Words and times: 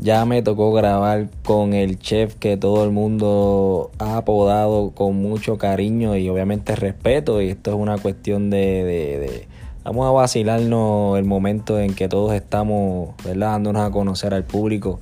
Ya 0.00 0.24
me 0.24 0.42
tocó 0.42 0.72
grabar 0.72 1.28
con 1.44 1.74
el 1.74 1.98
chef 1.98 2.36
que 2.36 2.56
todo 2.56 2.84
el 2.84 2.92
mundo 2.92 3.90
ha 3.98 4.18
apodado 4.18 4.92
con 4.92 5.16
mucho 5.16 5.58
cariño 5.58 6.16
y 6.16 6.28
obviamente 6.28 6.76
respeto. 6.76 7.42
Y 7.42 7.48
esto 7.48 7.72
es 7.72 7.76
una 7.76 7.98
cuestión 7.98 8.48
de, 8.48 9.48
vamos 9.82 10.06
a 10.06 10.12
vacilarnos 10.12 11.18
el 11.18 11.24
momento 11.24 11.80
en 11.80 11.94
que 11.94 12.08
todos 12.08 12.32
estamos 12.34 13.16
¿verdad? 13.24 13.52
dándonos 13.52 13.82
a 13.82 13.90
conocer 13.90 14.34
al 14.34 14.44
público. 14.44 15.00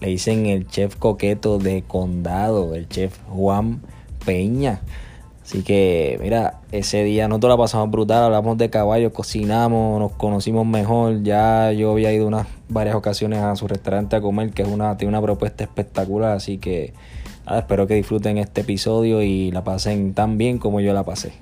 Le 0.00 0.08
dicen 0.08 0.46
el 0.46 0.66
chef 0.66 0.96
coqueto 0.96 1.58
de 1.58 1.82
condado, 1.82 2.74
el 2.74 2.88
chef 2.88 3.18
Juan 3.28 3.82
Peña. 4.24 4.80
Así 5.48 5.62
que, 5.62 6.18
mira, 6.20 6.60
ese 6.72 7.02
día 7.04 7.26
nosotros 7.26 7.48
la 7.48 7.56
pasamos 7.56 7.90
brutal, 7.90 8.24
hablamos 8.24 8.58
de 8.58 8.68
caballos, 8.68 9.12
cocinamos, 9.12 9.98
nos 9.98 10.12
conocimos 10.12 10.66
mejor. 10.66 11.22
Ya 11.22 11.72
yo 11.72 11.92
había 11.92 12.12
ido 12.12 12.26
unas 12.26 12.46
varias 12.68 12.94
ocasiones 12.94 13.38
a 13.38 13.56
su 13.56 13.66
restaurante 13.66 14.14
a 14.14 14.20
comer, 14.20 14.50
que 14.50 14.60
es 14.60 14.68
una, 14.68 14.98
tiene 14.98 15.08
una 15.08 15.22
propuesta 15.22 15.64
espectacular. 15.64 16.36
Así 16.36 16.58
que, 16.58 16.92
espero 17.50 17.86
que 17.86 17.94
disfruten 17.94 18.36
este 18.36 18.60
episodio 18.60 19.22
y 19.22 19.50
la 19.50 19.64
pasen 19.64 20.12
tan 20.12 20.36
bien 20.36 20.58
como 20.58 20.80
yo 20.80 20.92
la 20.92 21.04
pasé. 21.04 21.32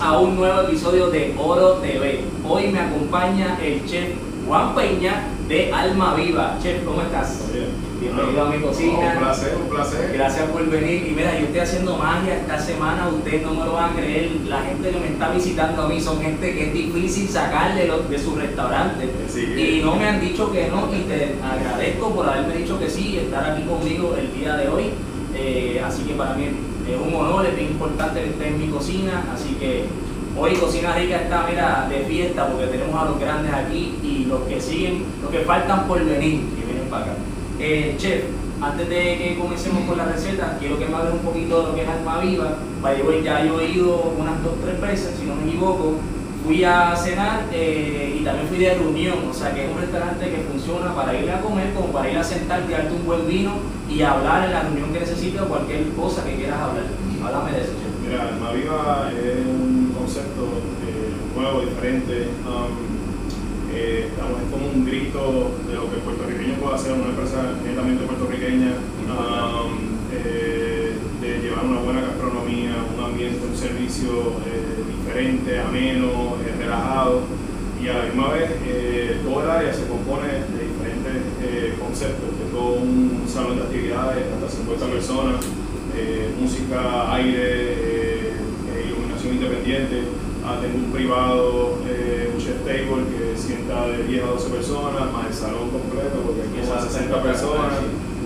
A 0.00 0.18
un 0.18 0.36
nuevo 0.36 0.62
episodio 0.62 1.10
de 1.10 1.34
Oro 1.38 1.74
TV. 1.74 2.20
Hoy 2.48 2.68
me 2.68 2.80
acompaña 2.80 3.58
el 3.62 3.84
chef 3.86 4.10
Juan 4.46 4.74
Peña 4.74 5.24
de 5.48 5.72
Alma 5.72 6.14
Viva. 6.14 6.56
Chef, 6.62 6.84
¿cómo 6.84 7.02
estás? 7.02 7.44
Bienvenido 8.00 8.46
a 8.46 8.50
mi 8.50 8.62
cocina. 8.62 9.12
Un 9.14 9.18
placer, 9.22 9.56
un 9.62 9.68
placer. 9.68 10.10
Gracias 10.14 10.48
por 10.48 10.64
venir. 10.70 11.06
Y 11.06 11.10
mira, 11.10 11.38
yo 11.38 11.46
estoy 11.46 11.60
haciendo 11.60 11.96
magia 11.98 12.36
esta 12.38 12.58
semana, 12.58 13.08
ustedes 13.08 13.42
no 13.42 13.52
me 13.52 13.64
lo 13.66 13.72
van 13.74 13.90
a 13.90 13.94
creer. 13.96 14.30
La 14.48 14.62
gente 14.62 14.90
que 14.90 14.98
me 15.00 15.08
está 15.08 15.30
visitando 15.30 15.82
a 15.82 15.88
mí 15.88 16.00
son 16.00 16.20
gente 16.22 16.54
que 16.54 16.68
es 16.68 16.72
difícil 16.72 17.28
sacarle 17.28 17.86
lo- 17.86 17.98
de 18.00 18.18
su 18.18 18.34
restaurante. 18.36 19.06
Sí. 19.28 19.42
Y 19.44 19.82
no 19.84 19.96
me 19.96 20.06
han 20.08 20.20
dicho 20.20 20.50
que 20.50 20.68
no, 20.68 20.88
y 20.94 21.00
te 21.02 21.34
agradezco 21.44 22.14
por 22.14 22.26
haberme 22.26 22.54
dicho 22.54 22.78
que 22.78 22.88
sí, 22.88 23.10
y 23.14 23.18
estar 23.18 23.50
aquí 23.50 23.62
conmigo 23.64 24.16
el 24.18 24.32
día 24.38 24.56
de 24.56 24.68
hoy. 24.68 24.84
Eh, 25.34 25.80
así 25.86 26.02
que 26.04 26.14
para 26.14 26.34
mí 26.34 26.44
es 26.44 26.52
un 26.96 27.14
honor, 27.14 27.46
es 27.46 27.56
bien 27.56 27.70
importante 27.70 28.22
que 28.22 28.30
estés 28.30 28.46
en 28.48 28.58
mi 28.58 28.68
cocina. 28.68 29.24
Así 29.32 29.54
que 29.54 29.84
hoy 30.36 30.54
Cocina 30.54 30.94
Rica 30.94 31.22
está, 31.22 31.46
mira, 31.48 31.86
de 31.88 32.00
fiesta 32.04 32.48
porque 32.48 32.66
tenemos 32.66 33.00
a 33.00 33.06
los 33.06 33.20
grandes 33.20 33.52
aquí 33.52 33.94
y 34.02 34.24
los 34.26 34.40
que 34.42 34.60
siguen, 34.60 35.04
los 35.22 35.30
que 35.30 35.40
faltan 35.40 35.86
por 35.86 36.04
venir, 36.04 36.40
que 36.56 36.64
vienen 36.64 36.88
para 36.90 37.04
acá. 37.04 37.12
Eh, 37.58 37.94
chef, 37.98 38.24
antes 38.62 38.88
de 38.88 39.18
que 39.18 39.38
comencemos 39.38 39.84
con 39.84 39.98
la 39.98 40.04
receta, 40.04 40.56
quiero 40.58 40.78
que 40.78 40.86
me 40.86 40.94
hables 40.94 41.14
un 41.14 41.20
poquito 41.20 41.60
de 41.60 41.68
lo 41.68 41.74
que 41.74 41.82
es 41.82 41.88
Alma 41.88 42.20
Viva. 42.20 42.58
Ya 43.24 43.44
yo 43.44 43.60
he 43.60 43.70
ido 43.70 44.14
unas 44.18 44.42
dos 44.42 44.54
tres 44.64 44.80
veces, 44.80 45.16
si 45.18 45.26
no 45.26 45.34
me 45.34 45.48
equivoco. 45.48 45.94
Fui 46.44 46.64
a 46.64 46.96
cenar 46.96 47.44
eh, 47.52 48.18
y 48.20 48.24
también 48.24 48.48
fui 48.48 48.58
de 48.58 48.74
reunión, 48.74 49.18
o 49.30 49.34
sea 49.34 49.52
que 49.54 49.66
es 49.66 49.70
un 49.70 49.78
restaurante 49.78 50.30
que 50.30 50.38
funciona 50.50 50.94
para 50.94 51.14
ir 51.14 51.30
a 51.30 51.40
comer, 51.40 51.72
como 51.74 51.88
para 51.92 52.10
ir 52.10 52.16
a 52.16 52.24
sentarte, 52.24 52.72
darte 52.72 52.94
un 52.94 53.04
buen 53.04 53.26
vino 53.28 53.52
y 53.88 54.02
hablar 54.02 54.44
en 54.46 54.52
la 54.52 54.62
reunión 54.62 54.92
que 54.92 55.00
necesites 55.00 55.40
o 55.40 55.46
cualquier 55.46 55.88
cosa 55.90 56.24
que 56.24 56.36
quieras 56.36 56.60
hablar. 56.60 56.84
Háblame 57.22 57.52
de 57.52 57.60
eso, 57.60 57.72
chef. 57.72 58.08
Mira, 58.08 58.28
Alma 58.28 58.52
Viva 58.52 59.10
es 59.12 59.46
un 59.46 59.94
concepto 59.96 60.42
eh, 60.88 61.12
nuevo, 61.36 61.60
diferente. 61.60 62.28
Um, 62.46 62.90
eh, 63.72 64.08
estamos, 64.10 64.40
es 64.42 64.50
como 64.50 64.66
un 64.66 64.84
grito 64.84 65.52
de 65.68 65.74
lo 65.74 65.90
que 65.90 65.96
el 65.96 66.02
puertorriqueño 66.02 66.54
puede 66.54 66.74
hacer, 66.74 66.92
una 66.92 67.10
empresa 67.10 67.52
netamente 67.64 68.04
puertorriqueña, 68.04 68.72
um, 69.06 69.90
llevar 71.50 71.64
una 71.64 71.80
buena 71.80 72.00
gastronomía, 72.02 72.76
un 72.96 73.04
ambiente, 73.04 73.44
un 73.44 73.56
servicio 73.56 74.38
eh, 74.46 74.84
diferente, 74.86 75.58
ameno, 75.58 76.36
eh, 76.46 76.54
relajado. 76.56 77.22
Y 77.82 77.88
a 77.88 77.94
la 77.94 78.04
misma 78.04 78.28
vez, 78.28 78.50
eh, 78.66 79.20
todo 79.24 79.42
el 79.42 79.50
área 79.50 79.72
se 79.72 79.86
compone 79.86 80.28
de 80.28 80.62
diferentes 80.68 81.16
eh, 81.42 81.74
conceptos. 81.80 82.28
Tengo 82.38 82.74
un 82.74 83.24
salón 83.26 83.56
de 83.56 83.62
actividades, 83.62 84.24
hasta 84.32 84.48
50 84.48 84.86
personas, 84.86 85.44
eh, 85.96 86.30
música, 86.38 87.14
aire, 87.14 88.34
iluminación 88.86 89.34
independiente. 89.34 90.02
Ah, 90.44 90.58
tengo 90.60 90.86
un 90.86 90.92
privado, 90.92 91.78
un 92.32 92.40
chef 92.40 92.64
table 92.64 93.04
que 93.10 93.36
sienta 93.36 93.86
de 93.88 94.04
10 94.04 94.24
a 94.24 94.26
12 94.26 94.48
personas, 94.50 95.12
más 95.12 95.26
el 95.26 95.34
salón 95.34 95.70
completo, 95.70 96.16
porque 96.24 96.42
aquí 96.42 96.66
son 96.66 96.80
60 96.80 97.22
personas. 97.22 97.72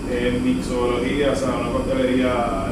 Eh, 0.07 0.39
mixología, 0.43 1.31
o 1.31 1.35
sea, 1.35 1.49
una 1.59 1.71
coctelería 1.71 2.67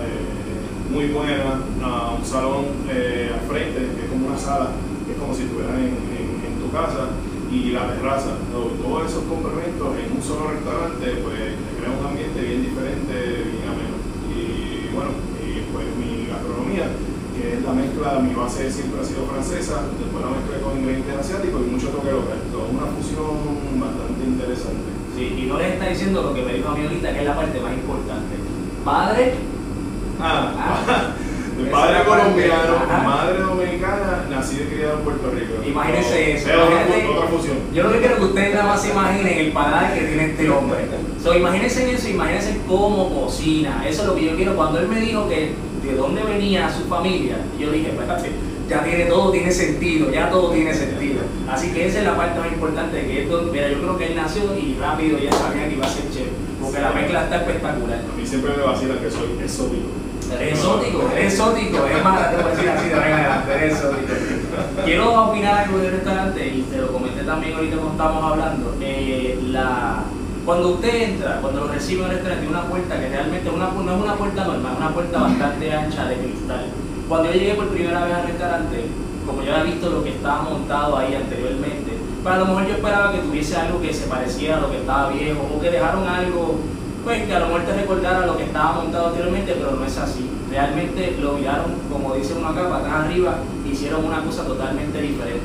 muy 0.93 1.07
buena, 1.07 1.59
ah, 1.83 2.15
un 2.17 2.25
salón 2.25 2.65
eh, 2.89 3.31
al 3.33 3.41
frente, 3.49 3.79
que 3.97 4.05
es 4.05 4.09
como 4.09 4.27
una 4.27 4.37
sala, 4.37 4.69
que 5.05 5.13
es 5.13 5.17
como 5.17 5.33
si 5.33 5.43
estuvieras 5.43 5.75
en, 5.77 5.97
en- 6.13 6.37
en 6.45 6.53
tu 6.61 6.69
casa, 6.71 7.09
y 7.51 7.71
la 7.71 7.85
terraza. 7.93 8.33
Todos 8.53 9.09
esos 9.09 9.23
complementos 9.25 9.89
en 9.97 10.17
un 10.17 10.21
solo 10.23 10.49
restaurante, 10.53 11.05
pues 11.21 11.37
te 11.37 11.71
crea 11.77 11.91
un 11.93 12.05
ambiente 12.05 12.39
bien 12.41 12.61
diferente, 12.65 13.13
bien 13.45 13.65
ameno. 13.69 13.97
Y 14.33 14.89
bueno, 14.93 15.11
y 15.41 15.61
pues 15.69 15.85
mi 16.01 16.25
gastronomía, 16.29 16.89
que 17.37 17.57
es 17.57 17.61
la 17.61 17.73
mezcla, 17.77 18.17
mi 18.25 18.33
base 18.33 18.69
siempre 18.73 19.01
ha 19.01 19.05
sido 19.05 19.25
francesa, 19.29 19.85
después 20.01 20.17
la 20.25 20.33
mezcla 20.33 20.61
con 20.65 20.77
ingredientes 20.81 21.13
asiáticos 21.13 21.61
y 21.61 21.69
mucho 21.77 21.89
toque 21.93 22.09
local. 22.09 22.41
Todo 22.49 22.69
una 22.73 22.89
fusión 22.97 23.33
bastante 23.77 24.21
interesante. 24.25 24.89
Sí, 25.13 25.25
y 25.41 25.45
no 25.45 25.57
les 25.61 25.77
está 25.77 25.89
diciendo 25.93 26.21
lo 26.25 26.33
que 26.33 26.41
me 26.41 26.53
dijo 26.57 26.69
a 26.69 26.75
mí 26.77 26.85
ahorita, 26.89 27.13
que 27.13 27.19
es 27.21 27.25
la 27.29 27.37
parte 27.37 27.61
más 27.61 27.73
importante. 27.73 28.33
Padre, 28.81 29.33
Ah, 30.25 31.11
padre 31.71 31.97
es 31.97 32.03
colombiano, 32.03 32.75
Ajá. 32.89 33.03
madre 33.03 33.39
dominicana, 33.39 34.25
nacido 34.29 34.63
y 34.63 34.67
criado 34.67 34.99
en 34.99 35.03
Puerto 35.03 35.31
Rico. 35.31 35.53
Imagínense 35.67 36.35
eso, 36.35 36.49
otra. 36.63 36.85
Yo 37.73 37.83
lo 37.83 37.91
que 37.91 37.99
quiero 37.99 38.15
que 38.15 38.23
ustedes 38.23 38.53
nada 38.53 38.67
más 38.67 38.81
se 38.81 38.91
imaginen 38.91 39.37
el 39.37 39.51
paladar 39.51 39.93
que 39.93 40.01
tiene 40.01 40.25
este 40.27 40.49
hombre. 40.49 40.85
So, 41.21 41.35
imagínense 41.35 41.91
eso, 41.91 42.07
imagínense 42.07 42.57
cómo 42.67 43.09
cocina. 43.21 43.83
Eso 43.85 44.03
es 44.03 44.07
lo 44.07 44.15
que 44.15 44.25
yo 44.25 44.35
quiero. 44.37 44.55
Cuando 44.55 44.79
él 44.79 44.87
me 44.87 45.01
dijo 45.01 45.27
que 45.27 45.53
de 45.83 45.95
dónde 45.95 46.23
venía 46.23 46.71
su 46.71 46.85
familia, 46.87 47.35
yo 47.59 47.71
dije, 47.71 47.89
espérate, 47.89 48.31
ya 48.69 48.81
tiene 48.83 49.05
todo, 49.05 49.31
tiene 49.31 49.51
sentido, 49.51 50.09
ya 50.09 50.29
todo 50.29 50.51
tiene 50.51 50.73
sentido. 50.73 51.21
Así 51.49 51.73
que 51.73 51.87
esa 51.87 51.99
es 51.99 52.05
la 52.05 52.15
parte 52.15 52.39
más 52.39 52.51
importante 52.51 53.05
que 53.05 53.23
esto, 53.23 53.49
mira, 53.51 53.67
yo 53.67 53.79
creo 53.79 53.97
que 53.97 54.05
él 54.07 54.15
nació 54.15 54.43
y 54.57 54.77
rápido 54.79 55.17
ya 55.19 55.31
sabía 55.33 55.67
que 55.67 55.75
iba 55.75 55.85
a 55.85 55.89
ser 55.89 56.09
chef, 56.11 56.27
porque 56.61 56.79
la 56.79 56.91
mezcla 56.91 57.23
está 57.25 57.35
espectacular. 57.37 57.99
A 57.99 58.17
mí 58.17 58.25
siempre 58.25 58.51
me 58.55 58.63
vacila 58.63 58.95
que 59.01 59.11
soy 59.11 59.37
exótico. 59.43 59.89
Eres 60.31 60.59
exótico, 60.59 61.09
eres 61.15 61.33
exótico, 61.33 61.85
es 61.85 62.03
más, 62.03 62.29
te 62.29 62.35
voy 62.37 62.45
a 62.45 62.49
decir 62.55 62.69
así 62.69 62.89
de 62.89 62.95
adelante, 62.95 63.53
eres 63.53 63.73
exótico. 63.73 64.13
Quiero 64.85 65.23
opinar 65.25 65.65
algo 65.65 65.77
del 65.79 65.91
restaurante 65.91 66.47
y 66.47 66.61
te 66.63 66.77
lo 66.77 66.87
comenté 66.91 67.23
también 67.23 67.55
ahorita 67.55 67.75
cuando 67.75 67.91
estábamos 67.91 68.31
hablando. 68.31 68.75
Eh, 68.81 69.39
la, 69.51 70.03
Cuando 70.45 70.69
usted 70.69 71.11
entra, 71.11 71.39
cuando 71.41 71.61
lo 71.61 71.67
recibe 71.67 72.03
el 72.03 72.09
restaurante, 72.11 72.47
una 72.47 72.63
puerta 72.63 72.99
que 72.99 73.09
realmente 73.09 73.49
una, 73.49 73.69
no 73.71 73.95
es 73.95 74.01
una 74.01 74.15
puerta 74.15 74.43
normal, 74.45 74.73
es 74.73 74.77
una 74.77 74.93
puerta 74.93 75.19
bastante 75.21 75.73
ancha 75.73 76.05
de 76.05 76.15
cristal. 76.17 76.65
Cuando 77.07 77.31
yo 77.31 77.39
llegué 77.39 77.53
por 77.55 77.67
primera 77.69 78.03
vez 78.05 78.13
al 78.13 78.27
restaurante, 78.27 78.85
como 79.25 79.41
yo 79.41 79.55
había 79.55 79.71
visto 79.71 79.89
lo 79.89 80.03
que 80.03 80.09
estaba 80.09 80.41
montado 80.41 80.97
ahí 80.97 81.15
anteriormente, 81.15 81.91
pero 82.23 82.35
a 82.35 82.39
lo 82.39 82.45
mejor 82.45 82.67
yo 82.67 82.73
esperaba 82.75 83.11
que 83.11 83.19
tuviese 83.19 83.55
algo 83.55 83.81
que 83.81 83.93
se 83.93 84.07
pareciera 84.07 84.57
a 84.57 84.61
lo 84.61 84.71
que 84.71 84.77
estaba 84.77 85.09
viejo 85.09 85.47
o 85.55 85.61
que 85.61 85.69
dejaron 85.69 86.07
algo 86.07 86.59
pues 87.03 87.23
que 87.23 87.33
a 87.33 87.39
lo 87.39 87.47
mejor 87.47 87.63
te 87.63 87.73
recordara 87.73 88.25
lo 88.25 88.37
que 88.37 88.43
estaba 88.43 88.81
montado 88.81 89.07
anteriormente, 89.07 89.55
pero 89.57 89.71
no 89.71 89.85
es 89.85 89.97
así. 89.97 90.29
Realmente 90.49 91.17
lo 91.21 91.33
miraron, 91.33 91.73
como 91.91 92.15
dice 92.15 92.33
uno 92.37 92.47
acá, 92.47 92.69
para 92.69 92.77
atrás 92.77 93.05
arriba, 93.05 93.35
hicieron 93.69 94.05
una 94.05 94.23
cosa 94.23 94.45
totalmente 94.45 95.01
diferente. 95.01 95.41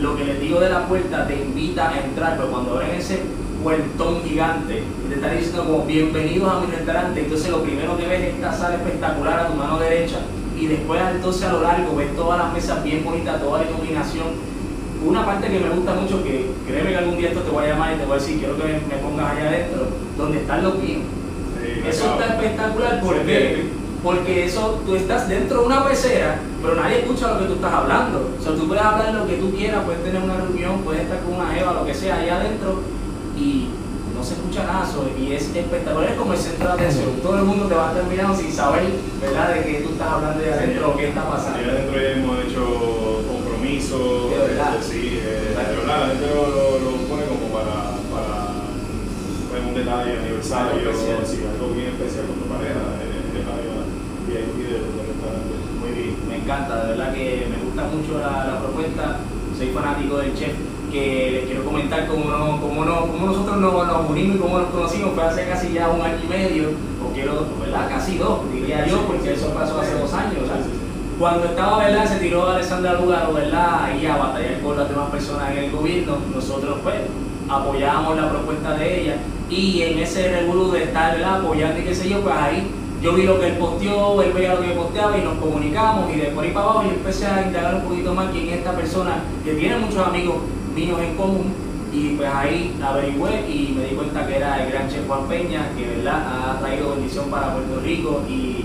Lo 0.00 0.16
que 0.16 0.24
les 0.24 0.40
digo 0.40 0.60
de 0.60 0.68
la 0.68 0.86
puerta 0.86 1.26
te 1.26 1.36
invita 1.36 1.90
a 1.90 2.00
entrar, 2.00 2.36
pero 2.36 2.50
cuando 2.50 2.74
abren 2.74 2.96
ese 2.96 3.20
puertón 3.62 4.22
gigante, 4.24 4.82
te 5.08 5.14
están 5.14 5.36
diciendo 5.36 5.64
como 5.64 5.86
bienvenidos 5.86 6.52
a 6.52 6.60
mi 6.60 6.66
restaurante, 6.66 7.20
entonces 7.20 7.50
lo 7.50 7.62
primero 7.62 7.96
que 7.96 8.06
ves 8.06 8.20
es 8.22 8.34
esta 8.34 8.52
sala 8.52 8.76
espectacular 8.76 9.40
a 9.40 9.48
tu 9.48 9.54
mano 9.54 9.78
derecha, 9.78 10.18
y 10.58 10.66
después 10.66 11.00
entonces 11.14 11.44
a 11.44 11.52
lo 11.52 11.62
largo 11.62 11.96
ves 11.96 12.14
todas 12.16 12.38
las 12.38 12.52
mesas 12.52 12.82
bien 12.84 13.04
bonitas, 13.04 13.40
toda 13.40 13.62
la 13.62 13.70
iluminación, 13.70 14.26
una 15.06 15.24
parte 15.24 15.48
que 15.48 15.60
me 15.60 15.70
gusta 15.70 15.94
mucho, 15.94 16.22
que 16.24 16.50
créeme 16.66 16.90
que 16.90 16.96
algún 16.96 17.16
día 17.16 17.28
esto 17.28 17.40
te 17.40 17.50
voy 17.50 17.64
a 17.64 17.68
llamar 17.68 17.94
y 17.94 17.98
te 17.98 18.04
voy 18.04 18.16
a 18.16 18.20
decir, 18.20 18.38
quiero 18.38 18.56
que 18.56 18.64
me 18.64 18.96
pongas 19.00 19.32
allá 19.32 19.48
adentro, 19.48 19.86
donde 20.18 20.38
están 20.38 20.62
los 20.64 20.80
vinos. 20.80 21.06
eso 21.86 22.12
está 22.12 22.26
espectacular, 22.34 23.00
¿por 23.00 23.16
Porque 24.02 24.44
eso, 24.44 24.82
tú 24.84 24.96
estás 24.96 25.28
dentro 25.28 25.60
de 25.60 25.66
una 25.66 25.86
pecera, 25.86 26.38
pero 26.60 26.74
nadie 26.74 27.00
escucha 27.00 27.34
lo 27.34 27.38
que 27.38 27.44
tú 27.46 27.54
estás 27.54 27.72
hablando. 27.72 28.30
O 28.38 28.42
sea, 28.42 28.54
tú 28.54 28.66
puedes 28.66 28.84
hablar 28.84 29.14
lo 29.14 29.26
que 29.26 29.36
tú 29.36 29.54
quieras, 29.54 29.84
puedes 29.84 30.02
tener 30.02 30.22
una 30.22 30.36
reunión, 30.36 30.80
puedes 30.82 31.02
estar 31.02 31.20
con 31.20 31.34
una 31.34 31.58
Eva, 31.58 31.72
lo 31.72 31.86
que 31.86 31.94
sea, 31.94 32.16
allá 32.16 32.40
adentro, 32.40 32.80
y 33.36 33.68
no 34.16 34.24
se 34.24 34.34
escucha 34.34 34.64
nada, 34.64 34.86
y 35.18 35.32
es 35.32 35.54
espectacular, 35.54 36.10
es 36.10 36.16
como 36.16 36.32
el 36.32 36.38
centro 36.38 36.68
de 36.68 36.74
atención. 36.74 37.20
Todo 37.22 37.36
el 37.38 37.44
mundo 37.44 37.66
te 37.66 37.74
va 37.74 37.88
a 37.88 37.92
estar 37.92 38.10
mirando 38.10 38.36
sin 38.36 38.52
saber, 38.52 38.84
¿verdad?, 39.20 39.54
de 39.54 39.62
qué 39.62 39.80
tú 39.80 39.90
estás 39.92 40.08
hablando 40.08 40.42
de 40.42 40.52
adentro 40.52 40.90
o 40.90 40.96
qué 40.96 41.08
está 41.08 41.28
pasando. 41.28 41.58
Allá 41.58 41.72
adentro 41.72 42.00
hemos 42.00 42.44
hecho 42.44 42.95
verdad. 43.94 44.76
Este, 44.80 44.92
sí, 44.92 45.20
eh, 45.22 45.54
la 45.54 46.06
gente 46.08 46.26
lo, 46.34 46.78
lo, 46.78 46.90
pone 47.08 47.24
como 47.26 47.46
para, 47.54 47.94
para 48.10 48.56
un 49.62 49.74
detalle 49.74 50.18
aniversario, 50.18 50.90
si 50.92 51.44
algo 51.46 51.74
bien 51.74 51.94
especial 51.94 52.26
con 52.26 52.36
tu 52.36 52.46
pareja, 52.50 52.98
el 52.98 53.30
detalle 53.30 53.70
VIP 54.26 54.68
del 54.68 54.82
restaurante. 54.82 55.54
Muy 55.80 55.90
bien. 55.90 56.16
Me 56.28 56.36
encanta, 56.36 56.84
de 56.84 56.88
verdad 56.92 57.14
que 57.14 57.46
me 57.48 57.64
gusta 57.64 57.82
mucho 57.84 58.18
la, 58.18 58.44
la 58.44 58.58
propuesta, 58.60 59.20
soy 59.56 59.68
fanático 59.68 60.18
del 60.18 60.34
chef 60.34 60.54
que 60.90 61.30
les 61.32 61.44
quiero 61.46 61.64
comentar 61.64 62.06
cómo, 62.06 62.30
no, 62.30 62.60
cómo, 62.60 62.84
no, 62.84 63.00
cómo 63.06 63.26
nosotros 63.26 63.56
nos, 63.58 63.86
nos, 63.86 64.10
unimos 64.10 64.36
y 64.36 64.38
cómo 64.38 64.58
nos 64.58 64.70
conocimos, 64.70 65.14
fue 65.14 65.24
hace 65.24 65.46
casi 65.46 65.72
ya 65.72 65.88
un 65.88 66.00
año 66.00 66.18
y 66.24 66.28
medio, 66.28 66.70
o 67.04 67.12
quiero, 67.12 67.46
¿verdad? 67.60 67.88
Casi 67.88 68.18
dos, 68.18 68.40
diría 68.52 68.86
yo, 68.86 69.06
porque 69.06 69.34
eso 69.34 69.50
pasó 69.50 69.80
hace 69.80 69.94
dos 69.98 70.12
años. 70.12 70.42
Cuando 71.18 71.46
estaba, 71.46 71.78
¿verdad? 71.78 72.06
Se 72.06 72.18
tiró 72.18 72.46
Alessandra 72.46 72.92
Lugaro, 73.00 73.32
¿verdad? 73.32 73.84
Ahí 73.84 74.04
a 74.04 74.16
batallar 74.16 74.60
con 74.60 74.76
las 74.76 74.88
demás 74.88 75.10
personas 75.10 75.50
en 75.50 75.64
el 75.64 75.70
gobierno. 75.70 76.18
Nosotros, 76.34 76.78
pues, 76.82 76.96
apoyamos 77.48 78.16
la 78.16 78.28
propuesta 78.28 78.74
de 78.74 79.00
ella 79.00 79.16
y 79.48 79.82
en 79.82 79.98
ese 79.98 80.28
revuelo 80.28 80.68
de 80.72 80.84
estar, 80.84 81.16
¿verdad? 81.16 81.40
Apoyando 81.40 81.80
y 81.80 81.84
qué 81.84 81.94
sé 81.94 82.10
yo, 82.10 82.20
pues 82.20 82.34
ahí 82.36 82.70
yo 83.00 83.14
vi 83.14 83.22
lo 83.22 83.38
que 83.38 83.46
él 83.46 83.56
posteó, 83.56 84.20
él 84.22 84.32
veía 84.32 84.54
lo 84.54 84.60
que 84.60 84.68
posteaba 84.70 85.16
y 85.16 85.22
nos 85.22 85.38
comunicamos 85.38 86.12
y 86.12 86.18
de 86.18 86.26
por 86.28 86.44
ahí 86.44 86.50
para 86.50 86.66
abajo 86.66 86.82
yo 86.84 86.90
empecé 86.90 87.26
a 87.26 87.46
indagar 87.46 87.76
un 87.76 87.82
poquito 87.82 88.14
más 88.14 88.30
quién 88.30 88.48
es 88.48 88.58
esta 88.58 88.72
persona 88.72 89.18
que 89.44 89.54
tiene 89.54 89.76
muchos 89.78 90.06
amigos 90.06 90.36
míos 90.74 90.98
en 91.00 91.14
común 91.16 91.54
y 91.92 92.16
pues 92.16 92.28
ahí 92.28 92.76
averigüé 92.82 93.48
y 93.48 93.74
me 93.78 93.84
di 93.84 93.94
cuenta 93.94 94.26
que 94.26 94.36
era 94.36 94.64
el 94.64 94.72
gran 94.72 94.88
chef 94.88 95.06
Juan 95.06 95.28
Peña, 95.28 95.68
que 95.76 95.86
verdad 95.96 96.56
ha 96.56 96.58
traído 96.58 96.90
bendición 96.90 97.30
para 97.30 97.52
Puerto 97.52 97.80
Rico 97.80 98.22
y 98.28 98.64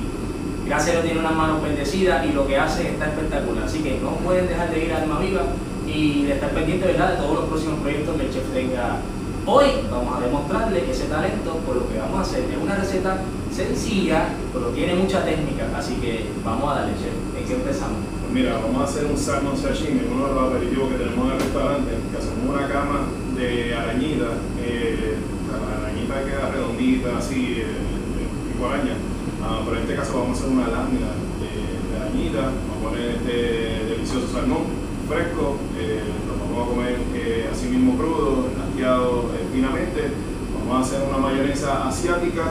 A 0.74 0.80
tiene 0.80 1.20
unas 1.20 1.36
manos 1.36 1.62
bendecidas 1.62 2.26
y 2.26 2.32
lo 2.32 2.48
que 2.48 2.56
hace 2.58 2.88
está 2.88 3.08
espectacular. 3.08 3.66
Así 3.66 3.80
que 3.80 4.00
no 4.00 4.12
pueden 4.24 4.48
dejar 4.48 4.72
de 4.72 4.86
ir 4.86 4.94
Alma 4.94 5.20
Viva 5.20 5.42
y 5.86 6.24
de 6.24 6.34
estar 6.34 6.50
pendiente 6.52 6.88
¿verdad? 6.88 7.12
de 7.12 7.18
todos 7.18 7.40
los 7.40 7.46
próximos 7.50 7.82
proyectos 7.82 8.16
que 8.16 8.26
el 8.28 8.34
chef 8.34 8.54
tenga. 8.54 9.00
Hoy 9.46 9.66
vamos 9.92 10.16
a 10.16 10.22
demostrarle 10.22 10.90
ese 10.90 11.08
talento 11.08 11.58
por 11.68 11.76
lo 11.76 11.90
que 11.90 11.98
vamos 11.98 12.20
a 12.20 12.22
hacer. 12.22 12.46
Es 12.50 12.58
una 12.58 12.76
receta 12.76 13.18
sencilla, 13.52 14.30
pero 14.54 14.68
tiene 14.68 14.96
mucha 14.96 15.26
técnica, 15.26 15.68
así 15.76 15.96
que 15.96 16.28
vamos 16.46 16.72
a 16.72 16.76
darle, 16.76 16.94
chef. 16.94 17.20
¿En 17.38 17.46
qué 17.46 17.54
empezamos? 17.56 18.00
Pues 18.22 18.32
mira, 18.32 18.54
vamos 18.54 18.80
a 18.80 18.86
hacer 18.86 19.06
un 19.08 19.18
salmon 19.18 19.58
sashimi, 19.58 20.08
uno 20.10 20.28
de 20.30 20.34
los 20.36 20.52
aperitivos 20.52 20.90
que 20.90 20.98
tenemos 21.04 21.26
en 21.26 21.32
el 21.34 21.40
restaurante, 21.42 21.92
que 22.12 22.18
hacemos 22.18 22.48
una 22.48 22.68
cama 22.70 23.08
de 23.36 23.76
arañita, 23.76 24.40
eh, 24.64 25.18
la 25.52 25.84
arañita 25.84 26.24
queda 26.24 26.50
redondita, 26.50 27.18
así, 27.18 27.58
eh, 27.60 28.54
tipo 28.54 28.70
araña 28.70 28.96
Ah, 29.44 29.62
pero 29.66 29.78
en 29.78 29.84
este 29.84 29.96
caso 29.96 30.20
vamos 30.20 30.38
a 30.38 30.42
hacer 30.42 30.54
una 30.54 30.68
lámina 30.68 31.08
de, 31.42 31.52
de 31.90 31.98
arañita, 32.00 32.42
vamos 32.70 32.78
a 32.78 32.90
poner 32.90 33.10
este 33.16 33.86
delicioso 33.90 34.28
salmón 34.32 34.64
fresco, 35.10 35.58
eh, 35.78 36.02
lo 36.28 36.34
vamos 36.46 36.68
a 36.68 36.70
comer 36.70 36.98
eh, 37.16 37.50
así 37.52 37.68
mismo 37.68 37.98
crudo, 37.98 38.48
lasqueado 38.58 39.32
eh, 39.36 39.48
finamente. 39.52 40.12
Vamos 40.54 40.78
a 40.78 40.80
hacer 40.88 41.08
una 41.10 41.18
mayonesa 41.18 41.88
asiática 41.88 42.44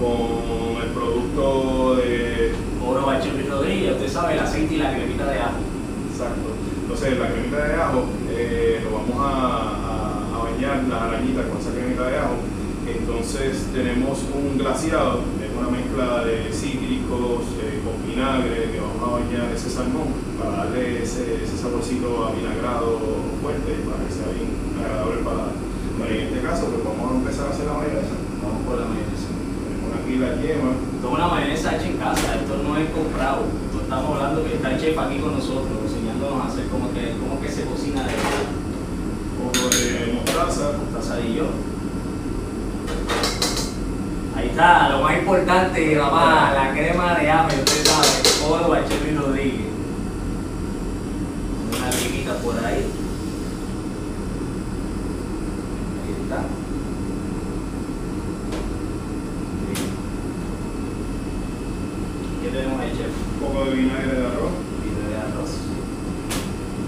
con 0.00 0.80
el 0.82 0.90
producto 0.92 1.96
de... 1.96 2.54
Oro 2.82 3.04
Bacheli 3.06 3.42
Rodríguez, 3.42 3.92
usted 3.92 4.08
sabe, 4.08 4.32
el 4.32 4.38
aceite 4.40 4.74
y 4.74 4.78
la 4.78 4.94
cremita 4.94 5.26
de 5.26 5.38
ajo. 5.38 5.60
Exacto. 6.10 6.48
Entonces 6.82 7.18
la 7.18 7.28
cremita 7.30 7.64
de 7.64 7.74
ajo 7.74 8.04
lo 8.82 8.90
vamos 8.96 9.16
a, 9.18 10.32
a, 10.32 10.36
a 10.36 10.38
bañar 10.44 10.84
las 10.88 11.02
arañitas 11.02 11.44
con 11.46 11.58
esa 11.58 11.72
cremita 11.72 12.08
de 12.08 12.16
ajo. 12.16 12.36
Entonces 12.88 13.66
tenemos 13.74 14.24
un 14.34 14.56
glaciado 14.58 15.20
una 15.60 15.70
mezcla 15.70 16.24
de 16.24 16.52
cítricos 16.52 17.44
eh, 17.60 17.84
con 17.84 18.00
vinagre 18.08 18.72
que 18.72 18.80
vamos 18.80 19.00
a 19.04 19.20
bañar 19.20 19.52
ese 19.52 19.68
salmón 19.68 20.08
para 20.40 20.64
darle 20.64 21.02
ese, 21.02 21.44
ese 21.44 21.56
saborcito 21.56 22.32
vinagrado 22.34 22.98
fuerte 23.42 23.84
para 23.84 24.00
que 24.04 24.12
sea 24.12 24.32
bien 24.32 24.48
agradable 24.80 25.20
para 25.22 25.52
en 26.10 26.26
este 26.26 26.40
caso 26.40 26.66
pues 26.66 26.82
vamos 26.82 27.12
a 27.12 27.14
empezar 27.22 27.46
a 27.46 27.50
hacer 27.50 27.66
la 27.66 27.74
mayonesa. 27.74 28.16
Vamos 28.42 28.66
por 28.66 28.80
la 28.80 28.86
mayonesa. 28.88 29.30
Tenemos 29.30 29.90
aquí 29.94 30.18
la 30.18 30.30
yema. 30.42 30.72
Es 30.74 31.06
una 31.06 31.28
mayonesa 31.28 31.76
hecha 31.76 31.86
en 31.86 31.96
casa, 31.98 32.34
esto 32.34 32.56
no 32.66 32.76
es 32.76 32.90
comprado. 32.90 33.46
Esto 33.46 33.78
estamos 33.84 34.08
hablando 34.16 34.42
que 34.42 34.54
está 34.56 34.74
el 34.74 34.80
chef 34.80 34.98
aquí 34.98 35.18
con 35.20 35.38
nosotros, 35.38 35.70
enseñándonos 35.86 36.40
a 36.40 36.48
hacer 36.48 36.66
como 36.66 36.90
que, 36.90 37.14
como 37.20 37.40
que 37.40 37.48
se 37.48 37.62
cocina 37.62 38.02
de 38.02 38.16
verdad. 38.16 38.48
Un 39.38 39.52
poco 39.52 39.68
de 39.70 40.18
mostaza. 40.18 40.74
Mostaza 40.82 41.20
y 44.60 44.92
lo 44.92 45.00
más 45.00 45.16
importante, 45.16 45.96
mamá, 45.96 46.52
la 46.52 46.72
crema 46.72 47.14
de 47.14 47.30
ame, 47.30 47.54
usted 47.54 47.82
sabe, 47.82 48.08
oro 48.46 48.68
Bacheli 48.68 49.16
Rodríguez. 49.16 49.70
Una 51.78 51.90
limita 51.90 52.34
por 52.34 52.58
ahí. 52.58 52.84
Ahí 55.96 56.14
está. 56.22 56.42
¿Qué 62.42 62.48
tenemos 62.50 62.80
ahí, 62.80 62.92
chef? 62.98 63.06
Un 63.32 63.48
poco 63.48 63.64
de 63.64 63.76
vinagre 63.76 64.12
de 64.12 64.26
arroz. 64.26 64.52
Vinagre 64.84 65.08
de 65.08 65.16
arroz. 65.16 65.50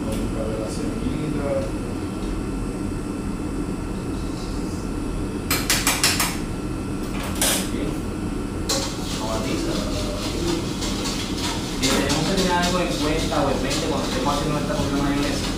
Vamos 0.05 0.31
a 0.37 0.49
ver 0.51 0.61
la 0.61 0.69
semillita. 0.69 1.83
algo 12.53 12.81
en 12.81 12.93
cuenta 13.01 13.43
o 13.43 13.51
en 13.51 13.63
mente 13.63 13.87
cuando 13.89 14.09
estemos 14.09 14.35
haciendo 14.35 14.55
nuestra 14.61 14.77
propia 14.77 15.03
mayonesa? 15.03 15.49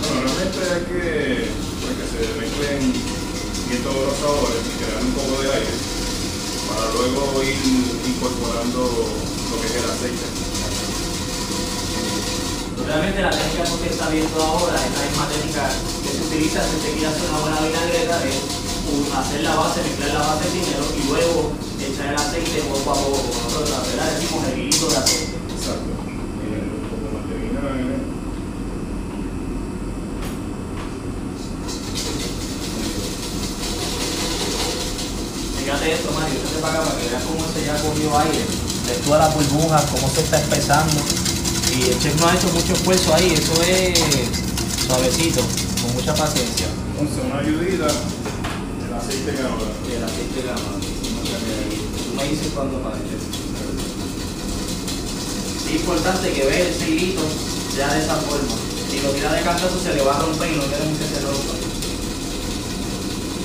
Bueno, 0.00 0.20
realmente 0.20 0.58
hay 0.68 0.82
que, 0.84 1.50
pues, 1.80 1.94
que 1.96 2.06
se 2.12 2.20
mezclen 2.36 2.92
bien 2.92 3.82
todos 3.82 4.02
los 4.04 4.16
sabores 4.20 4.60
y 4.68 4.72
crear 4.76 5.00
un 5.00 5.12
poco 5.16 5.42
de 5.42 5.48
aire 5.48 5.74
para 6.68 6.92
luego 6.92 7.42
ir 7.42 7.56
incorporando 8.04 8.80
lo 9.50 9.60
que 9.60 9.66
es 9.66 9.76
el 9.76 9.90
aceite. 9.90 10.26
Realmente 12.96 13.20
la 13.20 13.28
técnica 13.28 13.64
que 13.76 13.90
está 13.92 14.08
viendo 14.08 14.42
ahora 14.42 14.72
es 14.72 14.88
la 14.88 15.04
misma 15.04 15.28
técnica 15.28 15.68
que 16.00 16.16
se 16.16 16.22
utiliza 16.32 16.64
si 16.64 16.76
usted 16.80 16.92
quiere 16.96 17.08
hacer 17.12 17.28
una 17.28 17.40
buena 17.44 17.60
vinagreta, 17.60 18.24
es 18.24 18.40
hacer 19.12 19.40
la 19.42 19.54
base, 19.54 19.82
mezclar 19.84 20.16
la 20.16 20.24
base 20.32 20.48
primero 20.48 20.80
y 20.96 21.02
luego 21.04 21.52
echar 21.76 22.06
el 22.08 22.16
aceite 22.16 22.64
poco 22.64 22.90
a 22.90 22.94
poco, 22.94 23.20
nosotros 23.20 23.68
¿verdad? 23.92 24.16
decimos 24.16 24.48
el 24.48 24.58
hilito 24.58 24.88
de 24.88 24.96
aceite. 24.96 25.36
Exacto. 25.44 25.92
Fíjate 35.60 35.92
esto, 35.92 36.08
Mario, 36.16 36.40
se 36.48 36.60
para 36.64 36.72
acá 36.72 36.88
para 36.88 36.96
que 36.96 37.08
veas 37.12 37.22
cómo 37.28 37.44
se 37.44 37.60
ya 37.60 37.76
cogió 37.76 38.18
aire. 38.24 38.40
Ves 38.88 39.02
todas 39.04 39.20
las 39.20 39.34
burbujas, 39.36 39.84
cómo 39.84 40.08
se 40.08 40.20
está 40.22 40.40
espesando. 40.40 41.25
Y 41.76 41.82
el 41.90 41.98
chef 42.00 42.18
no 42.20 42.26
ha 42.28 42.34
hecho 42.34 42.48
mucho 42.48 42.72
esfuerzo 42.72 43.14
ahí, 43.14 43.32
eso 43.34 43.52
es 43.62 43.98
suavecito, 44.86 45.40
con 45.82 45.92
mucha 45.94 46.14
paciencia. 46.14 46.66
Entonces 46.98 47.24
una 47.30 47.40
ayudita, 47.40 47.86
el 47.86 48.94
aceite 48.94 49.32
ganadora. 49.32 49.70
El 49.92 50.04
aceite 50.04 50.40
de 50.40 50.46
gama. 50.48 50.80
Tú 50.80 52.16
me 52.16 52.24
dices 52.30 52.48
cuándo 52.54 52.78
para 52.80 52.96
Es 55.66 55.70
importante 55.74 56.32
que 56.32 56.44
vea 56.46 56.60
el 56.68 56.74
silito 56.74 57.22
ya 57.76 57.92
de 57.92 58.00
esa 58.04 58.14
forma. 58.16 58.54
Si 58.90 59.00
lo 59.00 59.10
tira 59.10 59.32
de 59.34 59.42
cantazo 59.42 59.78
se 59.82 59.92
le 59.94 60.02
va 60.02 60.16
a 60.16 60.20
romper 60.22 60.50
y 60.52 60.56
no 60.56 60.62
queremos 60.70 60.96
que 60.98 61.04
se 61.12 61.20
rompa. 61.20 61.52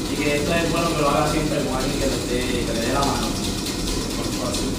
Así 0.08 0.16
que 0.24 0.36
esto 0.38 0.54
es 0.56 0.72
bueno 0.72 0.96
que 0.96 1.02
lo 1.02 1.10
haga 1.10 1.32
siempre 1.32 1.60
con 1.66 1.76
alguien 1.76 2.00
que 2.00 2.06
le, 2.08 2.16
dé- 2.32 2.66
que 2.66 2.74
le 2.74 2.82
dé 2.88 2.94
la 2.94 3.00
mano. 3.02 3.28
Más 3.28 4.30
fácil. 4.40 4.70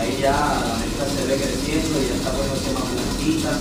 Ahí 0.00 0.16
ya 0.16 0.32
la 0.32 0.80
mezcla 0.80 1.04
se 1.04 1.28
ve 1.28 1.36
creciendo 1.36 2.00
y 2.00 2.08
ya 2.08 2.16
está 2.16 2.32
poniéndose 2.32 2.72
más 2.72 2.88
blanquita. 2.88 3.52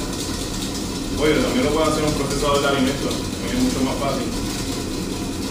Oye, 1.19 1.35
también 1.43 1.65
lo 1.67 1.71
puede 1.75 1.91
hacer 1.91 2.03
un 2.07 2.15
procesador 2.15 2.61
de 2.63 2.67
alimentos, 2.67 3.11
también 3.11 3.57
es 3.59 3.63
mucho 3.67 3.81
más 3.83 3.99
fácil. 3.99 4.23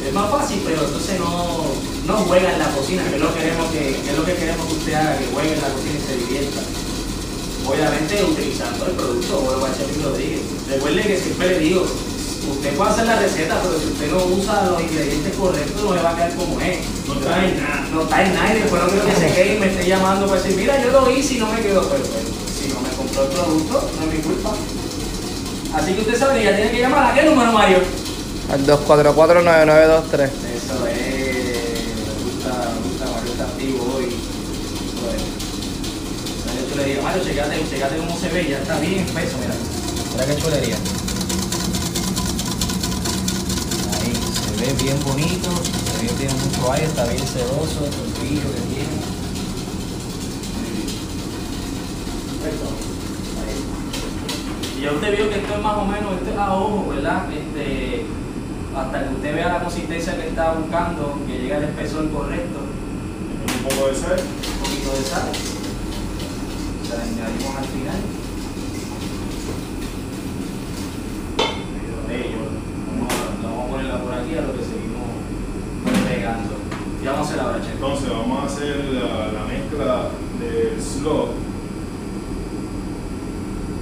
Es 0.00 0.14
más 0.16 0.30
fácil, 0.33 0.59
pero 0.64 0.80
entonces 0.80 1.21
no, 1.21 1.76
no 2.09 2.14
juega 2.25 2.57
en 2.57 2.59
la 2.59 2.73
cocina, 2.73 3.04
que 3.04 3.16
es 3.16 3.21
lo, 3.21 3.35
queremos 3.37 3.68
que, 3.68 4.00
que 4.00 4.09
es 4.09 4.16
lo 4.16 4.25
que 4.25 4.35
queremos 4.35 4.64
que 4.64 4.75
usted 4.80 4.95
haga, 4.95 5.18
que 5.18 5.28
juegue 5.28 5.52
en 5.52 5.61
la 5.61 5.68
cocina 5.68 5.92
y 5.92 6.07
se 6.09 6.16
divierta. 6.25 6.61
Obviamente 7.68 8.25
utilizando 8.25 8.87
el 8.87 8.92
producto 8.97 9.45
o 9.45 9.66
el 9.66 9.73
Chef 9.76 9.92
Rodríguez. 10.02 10.40
Recuerde 10.73 11.02
que 11.04 11.21
siempre 11.21 11.49
le 11.52 11.59
digo, 11.59 11.85
usted 12.47 12.76
puede 12.76 12.90
hacer 12.90 13.07
la 13.07 13.16
receta, 13.18 13.61
pero 13.62 13.78
si 13.78 13.87
usted 13.87 14.11
no 14.11 14.25
usa 14.25 14.66
los 14.71 14.80
ingredientes 14.80 15.35
correctos, 15.37 15.83
no 15.83 15.95
le 15.95 16.02
va 16.02 16.11
a 16.11 16.16
quedar 16.16 16.35
como 16.35 16.61
es. 16.61 16.78
No 17.07 17.14
está 17.14 17.45
en 17.45 17.62
nada. 17.62 17.88
No 17.92 18.02
está 18.02 18.25
en 18.25 18.35
nada 18.35 18.54
y 18.54 18.61
después 18.61 18.83
no 18.83 18.88
quiero 18.88 19.07
que 19.07 19.14
se 19.14 19.33
quede 19.33 19.57
y 19.57 19.59
me 19.59 19.66
esté 19.66 19.87
llamando 19.88 20.26
para 20.26 20.40
decir, 20.40 20.57
mira, 20.57 20.83
yo 20.83 20.90
lo 20.92 21.11
hice 21.11 21.35
y 21.35 21.38
no 21.38 21.47
me 21.50 21.61
quedó. 21.61 21.83
Pero, 21.88 22.02
pero 22.04 22.28
si 22.59 22.68
no 22.68 22.80
me 22.80 22.88
compró 22.97 23.23
el 23.23 23.28
producto, 23.28 23.90
no 23.99 24.07
es 24.07 24.12
mi 24.16 24.23
culpa. 24.23 24.52
Así 25.75 25.92
que 25.92 26.00
usted 26.00 26.18
sabe 26.18 26.38
que 26.38 26.45
ya 26.45 26.57
tiene 26.57 26.71
que 26.71 26.80
llamar 26.80 27.12
a 27.12 27.14
qué 27.14 27.23
número, 27.28 27.52
Mario. 27.52 27.78
Al 28.50 28.66
244-9923. 28.66 30.25
Eso 30.25 30.87
es, 30.87 30.97
me 31.95 32.14
gusta, 32.25 32.50
me 32.73 32.80
gusta, 32.88 33.04
Mario 33.12 33.33
está 33.33 33.45
activo 33.45 33.95
hoy. 33.95 34.04
Eso 34.07 35.04
es. 35.12 35.23
Mario 36.47 36.62
chulería. 36.71 37.02
Mario, 37.02 37.23
checate, 37.23 37.68
checate 37.68 37.97
cómo 37.99 38.18
se 38.18 38.28
ve, 38.30 38.49
ya 38.49 38.59
está 38.59 38.78
bien 38.80 39.00
espeso, 39.00 39.37
mira. 39.38 39.54
Mira 40.12 40.26
qué 40.26 40.37
chulería. 40.40 40.76
Ahí, 43.92 44.12
se 44.33 44.48
ve 44.59 44.73
bien 44.83 44.99
bonito, 45.05 45.50
se 45.99 46.07
ve 46.07 46.12
tiene 46.19 46.35
mucho 46.35 46.73
aire, 46.73 46.87
está 46.87 47.05
bien 47.05 47.27
sedoso, 47.27 47.85
el 47.85 48.21
brillo 48.21 48.49
que 48.55 48.61
tiene. 48.75 48.99
Perfecto. 52.43 52.67
Ahí. 53.41 54.79
Y 54.79 54.83
ya 54.83 54.93
usted 54.93 55.17
vio 55.17 55.29
que 55.31 55.37
esto 55.38 55.55
es 55.55 55.62
más 55.62 55.77
o 55.77 55.85
menos, 55.85 56.12
esto 56.15 56.31
es 56.31 56.38
a 56.38 56.55
ojo, 56.55 56.88
¿verdad? 56.91 57.25
Este, 57.33 58.07
hasta 58.77 59.09
que 59.09 59.15
usted 59.15 59.35
vea 59.35 59.49
la 59.49 59.62
consistencia 59.62 60.17
que 60.17 60.29
está 60.29 60.53
buscando, 60.53 61.19
que 61.27 61.38
llegue 61.38 61.55
al 61.55 61.65
espesor 61.65 62.11
correcto, 62.11 62.59
Un 62.59 63.62
poco 63.69 63.88
de 63.88 63.95
sal. 63.95 64.19
un 64.19 64.59
poquito 64.61 64.91
de 64.93 65.05
sal. 65.05 65.33
La 66.88 67.03
añadimos 67.03 67.57
al 67.57 67.65
final. 67.65 68.00
Medio 71.75 71.97
bello. 72.09 72.38
Vamos 73.43 73.85
a, 73.85 73.99
vamos 73.99 74.17
a 74.37 74.37
ponerla 74.37 74.37
por 74.37 74.37
aquí 74.37 74.37
a 74.37 74.40
lo 74.42 74.52
que 74.52 74.64
seguimos 74.64 76.08
pegando. 76.08 76.54
Vamos 77.04 77.18
a 77.18 77.30
hacer 77.30 77.40
ahora, 77.40 77.61
Che. 77.62 77.73
Entonces 77.73 78.11
vamos 78.11 78.38
a 78.42 78.47
hacer 78.47 78.85
la, 78.85 79.32
la 79.32 79.44
mezcla 79.47 80.08
del 80.38 80.80
slot. 80.80 81.30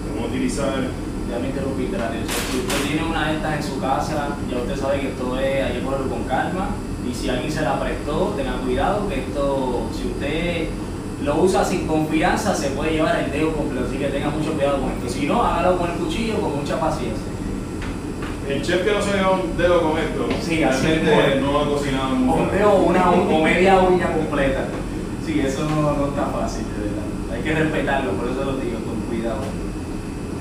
Vamos 0.09 0.25
a 0.25 0.29
utilizar 0.29 1.07
Ya 1.31 1.39
me 1.41 1.49
interrumpí, 1.49 1.85
espérate. 1.85 2.19
Si 2.25 2.59
usted 2.59 2.87
tiene 2.87 3.05
una 3.05 3.29
de 3.29 3.37
estas 3.37 3.57
en 3.57 3.63
su 3.63 3.81
casa, 3.81 4.37
ya 4.49 4.59
usted 4.59 4.77
sabe 4.77 5.01
que 5.01 5.09
esto 5.09 5.39
es, 5.39 5.65
hay 5.65 5.73
que 5.73 5.81
ponerlo 5.81 6.09
con 6.09 6.23
calma. 6.25 6.69
Y 7.09 7.15
si 7.15 7.29
alguien 7.29 7.51
se 7.51 7.63
la 7.63 7.81
prestó, 7.81 8.35
tenga 8.37 8.59
cuidado 8.59 9.09
que 9.09 9.21
esto, 9.21 9.89
si 9.93 10.07
usted 10.09 10.69
lo 11.25 11.43
usa 11.43 11.65
sin 11.65 11.87
confianza, 11.87 12.55
se 12.55 12.71
puede 12.71 12.93
llevar 12.93 13.19
el 13.21 13.33
dedo 13.33 13.53
completo. 13.53 13.87
Así 13.89 13.99
que 13.99 14.07
tenga 14.07 14.31
mucho 14.31 14.53
cuidado 14.53 14.81
con 14.81 14.93
esto. 14.93 15.09
Si 15.09 15.27
no, 15.27 15.43
hágalo 15.43 15.79
con 15.79 15.91
el 15.91 15.97
cuchillo 15.97 16.41
con 16.41 16.57
mucha 16.57 16.79
paciencia. 16.79 17.36
El 18.49 18.63
chef 18.63 18.85
que 18.85 18.93
no 18.93 19.03
se 19.03 19.17
da 19.17 19.31
un 19.31 19.57
dedo 19.57 19.83
con 19.83 19.99
esto. 19.99 20.29
Sí, 20.41 20.63
así 20.63 20.87
realmente 20.87 21.37
es. 21.37 21.43
no 21.43 21.61
ha 21.61 21.69
cocinado 21.69 22.09
mucho. 22.15 22.43
un 22.43 22.51
dedo 22.51 22.75
una 22.77 23.11
o 23.11 23.43
media 23.43 23.81
uña 23.81 24.13
completa. 24.13 24.67
Sí, 25.25 25.41
eso 25.41 25.65
no, 25.69 25.93
no 25.93 26.07
está 26.07 26.27
fácil, 26.27 26.65
de 26.71 26.87
verdad. 26.87 27.35
Hay 27.35 27.43
que 27.43 27.55
respetarlo, 27.55 28.13
por 28.13 28.29
eso 28.29 28.45
lo 28.45 28.57
digo, 28.59 28.79
con 28.87 29.01
cuidado. 29.09 29.43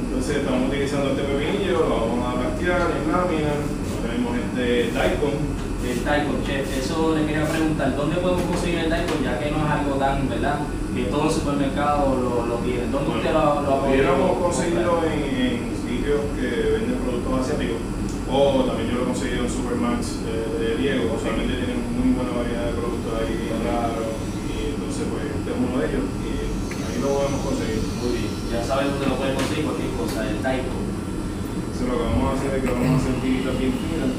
Entonces 0.06 0.38
estamos 0.38 0.70
utilizando 0.70 1.10
este 1.12 1.24
pepinillo, 1.24 1.80
lo 1.90 1.90
vamos 1.90 2.26
a 2.26 2.44
rasquear 2.44 2.82
en 2.94 3.12
láminas. 3.12 3.60
Tenemos 4.02 4.38
este 4.38 4.92
daikon. 4.94 5.66
El 5.86 6.04
Daikon, 6.04 6.44
chef, 6.44 6.66
eso 6.80 7.16
le 7.16 7.28
quería 7.28 7.46
preguntar, 7.46 7.96
¿dónde 7.96 8.16
podemos 8.16 8.42
conseguir 8.42 8.80
el 8.80 8.90
Daikon? 8.90 9.24
Ya 9.24 9.38
que 9.38 9.52
no 9.52 9.58
es 9.58 9.72
algo 9.72 9.96
tan, 9.98 10.28
¿verdad? 10.28 10.62
Que 10.96 11.04
todo 11.04 11.26
el 11.26 11.32
supermercado 11.32 12.16
lo, 12.16 12.46
lo 12.48 12.56
tiene. 12.66 12.88
¿Dónde 12.92 13.18
usted 13.18 13.32
lo, 13.32 13.62
lo 13.62 13.74
ha 13.76 13.86
podido 13.86 14.40
conseguirlo 14.42 15.04
en, 15.06 15.12
en 15.14 15.76
sitios 15.86 16.22
que 16.36 16.72
venden 16.72 16.98
productos 16.98 17.40
asiáticos. 17.40 17.78
O 18.26 18.66
también 18.66 18.90
yo 18.90 18.98
lo 18.98 19.04
he 19.04 19.06
conseguido 19.14 19.46
en 19.46 19.52
Supermax 19.52 20.26
eh, 20.26 20.50
de 20.58 20.70
Diego. 20.82 21.14
Usualmente 21.14 21.54
tienen 21.62 21.78
muy 21.94 22.18
buena 22.18 22.34
variedad 22.34 22.66
de 22.66 22.74
productos 22.74 23.14
ahí 23.22 23.54
raros. 23.62 24.18
Y 24.50 24.74
entonces, 24.74 25.06
pues, 25.14 25.30
este 25.30 25.50
es 25.54 25.58
uno 25.62 25.78
de 25.78 25.86
ellos. 25.86 26.06
Y 26.26 26.82
ahí 26.82 26.98
lo 27.06 27.10
podemos 27.14 27.42
conseguir. 27.46 27.86
Muy 28.02 28.12
bien, 28.18 28.34
ya 28.50 28.66
sabes 28.66 28.90
dónde 28.90 29.14
lo 29.14 29.16
puede 29.22 29.38
conseguir 29.38 29.66
cualquier 29.70 29.92
cosa, 29.94 30.26
el. 30.26 30.42
Entonces, 30.42 31.86
lo 31.86 31.96
que 32.02 32.06
vamos 32.10 32.26
a 32.26 32.34
hacer 32.34 32.50
es 32.58 32.62
que 32.66 32.72
vamos 32.74 32.90
a 32.90 32.98
hacer 32.98 33.14
tiritas 33.22 33.56
bien 33.62 33.74
finas. 33.78 34.12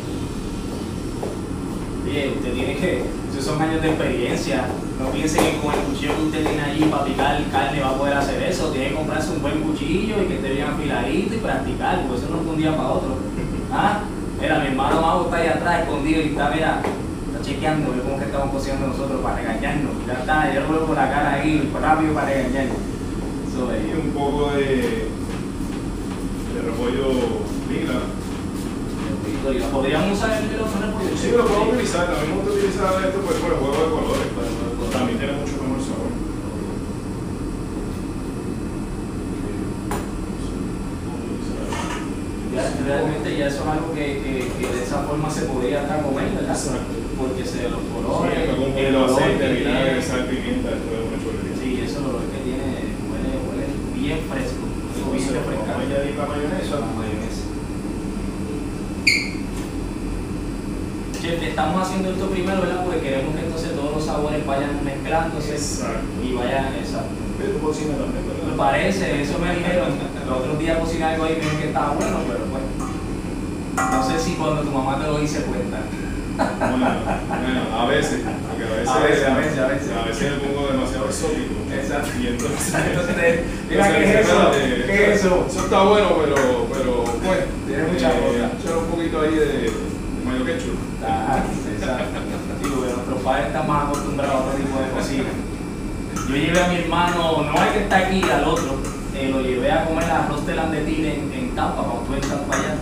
Bien, 2.07 2.39
usted 2.39 2.53
tiene 2.55 2.75
que, 2.79 3.03
esos 3.03 3.43
son 3.43 3.59
años 3.59 3.83
de 3.83 3.91
experiencia. 3.91 4.71
No 5.03 5.11
piense 5.11 5.43
que 5.43 5.59
con 5.59 5.75
el 5.75 5.83
cuchillo 5.91 6.15
que 6.15 6.25
usted 6.31 6.47
tiene 6.47 6.63
allí 6.63 6.85
para 6.87 7.05
picar 7.05 7.43
carne 7.51 7.83
va 7.83 7.91
a 7.91 7.99
poder 7.99 8.15
hacer 8.15 8.39
eso. 8.47 8.71
Tiene 8.71 8.91
que 8.91 8.95
comprarse 8.95 9.35
un 9.35 9.43
buen 9.43 9.61
cuchillo 9.67 10.23
y 10.23 10.27
que 10.31 10.37
esté 10.39 10.55
bien 10.55 10.71
afiladito 10.71 11.35
y 11.35 11.39
practicar, 11.39 12.07
porque 12.07 12.23
eso 12.23 12.31
no 12.31 12.39
es 12.39 12.45
de 12.47 12.51
un 12.51 12.57
día 12.57 12.77
para 12.77 12.89
otro. 12.95 13.26
¿Ah? 13.73 14.01
Mira, 14.41 14.59
mi 14.61 14.67
hermano 14.69 15.01
Mago 15.01 15.25
está 15.25 15.37
ahí 15.39 15.49
atrás 15.49 15.81
escondido 15.83 16.21
y 16.23 16.29
está, 16.29 16.51
mira, 16.51 16.81
está 17.33 17.43
chequeando 17.45 17.93
ve 17.93 18.01
cómo 18.03 18.19
que 18.19 18.25
estamos 18.27 18.51
cocinando 18.51 18.87
nosotros 18.89 19.21
para 19.23 19.37
regañarnos. 19.37 19.93
Ya 20.07 20.13
está, 20.15 20.55
yo 20.55 20.61
lo 20.61 20.87
por 20.87 20.97
la 20.97 21.11
cara 21.11 21.33
ahí, 21.35 21.73
rápido 21.81 22.15
para 22.15 22.27
regañarnos. 22.29 22.77
Eso 23.49 23.71
Y 23.73 23.91
es. 23.91 24.05
un 24.05 24.11
poco 24.13 24.51
de, 24.53 25.09
de 26.55 26.61
repollo 26.65 27.09
lila. 27.71 28.01
Podríamos 29.73 30.19
usar 30.19 30.43
el 30.43 30.49
micrófono 30.51 30.93
porque 30.93 31.17
Sí, 31.17 31.31
lo 31.31 31.47
podemos 31.47 31.69
utilizar. 31.75 32.07
También 32.07 32.31
me 32.31 32.37
gusta 32.37 32.53
utilizar 32.53 32.93
esto 33.07 33.21
pues, 33.25 33.39
por 33.39 33.53
el 33.53 33.59
juego 33.59 33.75
de 33.75 33.91
colores. 33.95 34.93
También 34.93 35.19
tiene 35.19 35.33
mucho 35.35 35.53
mejor 35.63 35.81
sabor. 35.87 36.11
Ya, 42.46 42.46
realmente 42.87 43.37
ya 43.37 43.47
eso 43.47 43.63
es 43.63 43.69
algo 43.69 43.93
que, 43.95 44.07
que, 44.23 44.33
que 44.59 44.67
de 44.77 44.83
esa 44.83 45.03
forma 45.03 45.29
se 45.31 45.43
podría 45.43 45.83
hasta 45.83 46.03
comer, 46.03 46.31
¿verdad? 46.35 46.57
Exacto. 46.57 46.95
Porque 47.17 47.45
se 47.45 47.69
los 47.69 47.81
Sí, 47.81 47.89
colores, 47.95 48.49
un 48.59 48.77
el 48.77 48.93
de 48.93 48.97
olor 48.97 49.11
aceite, 49.11 49.45
que 49.49 49.55
tiene. 49.65 50.03
sal, 50.03 50.25
pimienta, 50.29 50.69
una 50.77 51.17
chulería. 51.23 51.57
Sí, 51.61 51.69
eso 51.85 51.99
el 52.01 52.07
olor 52.07 52.25
que 52.29 52.39
tiene 52.45 52.69
huele, 53.09 53.31
huele 53.45 53.67
bien 53.97 54.21
fresco, 54.29 54.65
bien 55.13 55.29
a 55.29 55.33
refrescante. 55.33 55.83
añadir 55.87 56.15
la 56.17 56.27
mayonesa. 56.27 56.75
La 56.81 56.87
mayonesa. 56.93 57.45
Chef, 61.21 61.43
estamos 61.43 61.83
haciendo 61.83 62.11
esto 62.13 62.27
primero, 62.31 62.61
¿verdad? 62.61 62.85
Porque 62.85 63.01
queremos 63.01 63.35
que 63.35 63.41
entonces 63.47 63.73
todos 63.75 63.97
los 63.97 64.05
sabores 64.05 64.47
vayan 64.47 64.85
mezclándose 64.85 65.53
Exacto. 65.53 66.07
y 66.23 66.33
vayan, 66.35 66.75
exacto. 66.77 67.17
Pero 67.39 67.59
cocina 67.59 67.97
también, 67.97 68.23
Me 68.29 68.45
¿verdad? 68.45 68.57
parece, 68.57 69.23
eso 69.23 69.39
me 69.39 69.57
dijeron. 69.57 69.91
Los 70.27 70.39
otros 70.39 70.59
días 70.59 70.79
cociné 70.79 71.05
algo 71.05 71.25
ahí 71.25 71.33
y 71.33 71.37
me 71.37 71.41
dijeron 71.43 71.61
que 71.61 71.67
estaba 71.69 71.95
bueno, 71.95 72.19
pero. 72.29 72.46
No 73.77 74.03
sé 74.09 74.19
si 74.19 74.35
cuando 74.35 74.63
tu 74.63 74.71
mamá 74.71 74.99
te 75.01 75.07
lo 75.07 75.19
dice 75.21 75.43
cuenta. 75.43 75.79
Bueno, 76.37 76.77
bueno, 76.77 77.63
a 77.81 77.87
veces, 77.87 78.21
porque 78.49 78.65
a 78.65 78.77
veces, 78.77 78.89
A 78.89 78.99
veces, 79.01 79.27
a 79.27 79.35
veces, 79.37 79.59
a 79.59 79.67
veces. 79.69 79.89
a 79.93 80.05
veces 80.05 80.33
le 80.33 80.39
pongo 80.39 80.69
demasiado 80.69 81.07
exótico. 81.07 81.55
Exacto. 81.73 82.11
Y 82.21 82.27
entonces, 82.27 82.75
Entonces, 82.91 83.41
mira, 83.71 83.89
¿qué 83.93 84.05
es 84.05 84.27
eso? 84.27 84.53
espérate, 84.53 84.85
¿Qué 84.87 85.13
es 85.13 85.21
eso? 85.21 85.47
Eso 85.49 85.61
está 85.61 85.83
bueno, 85.85 86.09
pero, 86.21 86.37
pero 86.73 87.05
pues, 87.05 87.41
Tiene 87.67 87.85
mucha 87.89 88.11
cosa. 88.11 88.53
echar 88.61 88.77
un 88.77 88.87
poquito 88.87 89.21
ahí 89.23 89.35
de, 89.35 89.47
de 89.47 89.71
mayo 90.27 90.45
ketchup. 90.45 90.77
Ah, 91.07 91.41
exacto. 91.73 92.05
Digo, 92.63 92.83
que 92.85 92.93
nuestros 92.93 93.21
padres 93.23 93.47
están 93.47 93.67
más 93.69 93.85
acostumbrados 93.89 94.35
a 94.35 94.39
otro 94.45 94.53
tipo 94.59 94.77
de 94.79 94.91
cocina. 94.93 95.31
Yo 96.29 96.35
llevé 96.37 96.61
a 96.63 96.69
mi 96.69 96.77
hermano, 96.77 97.43
no 97.49 97.59
al 97.59 97.73
que 97.73 97.81
está 97.85 97.97
aquí, 97.99 98.21
al 98.29 98.45
otro, 98.45 98.77
eh, 99.15 99.31
lo 99.33 99.41
llevé 99.41 99.71
a 99.73 99.85
comer 99.87 100.05
arroz 100.11 100.45
telandetil 100.45 101.05
en, 101.07 101.33
en 101.33 101.55
Tampa, 101.55 101.83
cuando 101.83 102.03
tú 102.05 102.15
estás 102.15 102.41
para 102.41 102.61
allá, 102.63 102.75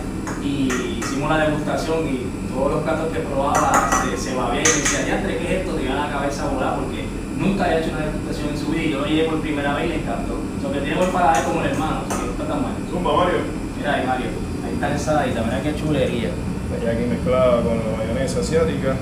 y 0.45 0.99
hicimos 0.99 1.29
la 1.29 1.49
degustación 1.49 2.07
y 2.07 2.25
todos 2.53 2.71
los 2.73 2.83
platos 2.83 3.11
que 3.11 3.19
probaba 3.19 3.89
se, 4.03 4.17
se 4.17 4.35
va 4.35 4.51
bien, 4.51 4.63
y 4.63 4.81
decía, 4.81 5.07
ya 5.07 5.17
entre 5.19 5.37
qué 5.37 5.45
es 5.45 5.61
esto, 5.61 5.75
te 5.75 5.83
iba 5.83 5.95
la 5.95 6.09
cabeza 6.09 6.43
a 6.45 6.49
volar 6.49 6.75
porque 6.75 7.05
nunca 7.37 7.65
había 7.65 7.79
hecho 7.79 7.89
una 7.89 8.05
degustación 8.05 8.49
en 8.49 8.57
su 8.57 8.67
vida 8.67 8.83
y 8.83 8.91
yo 8.91 8.99
lo 8.99 9.05
llevé 9.05 9.29
por 9.29 9.41
primera 9.41 9.75
vez 9.75 9.85
y 9.85 9.89
le 9.89 9.95
encantó. 9.95 10.37
Lo 10.63 10.71
que 10.71 10.79
tiene 10.79 10.97
buen 10.97 11.11
paladar 11.11 11.43
como 11.43 11.61
el 11.61 11.71
hermano, 11.71 12.01
que 12.07 12.15
no 12.15 12.31
está 12.31 12.45
tan 12.45 12.61
mal. 12.61 12.73
Zumba, 12.89 13.17
Mario. 13.17 13.39
Mira 13.77 13.93
ahí, 13.95 14.07
Mario. 14.07 14.27
Ahí 14.65 14.73
está 14.73 14.87
la 14.87 14.93
ensaladita, 14.93 15.43
mira 15.43 15.63
qué 15.63 15.75
chulería. 15.75 16.29
aquí 16.29 17.03
mezclada 17.09 17.61
con 17.61 17.77
la 17.77 17.97
mayonesa 17.97 18.39
asiática. 18.39 18.95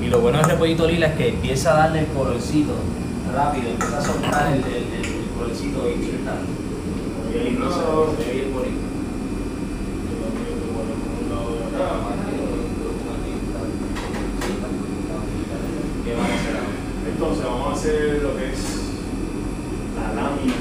Y 0.00 0.08
lo 0.08 0.20
bueno 0.20 0.38
del 0.38 0.50
repollito 0.50 0.86
lila 0.86 1.08
es 1.08 1.14
que 1.14 1.28
empieza 1.28 1.72
a 1.72 1.76
darle 1.78 2.00
el 2.00 2.06
colorcito 2.06 2.74
rápido, 3.34 3.70
empieza 3.70 3.98
a 3.98 4.02
soltar 4.02 4.52
el, 4.52 4.58
el, 4.64 4.84
el, 4.92 5.04
el 5.04 5.28
colorcito 5.36 5.88
y 5.88 6.04
está 6.16 6.32
bien 7.32 7.58
ve 7.58 8.32
bien 8.32 8.54
bonito. 8.54 8.83
¿Qué 16.04 16.14
vamos 16.14 16.30
a 16.30 16.34
hacer 16.34 16.56
ahora? 16.56 16.68
Entonces 17.12 17.44
vamos 17.44 17.68
a 17.68 17.72
hacer 17.72 18.20
lo 18.22 18.36
que 18.36 18.52
es 18.52 18.60
la 19.96 20.22
lámina. 20.22 20.54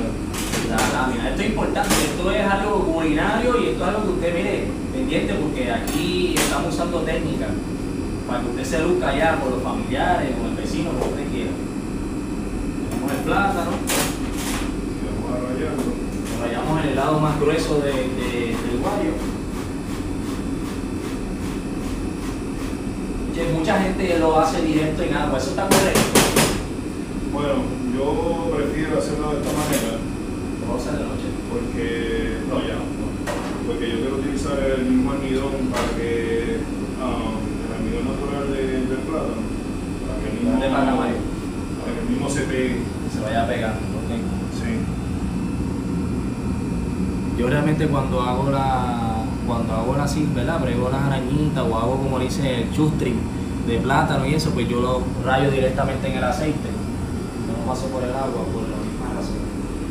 La 0.70 0.78
lámina. 1.02 1.30
Esto 1.30 1.42
es 1.42 1.50
importante, 1.50 1.94
esto 2.06 2.32
es 2.32 2.46
algo 2.46 2.80
culinario 2.94 3.60
y 3.62 3.68
esto 3.70 3.84
es 3.84 3.90
algo 3.90 4.04
que 4.04 4.10
usted 4.10 4.34
mire 4.36 4.68
pendiente 4.94 5.34
porque 5.36 5.72
aquí 5.72 6.36
estamos 6.38 6.74
usando 6.74 7.00
técnicas 7.02 7.50
para 8.28 8.42
que 8.42 8.50
usted 8.50 8.64
se 8.64 8.80
luzca 8.84 9.10
allá 9.10 9.40
con 9.42 9.52
los 9.52 9.62
familiares, 9.64 10.32
con 10.38 10.48
el 10.52 10.56
vecino, 10.56 10.92
como 10.92 11.12
usted 11.12 11.28
quiera. 11.32 11.52
Tenemos 12.90 13.12
el 13.12 13.18
plátano, 13.20 13.72
rallarlo. 15.30 15.84
rayamos 16.42 16.86
el 16.86 16.96
lado 16.96 17.20
más 17.20 17.40
grueso 17.40 17.80
de, 17.82 17.92
de- 17.92 18.56
del 18.64 18.80
guayo. 18.82 19.33
Che, 23.34 23.52
Mucha 23.52 23.80
gente 23.82 24.20
lo 24.20 24.40
hace 24.40 24.62
directo 24.62 25.02
en 25.04 25.14
agua, 25.16 25.38
eso 25.40 25.50
está 25.52 25.64
correcto. 25.68 26.00
Bueno, 27.32 27.54
yo 27.96 28.52
prefiero 28.56 29.00
hacerlo 29.00 29.32
de 29.34 29.42
esta 29.42 29.52
manera 29.58 29.98
Lo 30.62 30.68
vamos 30.68 30.86
a 30.86 30.90
hacer 30.90 31.00
de 31.00 31.06
noche. 31.06 31.28
porque, 31.50 32.38
no, 32.48 32.60
ya, 32.62 32.76
no. 32.78 32.86
porque 33.66 33.90
yo 33.90 33.96
quiero 34.02 34.16
utilizar 34.18 34.60
el 34.60 34.86
mismo 34.86 35.12
almidón 35.14 35.52
para 35.72 35.88
que 35.98 36.60
um, 37.02 37.42
el 37.42 37.70
almidón 37.74 38.06
natural 38.14 38.54
de- 38.54 38.86
del 38.86 39.02
plátano, 39.10 39.42
para 40.06 40.20
que 40.22 40.26
el 40.30 40.34
mismo, 40.38 40.52
¿Dónde 40.52 40.70
para 40.70 41.94
que 41.94 42.00
el 42.06 42.10
mismo 42.10 42.30
se 42.30 42.42
pegue. 42.42 42.78
Se 43.12 43.20
vaya 43.20 43.48
pegando. 43.48 43.80
ok. 43.82 44.12
Sí. 44.62 44.72
Yo 47.40 47.48
realmente 47.50 47.88
cuando 47.88 48.22
hago 48.22 48.52
la 48.52 49.03
cuando 49.46 49.74
hago 49.74 49.96
la 49.96 50.04
así, 50.04 50.28
¿verdad? 50.34 50.60
Brego 50.62 50.90
las 50.90 51.02
arañitas 51.02 51.64
o 51.64 51.78
hago 51.78 51.98
como 51.98 52.20
dice 52.20 52.64
el 52.64 52.72
chustring 52.74 53.20
de 53.68 53.78
plátano 53.80 54.26
y 54.26 54.36
eso, 54.36 54.52
pues 54.52 54.68
yo 54.68 54.82
lo 54.82 55.02
rayo 55.24 55.50
directamente 55.52 56.08
en 56.08 56.18
el 56.18 56.24
aceite. 56.24 56.70
No 57.48 57.60
lo 57.60 57.72
paso 57.72 57.88
por 57.88 58.04
el 58.04 58.12
agua 58.12 58.44
por 58.52 58.64
la 58.68 58.78
misma 58.78 59.16
razón. 59.16 59.40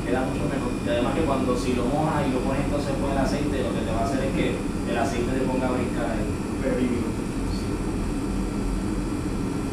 Queda 0.05 0.21
mucho 0.29 0.45
mejor. 0.45 0.73
Y 0.85 0.89
además 0.89 1.15
que 1.15 1.23
cuando 1.23 1.57
si 1.57 1.73
lo 1.73 1.85
mojas 1.87 2.27
y 2.29 2.33
lo 2.33 2.41
pones 2.41 2.65
entonces 2.65 2.93
por 3.01 3.11
el 3.11 3.19
aceite, 3.19 3.63
lo 3.63 3.73
que 3.73 3.83
te 3.85 3.93
va 3.93 4.01
a 4.01 4.05
hacer 4.05 4.21
es 4.25 4.33
que 4.37 4.47
el 4.91 4.99
aceite 4.99 5.33
te 5.33 5.45
ponga 5.49 5.69
a 5.69 5.73
brincar 5.73 6.07
ahí. 6.13 6.27
Peligro. 6.61 7.09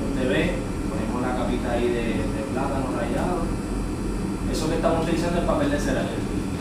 Usted 0.10 0.26
ve, 0.30 0.44
ponemos 0.88 1.20
la 1.22 1.36
capita 1.36 1.72
ahí 1.72 1.88
de, 1.88 2.04
de 2.24 2.42
plátano 2.54 2.88
rallado. 2.96 3.44
Eso 4.52 4.70
que 4.70 4.76
estamos 4.76 5.04
utilizando 5.04 5.40
es 5.40 5.46
papel 5.46 5.72
de 5.72 5.80
cera. 5.80 6.04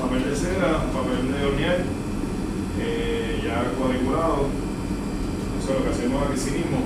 Papel 0.00 0.24
de 0.26 0.36
cera, 0.36 0.84
papel 0.92 1.32
de 1.32 1.46
hornear, 1.46 1.78
eh, 2.80 3.40
ya 3.44 3.64
cuadriculado. 3.78 4.46
Eso 5.60 5.70
es 5.72 5.78
lo 5.78 5.84
que 5.84 5.90
hacemos 5.90 6.22
aquí 6.28 6.38
sí 6.38 6.50
mismo. 6.52 6.78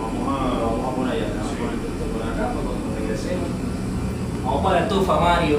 Vamos 0.00 0.22
Lo 0.26 0.30
a. 0.30 0.70
vamos 0.70 0.92
a 0.92 0.96
poner 0.96 1.12
allá, 1.14 1.28
vamos 1.38 1.50
Sí. 1.50 1.56
a 1.56 1.60
poner 1.66 1.74
esto 1.86 2.04
por 2.12 2.22
acá 2.22 2.44
para 2.52 2.64
cuando 2.66 2.86
regresemos. 2.98 3.48
Vamos 4.44 4.62
para 4.64 4.74
la 4.80 4.86
estufa, 4.86 5.20
Mario. 5.20 5.58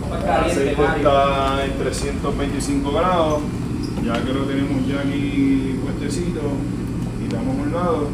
Vamos 0.00 0.08
para 0.24 0.46
el 0.46 0.54
caliente, 0.54 0.82
Mario. 0.82 0.96
está 1.08 1.64
en 1.64 1.72
325 1.78 2.92
grados. 2.92 3.40
Ya 4.04 4.14
que 4.24 4.32
lo 4.32 4.44
tenemos 4.44 4.86
ya 4.86 5.00
aquí 5.00 5.78
puestecito, 5.82 6.40
quitamos 7.20 7.54
un 7.66 7.72
lado. 7.72 8.08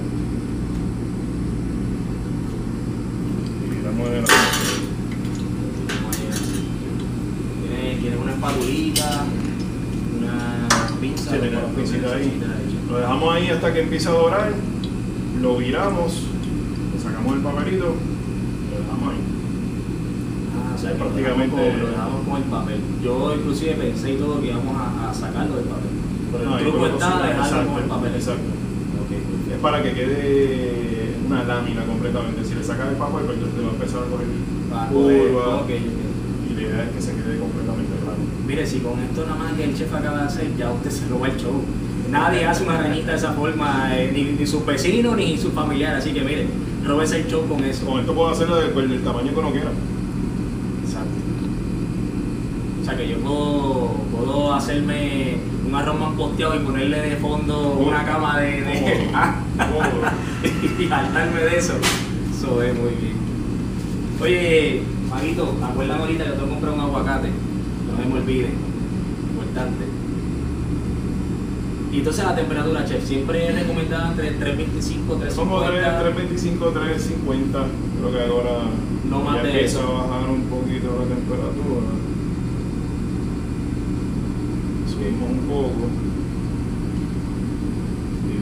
Y 3.65 3.77
quitamos 3.77 4.09
el 4.09 4.25
aceite. 4.25 4.75
¿Quieres, 7.69 8.01
quieres 8.01 8.19
una 8.21 8.33
espatulita? 8.33 9.25
Pinza. 11.09 11.31
Sí, 11.33 11.37
ahí. 11.37 12.41
Lo 12.91 12.99
dejamos 12.99 13.35
ahí 13.35 13.49
hasta 13.49 13.73
que 13.75 13.81
empiece 13.83 14.09
a 14.09 14.13
dorar. 14.13 14.53
Lo 15.43 15.57
viramos, 15.59 16.23
le 16.95 17.01
sacamos 17.03 17.35
el 17.37 17.43
papelito, 17.43 17.85
lo 17.85 18.79
dejamos 18.81 19.13
ahí. 19.13 19.21
Ah, 20.57 20.73
o 20.75 20.79
sea, 20.79 20.91
lo 20.91 20.97
prácticamente- 20.97 21.57
dejamos 21.57 21.75
con- 21.75 21.81
Lo 21.85 21.91
dejamos 21.91 22.21
con 22.29 22.37
el 22.37 22.43
papel. 22.49 22.81
Yo 23.03 23.35
inclusive 23.35 23.73
pensé 23.75 24.13
y 24.13 24.17
todo 24.17 24.41
que 24.41 24.47
íbamos 24.49 24.77
a, 24.77 25.11
a 25.11 25.15
sacarlo 25.15 25.57
del 25.57 25.65
papel. 25.67 25.91
Pero 26.33 26.45
No, 26.45 26.51
el 26.59 26.65
ahí 26.65 26.71
truco 26.71 26.87
está 26.87 27.27
dejarlo 27.27 27.71
con 27.73 27.83
el 27.83 27.89
papel. 27.89 28.15
Exacto. 28.15 28.49
Ok, 29.05 29.13
Es 29.53 29.59
para 29.61 29.83
que 29.83 29.93
quede 29.93 31.15
una 31.27 31.45
lámina 31.45 31.85
completamente. 31.85 32.45
Si 32.45 32.55
le 32.55 32.65
sacas 32.65 32.89
el 32.89 32.97
papel, 32.97 33.25
pues 33.27 33.37
entonces 33.37 33.59
te 33.59 33.65
va 33.65 33.71
a 33.71 33.75
empezar 33.75 34.01
a 34.01 34.75
Para 34.75 34.91
poder- 34.91 35.29
curva. 35.33 35.57
ok, 35.57 35.63
ok. 35.63 35.71
Idea 36.75 36.85
es 36.85 36.91
que 36.91 37.03
se 37.03 37.13
quede 37.13 37.39
completamente 37.39 37.95
plano. 38.03 38.19
Mire, 38.47 38.67
si 38.67 38.81
con 38.81 38.99
esto 39.01 39.25
nada 39.25 39.37
más 39.37 39.53
que 39.53 39.65
el 39.65 39.77
chef 39.77 39.95
acaba 39.95 40.19
de 40.19 40.25
hacer, 40.25 40.57
ya 40.57 40.71
usted 40.73 40.91
se 40.91 41.09
roba 41.09 41.29
el 41.29 41.37
show. 41.37 41.63
Nadie 42.11 42.45
hace 42.47 42.65
una 42.65 42.79
arañita 42.79 43.13
de 43.13 43.17
esa 43.17 43.33
forma, 43.33 43.91
eh, 43.97 44.11
ni, 44.13 44.25
ni 44.25 44.47
sus 44.47 44.65
vecinos 44.67 45.17
ni 45.17 45.39
sus 45.39 45.53
familiares. 45.53 46.05
Así 46.05 46.13
que 46.13 46.23
mire, 46.23 46.47
róbese 46.85 47.21
el 47.21 47.27
show 47.29 47.47
con 47.47 47.63
eso. 47.65 47.87
Con 47.87 48.01
esto 48.01 48.15
puedo 48.15 48.31
hacerlo 48.31 48.57
del, 48.57 48.75
del 48.75 49.03
tamaño 49.03 49.33
que 49.33 49.39
uno 49.39 49.51
quiera. 49.53 49.71
Exacto. 50.85 51.11
O 52.81 52.85
sea 52.85 52.97
que 52.97 53.09
yo 53.09 53.19
puedo, 53.19 53.89
puedo 54.13 54.53
hacerme 54.53 55.37
un 55.67 55.75
arroz 55.75 55.99
más 55.99 56.13
posteado 56.15 56.57
y 56.57 56.59
ponerle 56.59 57.01
de 57.01 57.17
fondo 57.17 57.79
una 57.79 58.05
cama 58.05 58.41
de. 58.41 58.61
de 58.63 59.11
cómodo. 59.57 60.05
y 60.79 60.93
hartarme 60.93 61.41
de 61.41 61.57
eso. 61.57 61.75
Eso 62.37 62.63
es 62.63 62.75
muy 62.75 62.91
bien. 62.91 63.15
Oye, 64.21 64.83
Maguito, 65.15 65.55
acuérdame 65.63 66.01
ahorita 66.03 66.25
que 66.25 66.31
tengo 66.31 66.45
que 66.47 66.51
comprar 66.51 66.75
un 66.75 66.81
aguacate. 66.81 67.29
No 67.29 68.03
se 68.03 68.09
me 68.09 68.15
olvide. 68.21 68.49
Importante. 69.31 69.85
Y 71.93 71.99
entonces 71.99 72.25
la 72.25 72.35
temperatura, 72.35 72.85
chef, 72.85 73.05
siempre 73.07 73.49
es 73.49 73.55
recomendada 73.55 74.09
entre 74.11 74.33
325 74.33 75.15
350. 75.15 75.31
Somos 75.31 75.65
3, 75.67 75.81
325, 76.01 76.69
350. 76.71 77.65
Creo 78.01 78.11
que 78.13 78.23
ahora 78.33 78.59
No 79.09 79.21
más 79.21 79.37
ya 79.37 79.43
empieza 79.51 79.79
eso. 79.79 79.89
a 79.97 80.03
bajar 80.09 80.29
un 80.31 80.43
poquito 80.51 80.89
la 80.99 81.07
temperatura. 81.15 81.87
Subimos 84.91 85.31
un 85.31 85.39
poco. 85.49 85.87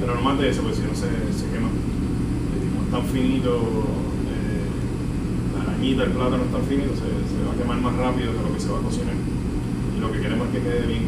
Pero 0.00 0.14
no 0.16 0.22
más 0.22 0.38
de 0.38 0.48
eso, 0.48 0.62
porque 0.62 0.76
si 0.76 0.82
no 0.82 0.94
se, 0.94 1.06
se 1.38 1.50
quema. 1.52 1.68
Es 1.68 2.90
tan 2.90 3.04
finito, 3.04 3.60
arañita, 5.82 6.04
el 6.04 6.10
plátano 6.10 6.44
es 6.44 6.52
tan 6.52 6.62
finito, 6.62 6.94
se, 6.94 7.02
se 7.02 7.44
va 7.44 7.52
a 7.52 7.56
quemar 7.56 7.78
más 7.80 7.96
rápido 7.96 8.32
de 8.32 8.38
lo 8.38 8.54
que 8.54 8.60
se 8.60 8.70
va 8.70 8.78
a 8.78 8.82
cocinar. 8.82 9.14
Y 9.96 10.00
lo 10.00 10.12
que 10.12 10.20
queremos 10.20 10.46
es 10.48 10.54
que 10.54 10.62
quede 10.62 10.86
bien 10.86 11.02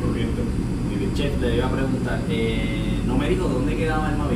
el 1.05 1.15
chef 1.15 1.41
le 1.41 1.57
iba 1.57 1.67
a 1.67 1.71
preguntar, 1.71 2.21
eh, 2.29 3.01
no 3.07 3.17
me 3.17 3.29
dijo 3.29 3.47
dónde 3.49 3.77
quedaba 3.77 4.09
Alma 4.09 4.29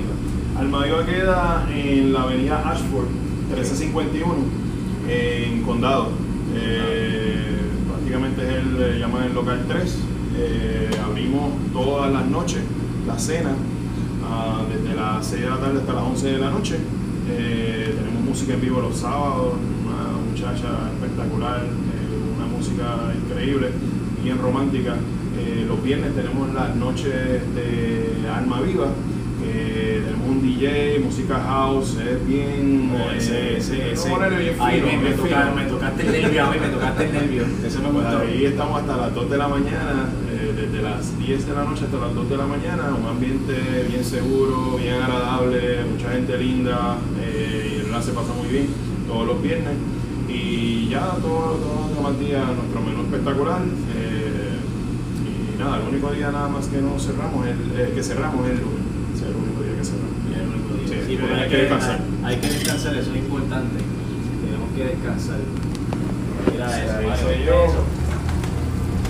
Viva. 0.84 1.06
Queda 1.06 1.66
en 1.72 2.12
la 2.12 2.22
avenida 2.22 2.70
Ashford, 2.70 3.08
1351, 3.48 4.34
en 5.08 5.62
Condado. 5.62 6.10
Eh, 6.54 7.46
prácticamente 7.88 8.42
es 8.42 8.54
el, 8.54 8.98
llaman 8.98 9.24
el 9.24 9.34
local 9.34 9.64
3. 9.66 9.98
Eh, 10.36 10.90
abrimos 11.04 11.52
todas 11.72 12.12
las 12.12 12.26
noches, 12.26 12.60
la 13.06 13.18
cena, 13.18 13.54
ah, 14.24 14.62
desde 14.68 14.94
las 14.94 15.26
6 15.26 15.42
de 15.42 15.50
la 15.50 15.56
tarde 15.56 15.78
hasta 15.80 15.92
las 15.92 16.02
11 16.04 16.26
de 16.26 16.38
la 16.38 16.50
noche. 16.50 16.76
Eh, 17.30 17.94
tenemos 17.96 18.22
música 18.22 18.54
en 18.54 18.60
vivo 18.60 18.80
los 18.80 18.96
sábados, 18.96 19.54
muchacha 20.50 20.68
espectacular, 20.94 21.60
eh, 21.64 22.36
una 22.36 22.46
música 22.46 22.84
increíble, 23.24 23.68
bien 24.22 24.38
romántica. 24.38 24.94
Eh, 25.38 25.64
los 25.68 25.82
viernes 25.82 26.14
tenemos 26.14 26.52
las 26.54 26.74
noches 26.76 27.12
de 27.54 28.28
Alma 28.34 28.60
Viva, 28.62 28.86
que 29.40 30.02
tenemos 30.04 30.28
un 30.28 30.42
DJ, 30.42 30.98
música 31.04 31.38
house, 31.40 31.96
es 31.98 32.26
bien. 32.26 32.90
Oh, 32.92 33.10
ese, 33.12 33.58
ese, 33.58 33.92
es 33.92 34.00
ese. 34.00 34.10
horario 34.12 34.38
bien 34.38 34.54
Ay, 34.58 34.80
fino, 34.80 34.86
me, 34.86 34.98
me 34.98 35.04
bien 35.04 35.16
toca- 35.16 35.52
me 35.54 35.64
tocaste 35.66 36.06
el 36.06 36.12
nervio, 36.22 36.44
a 36.44 36.50
mí 36.50 36.56
me 36.60 36.68
tocaste 36.68 37.04
el 37.04 37.12
nervio. 37.12 37.42
Eso 37.66 37.82
me 37.82 37.90
gustó. 37.90 38.18
ahí 38.18 38.44
estamos 38.46 38.80
hasta 38.80 38.96
las 38.96 39.14
2 39.14 39.30
de 39.30 39.38
la 39.38 39.48
mañana, 39.48 40.08
eh, 40.32 40.52
desde 40.56 40.82
las 40.82 41.18
10 41.18 41.46
de 41.46 41.52
la 41.54 41.64
noche 41.64 41.84
hasta 41.84 41.98
las 41.98 42.14
2 42.14 42.28
de 42.30 42.36
la 42.36 42.46
mañana, 42.46 42.82
un 43.00 43.06
ambiente 43.06 43.54
bien 43.88 44.04
seguro, 44.04 44.76
bien 44.78 44.94
agradable, 44.94 45.84
mucha 45.92 46.10
gente 46.10 46.36
linda, 46.38 46.96
eh, 47.22 47.70
y 47.76 47.80
el 47.80 47.86
enlace 47.86 48.10
pasa 48.12 48.32
muy 48.34 48.48
bien 48.48 48.66
todos 49.06 49.26
los 49.26 49.40
viernes. 49.42 49.74
Y 50.88 50.92
ya 50.92 51.00
todos 51.20 51.60
todo, 51.60 51.88
los 51.88 51.96
demás 51.96 52.18
días 52.18 52.42
nuestro 52.46 52.80
menú 52.80 53.02
espectacular. 53.04 53.60
eh, 53.94 54.56
y 55.28 55.58
nada, 55.60 55.76
el 55.82 55.88
único 55.88 56.10
día 56.12 56.30
nada 56.32 56.48
más 56.48 56.66
que 56.68 56.80
no 56.80 56.98
cerramos, 56.98 57.46
el, 57.46 57.58
eh, 57.78 57.92
que 57.94 58.02
cerramos 58.02 58.46
es 58.46 58.52
el 58.52 58.60
lunes. 58.64 59.20
El 59.20 59.36
único 59.36 59.62
día 59.62 59.76
que 59.76 59.84
cerramos. 59.84 60.16
Es 60.32 60.38
el 60.40 60.48
único 60.48 60.74
día. 60.74 60.88
Sí, 60.88 60.94
Sí, 61.06 61.12
hay 61.12 61.16
porque 61.18 61.34
que- 61.34 61.40
hay 61.42 61.48
que 61.50 61.56
descansar. 61.58 62.00
Hay, 62.24 62.34
hay 62.34 62.40
que 62.40 62.48
descansar, 62.48 62.94
eso 62.96 63.10
es 63.12 63.16
importante. 63.18 63.78
Tenemos 64.44 64.68
que 64.74 64.84
descansar. 64.84 65.38
Mira 66.52 66.68
Sí, 66.72 66.80
eso, 66.86 66.96
ahí 66.98 67.06
Mario, 67.06 67.22
soy 67.24 67.34
¿viste 67.36 67.46
yo. 67.46 67.64
eso? 67.68 67.82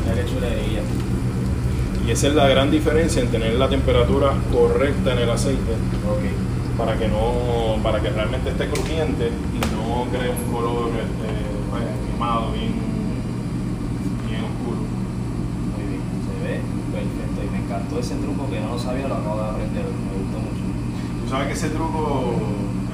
Mira 0.02 0.14
qué 0.16 0.24
chulería. 0.30 0.82
Y 0.82 2.08
Y 2.08 2.10
esa 2.10 2.26
es 2.28 2.34
la 2.34 2.48
gran 2.48 2.70
diferencia 2.70 3.22
en 3.22 3.28
tener 3.28 3.54
la 3.54 3.68
temperatura 3.68 4.32
correcta 4.50 5.12
en 5.12 5.18
el 5.18 5.30
aceite 5.30 5.72
para 6.78 6.96
que 6.96 7.08
no 7.08 7.82
para 7.82 8.00
que 8.00 8.08
realmente 8.10 8.50
esté 8.50 8.68
crujiente 8.68 9.26
y 9.28 9.58
no 9.74 10.06
cree 10.12 10.30
un 10.30 10.52
color 10.52 10.90
este, 10.94 11.28
pues, 11.70 11.82
quemado 12.08 12.52
bien, 12.52 12.72
bien 14.28 14.44
oscuro. 14.44 14.86
Muy 15.74 15.84
bien, 15.90 16.02
se 16.22 16.34
ve 16.46 16.60
perfecto 16.94 17.42
y 17.44 17.50
me 17.50 17.64
encantó 17.64 17.98
ese 17.98 18.14
truco 18.14 18.48
que 18.48 18.60
no 18.60 18.68
lo 18.68 18.78
sabía, 18.78 19.08
lo 19.08 19.16
acabo 19.16 19.42
de 19.42 19.48
aprender, 19.48 19.84
me 19.84 20.22
gustó 20.22 20.38
mucho. 20.38 20.62
Tú 21.24 21.28
sabes 21.28 21.48
que 21.48 21.54
ese 21.54 21.70
truco, 21.70 22.36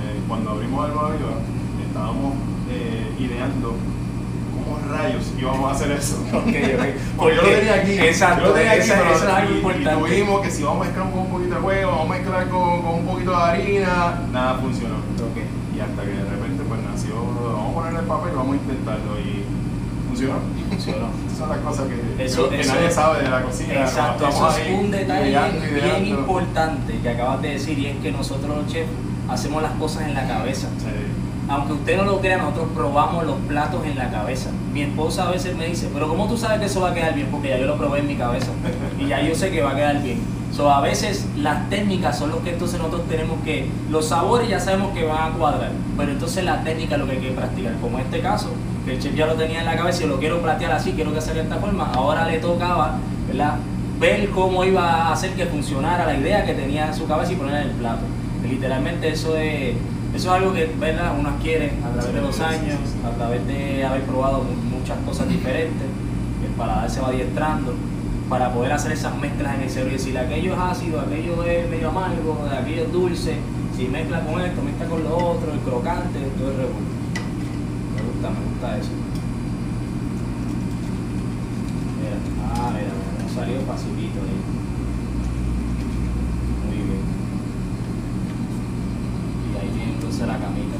eh, 0.00 0.20
cuando 0.26 0.50
abrimos 0.52 0.82
Alba 0.82 1.10
Viva, 1.10 1.36
estábamos 1.86 2.34
eh, 2.70 3.12
ideando 3.20 3.76
cómo 4.54 4.78
rayos 4.90 5.30
íbamos 5.38 5.70
a 5.70 5.72
hacer 5.74 5.92
eso. 5.92 6.16
Okay, 6.32 6.74
okay. 6.74 6.94
Porque 7.16 7.36
yo 7.36 7.42
lo 7.42 7.48
tenía 7.48 7.74
aquí. 7.74 7.92
Exacto, 7.98 8.42
yo 8.42 8.48
lo 8.48 8.54
tenía 8.54 8.72
aquí, 8.72 8.80
esa- 8.80 8.94
pero- 8.98 9.14
es 9.16 9.22
algo 9.22 9.54
importante. 9.54 9.90
Y 9.90 10.10
tuvimos 10.10 10.40
que 10.42 10.50
si 10.50 10.62
vamos 10.62 10.82
a 10.82 10.84
mezclar 10.90 11.10
con 11.10 11.18
un 11.20 11.28
poquito 11.30 11.54
de 11.54 11.60
huevo, 11.60 11.90
vamos 11.92 12.06
a 12.06 12.14
mezclar 12.18 12.48
con, 12.48 12.82
con 12.82 12.94
un 12.94 13.06
poquito 13.06 13.30
de 13.30 13.36
harina, 13.36 14.20
nada 14.32 14.54
funcionó. 14.58 14.96
Ok. 14.96 15.38
Y 15.76 15.80
hasta 15.80 16.02
que 16.02 16.08
de 16.10 16.24
repente 16.30 16.62
pues 16.68 16.80
nació, 16.82 17.14
vamos 17.16 17.70
a 17.70 17.74
ponerle 17.74 17.98
el 18.00 18.06
papel, 18.06 18.32
vamos 18.34 18.52
a 18.52 18.56
intentarlo 18.56 19.18
y 19.20 19.44
funcionó. 20.08 20.34
Funcionó. 20.70 21.06
Esas 21.26 21.38
son 21.38 21.48
las 21.48 21.58
cosas 21.58 21.86
que, 21.88 22.24
Eso- 22.24 22.48
que 22.48 22.60
eso- 22.60 22.74
nadie 22.74 22.90
sabe 22.90 23.22
de 23.22 23.28
la 23.30 23.42
cocina. 23.42 23.74
Exacto, 23.80 24.28
eso 24.28 24.48
ahí 24.50 24.72
es 24.72 24.78
un 24.78 24.90
detalle 24.90 25.30
ideando, 25.30 25.60
bien, 25.60 25.72
ideando. 25.72 26.00
bien 26.04 26.18
importante 26.18 26.98
que 27.02 27.08
acabas 27.08 27.42
de 27.42 27.48
decir 27.50 27.78
y 27.78 27.86
es 27.86 27.96
que 27.98 28.12
nosotros 28.12 28.56
los 28.56 28.66
chefs 28.68 28.88
hacemos 29.28 29.62
las 29.62 29.72
cosas 29.72 30.02
en 30.02 30.14
la 30.14 30.26
cabeza. 30.28 30.68
Sí. 30.78 30.86
Aunque 31.48 31.74
usted 31.74 31.96
no 31.96 32.04
lo 32.04 32.20
crea, 32.20 32.38
nosotros 32.38 32.68
probamos 32.74 33.26
los 33.26 33.36
platos 33.48 33.84
en 33.84 33.96
la 33.98 34.10
cabeza. 34.10 34.50
Mi 34.72 34.82
esposa 34.82 35.28
a 35.28 35.30
veces 35.30 35.56
me 35.56 35.66
dice, 35.66 35.88
pero 35.92 36.08
¿cómo 36.08 36.26
tú 36.26 36.36
sabes 36.36 36.58
que 36.58 36.66
eso 36.66 36.80
va 36.80 36.90
a 36.90 36.94
quedar 36.94 37.14
bien? 37.14 37.28
Porque 37.30 37.50
ya 37.50 37.58
yo 37.58 37.66
lo 37.66 37.76
probé 37.76 38.00
en 38.00 38.08
mi 38.08 38.16
cabeza 38.16 38.48
y 38.98 39.06
ya 39.06 39.20
yo 39.20 39.34
sé 39.34 39.50
que 39.50 39.62
va 39.62 39.72
a 39.72 39.76
quedar 39.76 40.02
bien. 40.02 40.20
So, 40.54 40.70
a 40.70 40.80
veces 40.80 41.26
las 41.36 41.68
técnicas 41.68 42.16
son 42.16 42.30
los 42.30 42.40
que 42.40 42.50
entonces 42.52 42.78
nosotros 42.78 43.08
tenemos 43.08 43.42
que, 43.44 43.68
los 43.90 44.06
sabores 44.06 44.48
ya 44.48 44.60
sabemos 44.60 44.92
que 44.94 45.04
van 45.04 45.32
a 45.32 45.36
cuadrar, 45.36 45.72
pero 45.96 46.12
entonces 46.12 46.44
la 46.44 46.62
técnica 46.62 46.94
es 46.94 47.00
lo 47.00 47.06
que 47.06 47.12
hay 47.12 47.18
que 47.18 47.30
practicar. 47.32 47.74
Como 47.80 47.98
este 47.98 48.20
caso, 48.20 48.50
que 48.84 48.92
el 48.94 49.00
chef 49.00 49.16
ya 49.16 49.26
lo 49.26 49.34
tenía 49.34 49.60
en 49.60 49.66
la 49.66 49.76
cabeza 49.76 50.04
y 50.04 50.06
lo 50.06 50.20
quiero 50.20 50.40
plantear 50.40 50.70
así, 50.70 50.92
quiero 50.92 51.12
que 51.12 51.20
salga 51.20 51.42
de 51.42 51.48
esta 51.48 51.56
forma, 51.56 51.90
ahora 51.92 52.26
le 52.26 52.38
tocaba, 52.38 52.98
¿verdad? 53.26 53.56
Ver 53.98 54.30
cómo 54.30 54.64
iba 54.64 55.08
a 55.08 55.12
hacer 55.12 55.32
que 55.32 55.46
funcionara 55.46 56.06
la 56.06 56.16
idea 56.16 56.44
que 56.44 56.54
tenía 56.54 56.86
en 56.86 56.94
su 56.94 57.08
cabeza 57.08 57.32
y 57.32 57.36
ponerla 57.36 57.62
en 57.62 57.70
el 57.70 57.74
plato. 57.74 58.02
Literalmente 58.48 59.08
eso 59.08 59.36
es, 59.36 59.74
eso 60.14 60.28
es 60.28 60.40
algo 60.42 60.52
que 60.52 60.66
¿verdad? 60.78 61.12
uno 61.18 61.28
adquiere 61.30 61.72
a 61.84 61.92
través 61.92 62.14
de 62.14 62.20
los 62.20 62.40
años, 62.40 62.78
a 63.04 63.10
través 63.16 63.46
de 63.46 63.84
haber 63.84 64.02
probado 64.02 64.44
mu- 64.44 64.78
muchas 64.78 64.98
cosas 65.06 65.28
diferentes, 65.28 65.88
el 66.44 66.50
paladar 66.56 66.88
se 66.90 67.00
va 67.00 67.08
adiestrando 67.08 67.74
para 68.28 68.52
poder 68.52 68.72
hacer 68.72 68.92
esas 68.92 69.16
mezclas 69.18 69.54
en 69.56 69.62
el 69.62 69.70
cerebro 69.70 69.94
y 69.94 69.96
decir 69.98 70.16
aquello 70.18 70.52
es 70.54 70.58
ácido, 70.58 71.00
aquello 71.00 71.42
es 71.44 71.68
medio 71.68 71.88
amargo, 71.90 72.38
aquello 72.60 72.84
es 72.84 72.92
dulce, 72.92 73.36
si 73.76 73.86
mezcla 73.88 74.20
con 74.24 74.40
esto, 74.40 74.62
mezcla 74.62 74.86
con 74.86 75.02
lo 75.04 75.16
otro, 75.16 75.52
el 75.52 75.58
crocante, 75.60 76.18
todo 76.38 76.50
el 76.50 76.56
revuelto. 76.56 76.94
Me 77.96 78.02
gusta, 78.02 78.30
me 78.30 78.46
gusta 78.50 78.78
eso. 78.78 78.90
Mira, 82.00 82.16
ah, 82.54 82.70
mira, 82.72 82.92
mira, 82.94 83.34
salió 83.34 83.60
facilito 83.66 84.18
ahí. 84.20 84.40
Muy 86.66 86.76
bien. 86.86 87.04
Y 89.50 89.56
ahí 89.58 89.70
tiene 89.76 89.92
la 90.20 90.38
camita. 90.38 90.76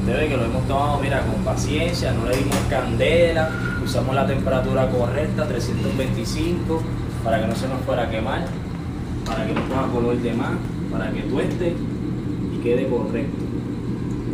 Usted 0.00 0.18
ve 0.18 0.28
que 0.28 0.36
lo 0.36 0.44
hemos 0.44 0.66
tomado, 0.66 0.98
mira, 1.00 1.22
con 1.22 1.42
paciencia, 1.44 2.12
no 2.12 2.26
le 2.26 2.36
dimos 2.36 2.56
candela, 2.68 3.50
usamos 3.84 4.14
la 4.14 4.26
temperatura 4.26 4.88
correcta, 4.88 5.46
325, 5.46 6.82
para 7.22 7.40
que 7.40 7.46
no 7.46 7.54
se 7.54 7.68
nos 7.68 7.80
fuera 7.82 8.04
a 8.04 8.10
quemar, 8.10 8.46
para 9.26 9.46
que 9.46 9.52
no 9.52 9.68
coja 9.68 9.86
color 9.92 10.16
de 10.16 10.32
más, 10.32 10.52
para 10.90 11.10
que 11.12 11.20
tueste 11.22 11.74
y 12.54 12.58
quede 12.62 12.88
correcto. 12.88 13.36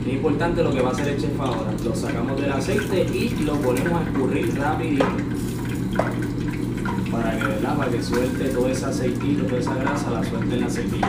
Es 0.07 0.12
importante 0.12 0.62
lo 0.62 0.72
que 0.72 0.81
va 0.81 0.90
a 0.90 0.92
hacer 0.92 1.09
el 1.09 1.20
chef 1.20 1.40
ahora. 1.40 1.72
Lo 1.85 1.94
sacamos 1.94 2.40
del 2.40 2.53
aceite 2.53 3.03
y 3.12 3.29
lo 3.44 3.55
ponemos 3.55 4.01
a 4.01 4.05
escurrir 4.05 4.57
rapidito. 4.57 5.05
Para 7.17 7.39
que, 7.39 7.45
¿verdad? 7.47 7.77
Para 7.77 7.91
que 7.91 8.03
suelte 8.03 8.45
todo 8.51 8.69
ese 8.69 8.85
aceitito, 8.87 9.45
toda 9.45 9.61
esa 9.61 9.75
grasa, 9.75 10.11
la 10.11 10.23
suelte 10.25 10.55
en 10.55 10.61
la 10.61 10.67
aceitilla. 10.67 11.09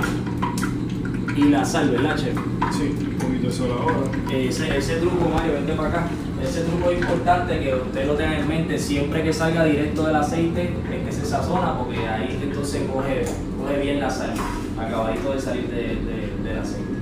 Y 1.36 1.42
la 1.50 1.64
sal, 1.66 1.90
¿verdad, 1.92 2.16
chef? 2.16 2.36
Sí, 2.72 2.96
un 3.12 3.18
poquito 3.18 3.48
de 3.48 3.54
sol 3.54 3.70
ahora. 3.72 3.96
Ese, 4.32 4.76
ese 4.78 4.96
truco, 4.98 5.30
Mario, 5.34 5.54
vente 5.54 5.74
para 5.74 5.90
acá. 5.90 6.08
Ese 6.44 6.62
truco 6.62 6.92
es 6.92 7.00
importante 7.00 7.60
que 7.60 7.74
usted 7.76 8.08
lo 8.08 8.14
tenga 8.16 8.40
en 8.40 8.48
mente. 8.48 8.78
Siempre 8.80 9.24
que 9.24 9.32
salga 9.34 9.64
directo 9.66 10.04
del 10.06 10.16
aceite, 10.16 10.74
es 10.92 11.06
que 11.06 11.12
se 11.12 11.26
sazona, 11.26 11.78
porque 11.78 12.00
ahí 12.08 12.40
entonces 12.42 12.82
coge, 12.92 13.26
coge 13.60 13.80
bien 13.82 14.00
la 14.00 14.10
sal. 14.10 14.34
Acabadito 14.80 15.34
de 15.34 15.40
salir 15.42 15.68
de- 15.68 15.76
de- 15.78 16.34
del 16.50 16.60
aceite. 16.60 16.94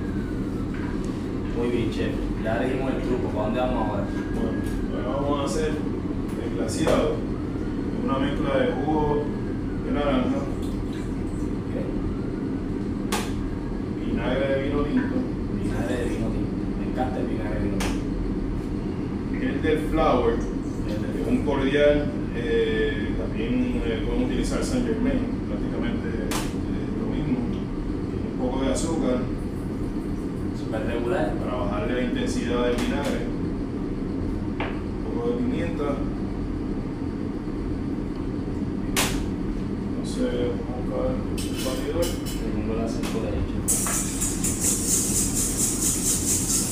Muy 1.56 1.68
bien, 1.68 1.90
chef. 1.90 2.12
Ya 2.44 2.58
le 2.58 2.74
dimos 2.74 2.92
el 2.94 3.02
truco. 3.02 3.28
¿Para 3.28 3.44
dónde 3.44 3.60
vamos 3.60 3.88
ahora? 3.88 4.04
Bueno, 4.34 5.08
ahora 5.08 5.20
vamos 5.22 5.40
a 5.40 5.44
hacer 5.54 5.70
el 6.44 6.58
glaciado. 6.58 7.14
Una 8.06 8.18
mezcla 8.20 8.56
de 8.60 8.70
jugo 8.70 9.24
de 9.84 9.90
naranja, 9.90 10.38
vinagre 13.98 14.46
de 14.46 14.62
vino 14.62 14.82
tinto, 14.84 15.16
Vinagre 15.60 15.96
de 15.96 16.04
vino 16.10 16.26
tinto. 16.28 16.52
Me 16.78 16.86
encanta 16.86 17.18
el 17.18 17.26
vinagre 17.26 17.58
de 17.58 17.64
vino 17.64 17.78
tinto. 17.78 19.44
el 19.44 19.60
del 19.62 19.78
flour, 19.90 20.34
El 20.86 21.24
de 21.24 21.30
un 21.30 21.44
cordial, 21.44 22.06
eh, 22.36 23.08
también 23.18 23.82
eh, 23.84 24.04
podemos 24.06 24.30
utilizar 24.30 24.62
Saint 24.62 24.86
Germain, 24.86 25.18
prácticamente 25.48 26.06
eh, 26.06 26.30
lo 27.00 27.06
mismo. 27.10 27.38
Un 28.30 28.38
poco 28.38 28.64
de 28.64 28.70
azúcar 28.70 29.18
Super 30.56 30.86
regular. 30.86 31.34
para 31.34 31.56
bajarle 31.56 31.92
la 31.92 32.02
intensidad 32.02 32.66
del 32.68 32.76
vinagre, 32.76 33.26
un 34.60 35.12
poco 35.12 35.30
de 35.30 35.36
pimienta. 35.38 35.96
A 40.16 40.18
buscar 40.18 40.32
el 40.32 41.60
batidor. 41.62 42.06
Tengo. 42.06 42.72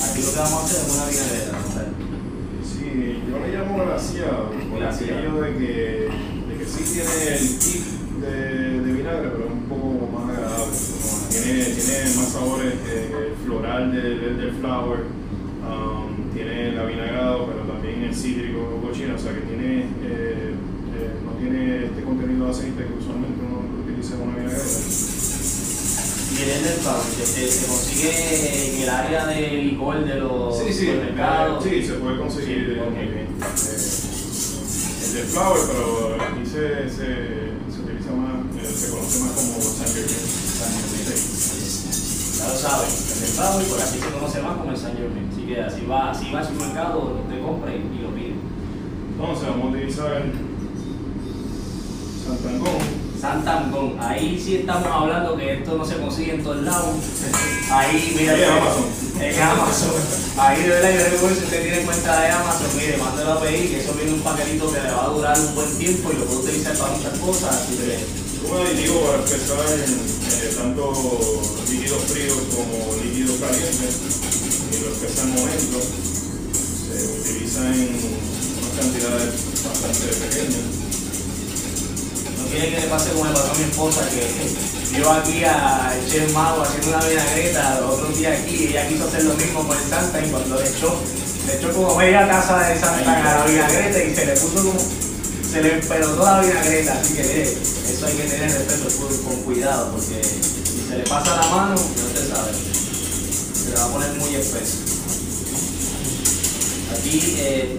Aquí 0.03 0.21
lo 0.23 0.29
que 0.33 0.39
vamos 0.39 0.59
a 0.59 0.65
hacer 0.65 0.81
es 0.81 0.89
una 0.95 1.05
vinagreta, 1.11 1.53
¿no? 1.53 1.59
Sí, 2.65 2.89
yo 3.29 3.35
le 3.39 3.49
llamo 3.53 3.73
glaciado, 3.85 4.43
por 4.71 4.81
aquello 4.83 5.33
de 5.43 5.49
que, 5.59 5.73
de 6.49 6.53
que 6.59 6.65
sí 6.65 6.81
tiene 6.95 7.15
el 7.37 7.45
kick 7.59 7.85
de, 8.23 8.35
de 8.81 8.91
vinagre, 8.93 9.29
pero 9.29 9.45
es 9.45 9.53
un 9.53 9.67
poco 9.69 9.89
más 10.11 10.25
agradable. 10.31 10.73
Tiene, 11.31 11.65
tiene 11.65 12.17
más 12.17 12.29
sabores 12.33 12.73
eh, 12.87 13.35
floral 13.45 13.93
del, 13.93 14.21
del, 14.21 14.37
del 14.39 14.53
flower, 14.53 15.01
um, 15.69 16.33
tiene 16.33 16.69
el 16.69 16.79
avinagrado, 16.79 17.47
pero 17.47 17.61
también 17.71 18.05
el 18.05 18.15
cítrico 18.15 18.81
cochino, 18.81 19.17
o 19.17 19.19
sea 19.19 19.35
que 19.35 19.41
tiene, 19.41 19.81
eh, 19.81 19.85
eh, 20.03 20.55
tiene 21.51 21.85
este 21.87 22.03
contenido 22.03 22.47
de 22.47 22.51
aceite 22.51 22.85
que 22.87 22.95
usualmente 22.99 23.39
uno 23.45 23.61
utiliza 23.85 24.15
en 24.15 24.21
una 24.23 24.37
vinagreta. 24.37 24.65
Y 26.35 26.43
el 26.43 26.65
del 26.65 26.79
Flower, 26.83 27.07
que 27.17 27.27
se, 27.27 27.49
se 27.49 27.67
consigue 27.67 28.75
en 28.77 28.83
el 28.83 28.89
área 28.89 29.27
de 29.27 29.41
licor 29.63 30.05
de 30.05 30.15
los 30.17 30.59
Sí, 30.59 30.73
sí, 30.73 30.87
supermercados. 30.87 31.65
eh, 31.67 31.69
sí, 31.71 31.87
se 31.87 31.93
puede 31.95 32.19
conseguir. 32.19 32.65
Sí, 32.67 32.73
eh, 32.73 32.81
ok. 32.83 32.97
eh, 32.97 33.27
el 35.05 35.13
de 35.15 35.23
flower, 35.31 35.61
pero 35.69 36.17
aquí 36.21 36.43
se, 36.45 36.91
se, 36.91 37.07
se 37.71 37.79
utiliza 37.87 38.11
más, 38.19 38.35
eh, 38.59 38.67
se 38.67 38.91
conoce 38.91 39.19
más 39.21 39.31
como 39.31 39.53
Germain. 39.55 41.25
Ya 42.35 42.49
lo 42.49 42.57
saben, 42.59 42.89
el 42.91 43.21
del 43.21 43.31
Flower, 43.31 43.67
por 43.69 43.81
aquí 43.81 43.99
se 44.01 44.11
conoce 44.11 44.43
más 44.43 44.57
como 44.59 44.71
el 44.73 44.77
San 44.77 44.97
Germain. 44.97 45.29
Así 45.31 45.43
que 45.47 45.61
así 45.63 45.87
va, 45.87 46.11
así 46.11 46.33
va 46.33 46.41
al 46.41 46.47
supermercado, 46.49 47.21
usted 47.23 47.43
compra 47.47 47.71
y, 47.75 48.03
lo 48.03 48.11
pide. 48.11 48.35
Entonces 49.15 49.49
vamos 49.49 49.67
a 49.67 49.69
utilizar 49.71 50.23
Santangón. 52.25 52.81
Santangón, 53.21 53.97
ahí 54.01 54.41
sí 54.43 54.57
estamos 54.57 54.89
hablando 54.89 55.37
que 55.37 55.61
esto 55.61 55.77
no 55.77 55.85
se 55.85 55.97
consigue 55.97 56.35
en 56.35 56.43
todos 56.43 56.63
lados. 56.63 56.97
Ahí, 57.71 58.15
mira, 58.17 58.37
En 58.37 58.45
Amazon. 58.45 58.85
En 59.21 59.43
Amazon. 59.43 59.95
Ahí 60.37 60.63
de 60.63 60.69
verdad, 60.69 60.91
yo 60.93 61.05
recuerdo 61.11 61.37
si 61.37 61.45
usted 61.45 61.63
tiene 61.63 61.83
cuenta 61.85 62.21
de 62.21 62.29
Amazon, 62.29 62.69
mire, 62.77 62.99
mándelo 62.99 63.33
a 63.33 63.41
pedir, 63.41 63.71
que 63.71 63.81
eso 63.81 63.95
viene 63.95 64.13
un 64.13 64.21
paquetito 64.21 64.71
que 64.71 64.81
le 64.81 64.93
va 64.93 65.05
a 65.05 65.09
durar 65.09 65.39
un 65.39 65.55
buen 65.55 65.79
tiempo 65.79 66.13
y 66.13 66.17
lo 66.17 66.25
puede 66.27 66.41
utilizar 66.41 66.77
para 66.77 66.93
muchas 66.93 67.19
cosas. 67.19 67.57
Así 67.57 67.77
que, 67.77 68.05
Un 68.45 68.67
aditivo 68.67 69.01
para 69.01 69.19
empezar 69.25 69.65
eh, 69.65 70.55
tanto 70.57 70.93
líquidos 71.71 72.03
fríos 72.05 72.39
como 72.53 72.97
líquidos 73.03 73.37
calientes. 73.41 73.97
Y 74.73 74.85
lo 74.85 75.01
que 75.01 75.07
es 75.07 75.19
al 75.21 75.29
momento 75.29 75.81
se 75.81 76.97
utiliza 77.01 77.61
en 77.73 77.97
unas 77.97 78.73
cantidades 78.77 79.33
bastante 79.65 80.07
pequeñas. 80.21 80.94
No 82.55 82.61
quiere 82.61 82.77
que 82.77 82.81
le 82.83 82.87
pase 82.87 83.11
como 83.11 83.25
le 83.27 83.33
pasó 83.33 83.51
a 83.51 83.55
mi 83.55 83.65
esposa, 83.65 84.09
que 84.11 84.97
vio 84.97 85.13
aquí 85.13 85.45
a 85.45 85.93
chef 86.09 86.33
Mago 86.33 86.63
haciendo 86.63 86.89
una 86.89 87.05
vinagreta, 87.05 87.81
otro 87.89 88.09
día 88.09 88.33
aquí, 88.33 88.55
y 88.55 88.67
ella 88.69 88.89
quiso 88.89 89.05
hacer 89.05 89.25
lo 89.25 89.35
mismo 89.35 89.67
con 89.67 89.77
el 89.77 89.89
Santa 89.89 90.25
y 90.25 90.31
cuando 90.31 90.61
le 90.61 90.69
echó 90.69 90.95
le 91.47 91.57
echó 91.57 91.73
como 91.73 91.97
media 91.97 92.27
taza 92.27 92.59
de 92.59 92.79
santa 92.79 93.21
a 93.21 93.39
la 93.39 93.45
vinagreta 93.45 94.03
y 94.03 94.15
se 94.15 94.27
le 94.27 94.33
puso 94.33 94.65
como, 94.65 94.79
se 94.79 95.63
le 95.63 95.71
pelotó 95.71 96.25
la 96.25 96.41
vinagreta, 96.41 96.99
así 96.99 97.15
que 97.15 97.43
eso 97.43 98.07
hay 98.07 98.15
que 98.15 98.23
tener 98.23 98.51
respeto 98.51 98.89
con, 99.25 99.37
cuidado, 99.43 99.91
porque 99.91 100.23
si 100.23 100.89
se 100.89 100.97
le 100.97 101.05
pasa 101.05 101.37
la 101.37 101.47
mano, 101.49 101.75
ya 101.75 102.05
usted 102.05 102.35
sabe, 102.35 102.53
se 102.53 103.71
le 103.71 103.77
va 103.77 103.85
a 103.85 103.89
poner 103.89 104.11
muy 104.15 104.35
espeso. 104.37 104.79
Aquí, 106.97 107.37
eh, 107.39 107.79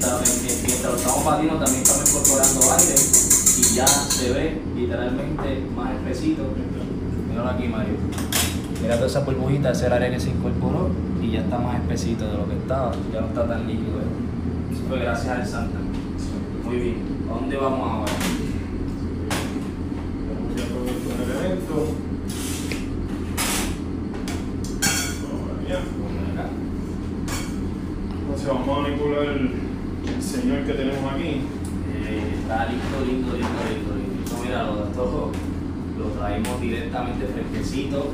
mientras 0.68 0.92
lo 0.92 0.98
estamos 0.98 1.26
batiendo, 1.26 1.58
también 1.64 1.82
estamos 1.82 2.10
incorporando 2.10 2.74
aire 2.74 3.35
y 3.58 3.76
ya 3.76 3.88
se 3.88 4.34
ve 4.34 4.62
literalmente 4.76 5.64
más 5.76 5.92
espesito. 5.94 6.44
Míralo 7.30 7.50
aquí, 7.50 7.68
Mario. 7.68 7.94
Mira 8.82 8.96
toda 8.96 9.08
esa 9.08 9.22
burbujita, 9.22 9.72
ese 9.72 9.86
era 9.86 9.98
el 9.98 10.04
aire 10.04 10.16
que 10.16 10.22
se 10.22 10.30
incorporó 10.30 10.90
y 11.22 11.32
ya 11.32 11.40
está 11.40 11.58
más 11.58 11.80
espesito 11.80 12.28
de 12.28 12.38
lo 12.38 12.50
que 12.50 12.58
estaba, 12.58 12.92
ya 13.14 13.22
no 13.22 13.28
está 13.28 13.48
tan 13.48 13.66
líquido. 13.66 14.00
¿eh? 14.00 14.74
Eso 14.74 14.82
fue 14.90 15.00
gracias 15.00 15.40
al 15.40 15.48
Santa. 15.48 15.78
Muy 16.66 16.76
bien, 16.76 16.98
¿a 17.30 17.34
dónde 17.34 17.58
vamos 17.58 17.80
ahora? 17.80 18.12
Vamos 20.30 20.56
ya 20.56 20.64
con 20.68 21.24
el 21.24 21.32
elemento. 21.32 21.96
Entonces 28.22 28.48
vamos 28.48 28.78
a 28.78 28.82
manipular 28.82 29.24
el 29.24 30.22
señor 30.22 30.66
que 30.66 30.74
tenemos 30.74 31.14
aquí. 31.14 31.42
Está 32.46 32.68
lindo, 32.68 33.00
lindo, 33.04 33.34
lindo, 33.34 33.60
lindo, 33.68 33.96
lindo. 33.96 34.32
Mira, 34.44 34.64
lo, 34.66 34.84
esto 34.86 35.32
lo 35.98 36.06
traemos 36.10 36.62
directamente 36.62 37.26
fresquecito 37.26 38.12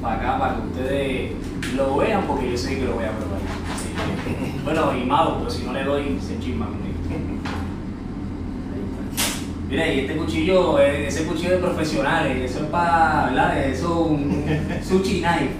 para 0.00 0.16
acá, 0.16 0.38
para 0.38 0.54
que 0.54 0.62
ustedes 0.68 1.32
lo 1.74 1.98
vean, 1.98 2.26
porque 2.26 2.52
yo 2.52 2.56
sé 2.56 2.78
que 2.78 2.86
lo 2.86 2.94
voy 2.94 3.04
a 3.04 3.10
probar. 3.10 3.40
Así 3.74 3.90
que, 3.90 4.60
bueno, 4.64 4.96
y 4.96 5.04
mago, 5.04 5.36
pero 5.40 5.50
si 5.50 5.64
no 5.64 5.74
le 5.74 5.84
doy, 5.84 6.18
se 6.26 6.38
chisma 6.40 6.68
conmigo. 6.68 6.96
Mira, 9.68 9.92
y 9.92 10.00
este 10.00 10.16
cuchillo, 10.16 10.80
eh, 10.80 11.08
ese 11.08 11.26
cuchillo 11.26 11.50
de 11.50 11.58
profesionales, 11.58 12.50
eso 12.50 12.60
es 12.64 12.70
para, 12.70 13.26
¿verdad? 13.26 13.58
Eso 13.68 14.06
es 14.06 14.10
un 14.10 14.44
sushi 14.88 15.20
knife. 15.20 15.50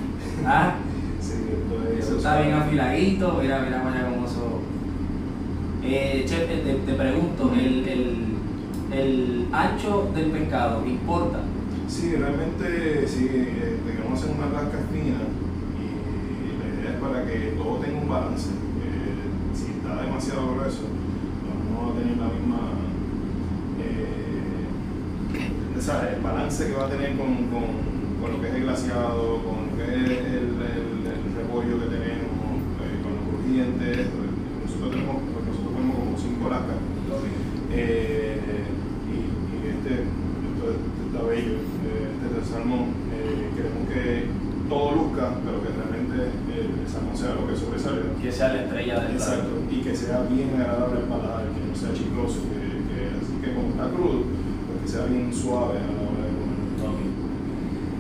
¿ah? 0.46 0.77
Sí, 1.20 1.35
Eso 1.99 2.16
está 2.16 2.40
bien 2.40 2.55
afiladito, 2.55 3.38
mira, 3.42 3.59
mira, 3.59 3.83
mira. 3.85 4.06
Eh, 5.88 6.25
chef, 6.27 6.49
te, 6.49 6.94
pregunto, 6.94 7.53
el, 7.55 7.87
el, 8.92 9.46
ancho 9.53 10.11
del 10.14 10.31
pescado 10.33 10.85
importa. 10.85 11.40
Sí, 11.88 12.16
realmente 12.16 13.07
sí, 13.07 13.29
eh, 13.31 13.79
queremos 13.87 14.18
hacer 14.18 14.35
una 14.37 14.46
rasca 14.49 14.79
fina 14.92 15.18
y 15.79 16.59
la 16.59 16.66
idea 16.75 16.90
es 16.94 17.01
para 17.01 17.25
que 17.25 17.55
todo 17.57 17.77
tenga 17.79 18.01
un 18.01 18.09
balance. 18.09 18.49
Eh, 18.51 19.55
si 19.55 19.66
está 19.79 20.03
demasiado 20.03 20.55
grueso, 20.57 20.83
no 21.70 21.87
va 21.87 21.92
a 21.92 21.99
tener 21.99 22.16
la 22.18 22.29
misma. 22.35 22.61
Eh, 23.81 24.66
o 25.79 25.81
sea, 25.81 26.12
el 26.16 26.20
balance 26.20 26.66
que 26.66 26.72
va 26.72 26.87
a 26.87 26.90
tener 26.90 27.16
con, 27.16 27.37
con, 27.46 27.64
con 28.20 28.33
lo 28.33 28.40
que 28.40 28.49
es 28.49 28.55
el 28.57 28.62
glaseado, 28.64 29.40
con 29.44 29.70
lo 29.70 29.77
que 29.77 29.85
es 29.85 29.94
el, 29.94 30.11
el, 30.11 31.07
el 31.07 31.37
repollo 31.37 31.79
que 31.79 31.87
tenemos, 31.94 32.59
eh, 32.83 32.99
con 33.03 33.14
los 33.14 33.22
crujientes. 33.31 34.07
Nosotros 34.66 34.90
tenemos, 34.90 35.22
nosotros 35.22 35.72
tenemos 35.77 35.96
como 35.96 36.18
cinco 36.18 36.51
lascas. 36.51 36.77
Eh, 37.70 38.40
y, 39.07 39.14
y 39.14 39.68
este, 39.70 39.92
esto, 40.03 40.64
este 40.75 41.01
está 41.07 41.22
bello, 41.22 41.57
eh, 41.87 42.11
este 42.11 42.25
es 42.27 42.35
el 42.42 42.44
salmón, 42.53 42.85
eh, 43.12 43.51
queremos 43.55 43.85
que 43.88 44.27
todo 44.68 44.94
luzca, 44.96 45.38
pero 45.44 45.62
que 45.62 45.70
realmente 45.70 46.16
eh, 46.51 46.83
el 46.83 46.88
salmón 46.90 47.16
sea 47.16 47.35
lo 47.35 47.46
que 47.46 47.55
sobresale. 47.57 48.03
Que 48.20 48.33
sea 48.47 48.55
la 48.55 48.63
estrella 48.63 49.01
del 49.01 49.17
plato. 49.17 49.33
Exacto, 49.33 49.55
y 49.71 49.77
que 49.81 49.97
sea 49.97 50.23
bien 50.23 50.51
agradable 50.55 51.01
al 51.01 51.09
paladar, 51.09 51.45
que 51.47 51.69
no 51.69 51.75
sea 51.75 51.95
chicloso, 51.95 52.41
que, 52.49 52.59
que, 52.87 52.99
así 53.19 53.35
que 53.43 53.55
como 53.55 53.69
está 53.71 53.89
crudo, 53.91 54.23
pues 54.67 54.83
que 54.83 54.89
sea 54.89 55.07
bien 55.07 55.33
suave 55.35 55.79
a 55.79 55.87
la 55.91 56.03
hora 56.07 56.23
de 56.27 56.33
comer. 56.39 57.07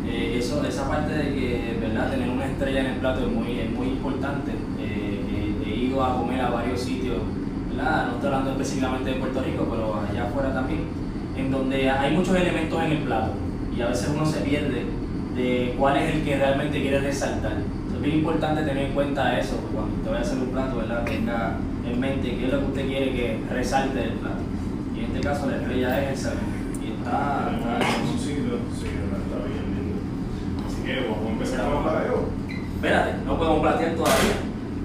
Eh, 0.08 0.38
eso, 0.38 0.64
esa 0.64 0.88
parte 0.88 1.12
de 1.12 1.34
que, 1.34 1.78
¿verdad? 1.80 2.10
Tener 2.10 2.30
una 2.30 2.46
estrella 2.46 2.80
en 2.80 2.86
el 2.86 2.98
plato 2.98 3.26
es 3.26 3.32
muy, 3.32 3.58
es 3.58 3.70
muy 3.70 3.88
importante. 3.88 4.52
Eh, 4.78 5.20
eh, 5.30 5.64
he 5.66 5.74
ido 5.86 6.04
a 6.04 6.18
comer 6.18 6.40
a 6.40 6.50
varios 6.50 6.80
sitios, 6.80 7.18
¿verdad? 7.70 8.06
No 8.06 8.14
estoy 8.14 8.26
hablando 8.28 8.50
específicamente 8.52 9.10
de 9.10 9.16
Puerto 9.16 9.42
Rico, 9.42 9.66
pero 9.68 10.00
allá 10.00 10.28
afuera 10.28 10.54
también, 10.54 10.84
en 11.36 11.50
donde 11.50 11.90
hay 11.90 12.14
muchos 12.14 12.36
elementos 12.36 12.82
en 12.82 12.92
el 12.92 12.98
plato 12.98 13.32
y 13.76 13.80
a 13.80 13.88
veces 13.88 14.10
uno 14.14 14.24
se 14.24 14.40
pierde 14.40 14.86
de 15.34 15.74
cuál 15.76 15.96
es 15.98 16.14
el 16.14 16.24
que 16.24 16.36
realmente 16.36 16.80
quiere 16.80 17.00
resaltar. 17.00 17.56
Bien 18.06 18.18
importante 18.18 18.62
tener 18.62 18.86
en 18.86 18.92
cuenta 18.92 19.36
eso, 19.36 19.56
cuando 19.74 19.96
usted 19.96 20.12
vaya 20.12 20.22
a 20.22 20.22
hacer 20.22 20.38
un 20.38 20.50
plato, 20.50 20.76
¿verdad? 20.76 21.04
Tenga 21.04 21.56
en 21.84 21.98
mente 21.98 22.36
qué 22.36 22.46
es 22.46 22.52
lo 22.52 22.60
que 22.60 22.66
usted 22.66 22.86
quiere 22.86 23.12
que 23.12 23.40
resalte 23.50 23.98
del 23.98 24.12
plato. 24.12 24.42
Y 24.94 24.98
en 25.00 25.04
este 25.06 25.20
caso 25.22 25.50
la 25.50 25.56
estrella 25.56 26.02
es 26.04 26.10
el 26.10 26.16
salmón. 26.16 26.44
Y 26.80 26.86
está, 26.92 27.50
está 27.52 27.72
hermoso. 27.78 28.18
sí, 28.22 28.30
está 28.30 29.38
bien 29.42 29.66
lindo. 29.74 29.98
Así 30.68 30.82
que 30.84 31.08
vamos 31.08 31.26
a 31.26 31.30
empezar 31.32 31.64
con 31.68 31.84
ladeos. 31.84 32.20
Espérate, 32.76 33.12
no 33.26 33.38
podemos 33.38 33.60
platear 33.60 33.94
todavía, 33.96 34.36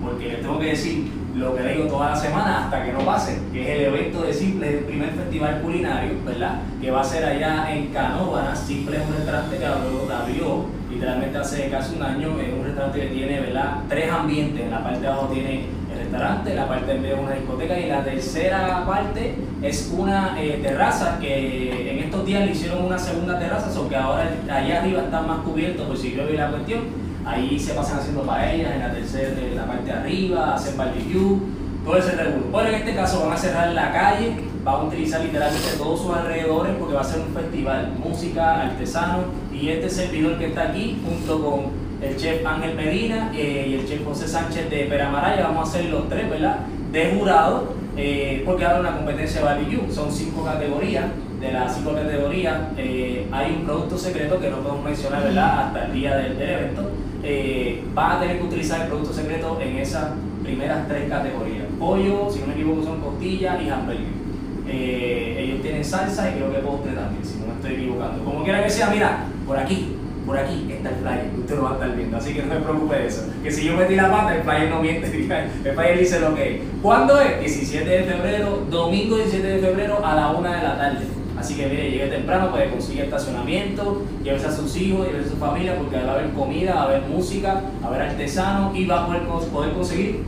porque 0.01 0.27
les 0.27 0.41
tengo 0.41 0.59
que 0.59 0.65
decir 0.65 1.11
lo 1.35 1.55
que 1.55 1.63
digo 1.63 1.85
toda 1.85 2.09
la 2.09 2.15
semana 2.15 2.65
hasta 2.65 2.83
que 2.83 2.91
no 2.91 2.99
pase, 2.99 3.39
que 3.53 3.61
es 3.61 3.79
el 3.79 3.93
evento 3.93 4.21
de 4.21 4.33
Simple, 4.33 4.79
el 4.79 4.83
primer 4.83 5.09
festival 5.11 5.61
culinario, 5.61 6.11
¿verdad? 6.25 6.59
Que 6.81 6.91
va 6.91 7.01
a 7.01 7.03
ser 7.03 7.23
allá 7.25 7.73
en 7.73 7.87
Canóvanas. 7.87 8.59
Simple 8.59 8.97
es 8.97 9.03
un 9.07 9.15
restaurante 9.15 9.57
que 9.57 9.65
abrió, 9.65 10.65
literalmente 10.89 11.37
hace 11.37 11.69
casi 11.69 11.95
un 11.95 12.03
año, 12.03 12.39
es 12.39 12.53
un 12.53 12.65
restaurante 12.65 13.01
que 13.01 13.07
tiene, 13.07 13.39
¿verdad? 13.39 13.77
Tres 13.87 14.11
ambientes, 14.11 14.61
en 14.61 14.71
la 14.71 14.83
parte 14.83 14.99
de 14.99 15.07
abajo 15.07 15.27
tiene 15.27 15.65
el 15.91 15.99
restaurante, 15.99 16.55
la 16.55 16.67
parte 16.67 16.93
de 16.93 16.99
medio 16.99 17.21
una 17.21 17.31
discoteca 17.31 17.79
y 17.79 17.87
la 17.87 18.03
tercera 18.03 18.85
parte 18.85 19.35
es 19.61 19.93
una 19.97 20.35
eh, 20.41 20.59
terraza 20.61 21.17
que 21.19 21.91
en 21.91 21.99
estos 21.99 22.25
días 22.25 22.45
le 22.45 22.51
hicieron 22.51 22.85
una 22.85 22.99
segunda 22.99 23.39
terraza, 23.39 23.69
aunque 23.75 23.95
ahora 23.95 24.29
allá 24.49 24.81
arriba 24.81 25.03
está 25.03 25.21
más 25.21 25.39
cubierto 25.39 25.87
por 25.87 25.97
si 25.97 26.11
llueve 26.11 26.33
la 26.33 26.49
cuestión. 26.49 27.10
Ahí 27.25 27.59
se 27.59 27.73
pasan 27.73 27.99
haciendo 27.99 28.23
paellas 28.23 28.73
en 28.73 28.79
la 28.79 28.93
tercera, 28.93 29.29
en 29.39 29.55
la 29.55 29.65
parte 29.65 29.85
de 29.85 29.91
arriba, 29.91 30.55
hacen 30.55 30.77
barbecue, 30.77 31.37
todo 31.85 31.97
ese 31.97 32.11
revuelo. 32.11 32.45
Bueno, 32.51 32.69
en 32.69 32.75
este 32.75 32.95
caso 32.95 33.21
van 33.21 33.33
a 33.33 33.37
cerrar 33.37 33.73
la 33.73 33.91
calle, 33.91 34.35
van 34.63 34.75
a 34.75 34.83
utilizar 34.83 35.21
literalmente 35.21 35.69
todos 35.77 36.01
sus 36.01 36.15
alrededores 36.15 36.75
porque 36.79 36.93
va 36.93 37.01
a 37.01 37.03
ser 37.03 37.21
un 37.21 37.33
festival, 37.33 37.93
música, 38.03 38.61
artesano 38.61 39.25
y 39.51 39.69
este 39.69 39.89
servidor 39.89 40.37
que 40.37 40.47
está 40.47 40.69
aquí 40.69 41.01
junto 41.05 41.43
con 41.43 41.81
el 42.01 42.17
chef 42.17 42.45
Ángel 42.45 42.75
Medina 42.75 43.31
eh, 43.35 43.67
y 43.69 43.73
el 43.75 43.87
chef 43.87 44.03
José 44.03 44.27
Sánchez 44.27 44.69
de 44.69 44.85
Peramaraya, 44.85 45.43
vamos 45.43 45.69
a 45.69 45.71
ser 45.71 45.85
los 45.85 46.09
tres, 46.09 46.29
¿verdad? 46.29 46.59
De 46.91 47.15
jurado, 47.17 47.73
eh, 47.95 48.41
porque 48.45 48.65
habrá 48.65 48.79
una 48.79 48.97
competencia 48.97 49.39
de 49.39 49.45
barbecue, 49.45 49.91
son 49.91 50.11
cinco 50.11 50.43
categorías, 50.43 51.05
de 51.39 51.51
las 51.51 51.75
cinco 51.75 51.93
categorías 51.93 52.55
eh, 52.77 53.27
hay 53.31 53.55
un 53.55 53.65
producto 53.65 53.97
secreto 53.97 54.39
que 54.39 54.49
no 54.49 54.57
podemos 54.57 54.85
mencionar, 54.85 55.23
¿verdad? 55.23 55.67
Hasta 55.67 55.85
el 55.85 55.93
día 55.93 56.15
del, 56.17 56.37
del 56.37 56.49
evento, 56.49 56.89
eh, 57.23 57.83
van 57.93 58.17
a 58.17 58.19
tener 58.19 58.39
que 58.39 58.45
utilizar 58.45 58.81
el 58.81 58.87
producto 58.87 59.13
secreto 59.13 59.59
en 59.61 59.77
esas 59.77 60.13
primeras 60.43 60.87
tres 60.87 61.09
categorías, 61.09 61.67
pollo, 61.79 62.29
si 62.29 62.39
no 62.39 62.47
me 62.47 62.53
equivoco 62.53 62.83
son 62.83 62.99
costillas 63.01 63.61
y 63.61 63.69
hamburguesas. 63.69 64.21
Eh, 64.67 65.35
ellos 65.39 65.61
tienen 65.61 65.83
salsa 65.83 66.29
y 66.29 66.33
creo 66.35 66.51
que 66.51 66.59
postre 66.59 66.93
también, 66.93 67.23
si 67.25 67.39
no 67.39 67.47
me 67.47 67.53
estoy 67.53 67.73
equivocando. 67.73 68.23
Como 68.23 68.43
quiera 68.43 68.63
que 68.63 68.69
sea, 68.69 68.89
mira, 68.89 69.25
por 69.45 69.57
aquí, 69.57 69.95
por 70.25 70.37
aquí 70.37 70.67
está 70.71 70.89
el 70.89 70.95
flyer, 70.95 71.31
usted 71.37 71.55
lo 71.55 71.63
va 71.63 71.71
a 71.71 71.73
estar 71.73 71.95
viendo, 71.95 72.17
así 72.17 72.33
que 72.33 72.43
no 72.43 72.53
se 72.53 72.59
preocupe 72.59 72.95
de 72.95 73.07
eso. 73.07 73.23
Que 73.43 73.51
si 73.51 73.65
yo 73.65 73.75
metí 73.75 73.95
la 73.95 74.11
pata, 74.11 74.35
el 74.35 74.43
flyer 74.43 74.69
no 74.69 74.81
miente, 74.81 75.07
el 75.65 75.75
flyer 75.75 75.99
dice 75.99 76.19
lo 76.19 76.35
que 76.35 76.55
es. 76.55 76.61
¿Cuándo 76.81 77.19
es? 77.19 77.39
17 77.39 77.89
de 77.89 78.03
febrero, 78.03 78.65
domingo 78.69 79.17
17 79.17 79.47
de 79.47 79.59
febrero 79.59 80.05
a 80.05 80.15
la 80.15 80.29
1 80.31 80.41
de 80.41 80.63
la 80.63 80.77
tarde. 80.77 81.20
Así 81.41 81.55
que 81.55 81.65
mire, 81.67 81.89
llegue 81.91 82.07
temprano, 82.07 82.51
puede 82.51 82.69
conseguir 82.69 83.03
estacionamiento, 83.03 84.03
llévese 84.23 84.47
a 84.47 84.51
sus 84.51 84.75
hijos, 84.77 85.07
llévese 85.07 85.29
a 85.29 85.31
su 85.31 85.37
familia, 85.37 85.75
porque 85.77 85.97
va 85.97 86.11
a 86.11 86.15
haber 86.15 86.29
comida, 86.31 86.75
va 86.75 86.81
a 86.81 86.85
haber 86.85 87.01
música, 87.03 87.61
va 87.83 87.87
a 87.87 87.89
haber 87.89 88.01
artesanos 88.09 88.75
y 88.75 88.85
va 88.85 89.03
a 89.03 89.07
poder, 89.07 89.23
cons- 89.27 89.45
poder 89.51 89.71
conseguir 89.73 90.23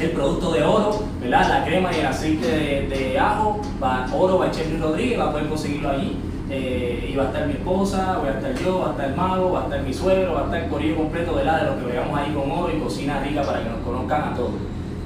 el 0.00 0.10
producto 0.10 0.52
de 0.52 0.62
oro, 0.62 0.98
¿verdad? 1.20 1.48
La 1.48 1.64
crema 1.64 1.90
y 1.94 2.00
el 2.00 2.06
aceite 2.06 2.46
de, 2.88 3.18
ajo, 3.18 3.60
va, 3.82 4.06
oro 4.14 4.38
va 4.38 4.46
a 4.46 4.50
Chevy 4.50 4.76
Rodríguez, 4.78 5.18
va 5.20 5.24
a 5.28 5.32
poder 5.32 5.46
conseguirlo 5.46 5.90
allí. 5.90 6.16
Eh, 6.48 7.10
y 7.12 7.16
va 7.16 7.24
a 7.24 7.26
estar 7.26 7.44
mi 7.46 7.54
esposa, 7.54 8.18
voy 8.20 8.28
a 8.28 8.32
estar 8.34 8.54
yo, 8.64 8.78
va 8.78 8.86
a 8.88 8.90
estar 8.92 9.08
el 9.10 9.16
mago, 9.16 9.50
va 9.52 9.60
a 9.62 9.64
estar 9.64 9.82
mi 9.82 9.92
suegro, 9.92 10.34
va 10.34 10.40
a 10.42 10.44
estar 10.44 10.62
el 10.62 10.68
corillo 10.70 10.96
completo 10.96 11.34
¿verdad? 11.34 11.60
de 11.62 11.66
lo 11.70 11.78
que 11.80 11.92
veamos 11.92 12.16
ahí 12.16 12.32
con 12.32 12.50
oro 12.50 12.72
y 12.72 12.78
cocina 12.80 13.20
rica 13.20 13.42
para 13.42 13.62
que 13.64 13.68
nos 13.68 13.78
conozcan 13.80 14.32
a 14.32 14.36
todos. 14.36 14.52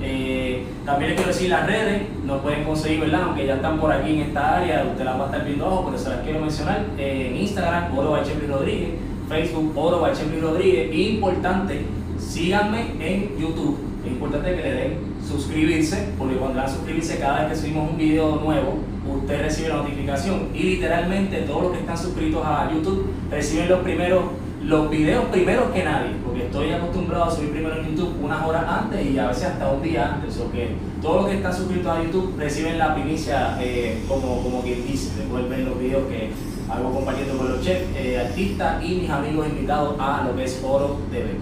Eh, 0.02 0.64
también 0.84 1.10
les 1.10 1.16
quiero 1.16 1.32
decir 1.32 1.50
las 1.50 1.66
redes, 1.66 2.02
nos 2.24 2.40
pueden 2.40 2.64
conseguir, 2.64 3.00
¿verdad? 3.00 3.22
Aunque 3.24 3.46
ya 3.46 3.56
están 3.56 3.78
por 3.78 3.92
aquí 3.92 4.14
en 4.14 4.20
esta 4.20 4.56
área, 4.58 4.84
usted 4.90 5.04
las 5.04 5.18
va 5.18 5.24
a 5.24 5.26
estar 5.26 5.44
viendo 5.44 5.66
abajo, 5.66 5.84
pero 5.86 5.98
se 5.98 6.08
las 6.08 6.20
quiero 6.20 6.40
mencionar. 6.40 6.86
Eh, 6.98 7.28
en 7.30 7.36
Instagram, 7.36 7.96
Oro 7.96 8.16
Rodríguez, 8.48 8.90
Facebook, 9.28 9.72
Oro 9.76 10.06
Rodríguez. 10.40 10.94
Importante, 10.94 11.84
síganme 12.18 12.86
en 13.00 13.38
YouTube. 13.38 13.78
Es 14.04 14.12
importante 14.12 14.56
que 14.56 14.62
le 14.62 14.72
den 14.72 14.98
suscribirse, 15.26 16.08
porque 16.18 16.36
cuando 16.36 16.56
le 16.56 16.66
dan 16.66 16.74
suscribirse, 16.74 17.18
cada 17.18 17.40
vez 17.40 17.50
que 17.50 17.56
subimos 17.56 17.90
un 17.90 17.98
video 17.98 18.36
nuevo, 18.36 18.78
usted 19.06 19.42
recibe 19.42 19.68
la 19.68 19.76
notificación. 19.76 20.48
Y 20.54 20.62
literalmente 20.62 21.42
todos 21.42 21.64
los 21.64 21.72
que 21.72 21.80
están 21.80 21.98
suscritos 21.98 22.42
a 22.44 22.70
YouTube 22.72 23.10
reciben 23.30 23.68
los 23.68 23.80
primeros 23.80 24.22
los 24.62 24.90
videos 24.90 25.24
primero 25.26 25.72
que 25.72 25.84
nadie, 25.84 26.10
porque 26.24 26.44
estoy 26.44 26.70
acostumbrado 26.70 27.24
a 27.24 27.30
subir 27.30 27.50
primero 27.50 27.76
en 27.76 27.88
YouTube 27.88 28.14
unas 28.22 28.46
horas 28.46 28.64
antes 28.68 29.06
y 29.06 29.18
a 29.18 29.28
veces 29.28 29.44
hasta 29.44 29.70
un 29.70 29.82
día 29.82 30.14
antes, 30.14 30.38
o 30.38 30.52
que 30.52 30.74
todos 31.00 31.22
los 31.22 31.30
que 31.30 31.36
están 31.36 31.54
suscritos 31.56 31.86
a 31.86 32.02
YouTube 32.02 32.34
reciben 32.38 32.78
la 32.78 32.94
primicia 32.94 33.56
eh, 33.60 34.02
como, 34.06 34.42
como 34.42 34.62
quien 34.62 34.86
dice, 34.86 35.16
después 35.16 35.48
ver 35.48 35.60
los 35.60 35.78
videos 35.78 36.06
que 36.08 36.30
hago 36.70 36.92
compartiendo 36.92 37.38
con 37.38 37.52
los 37.52 37.62
chefs, 37.62 37.84
eh, 37.96 38.18
artistas 38.18 38.84
y 38.84 38.96
mis 38.96 39.10
amigos 39.10 39.48
invitados 39.48 39.96
a 39.98 40.24
lo 40.24 40.36
que 40.36 40.44
es 40.44 40.60
Oro 40.62 40.98
TV. 41.10 41.36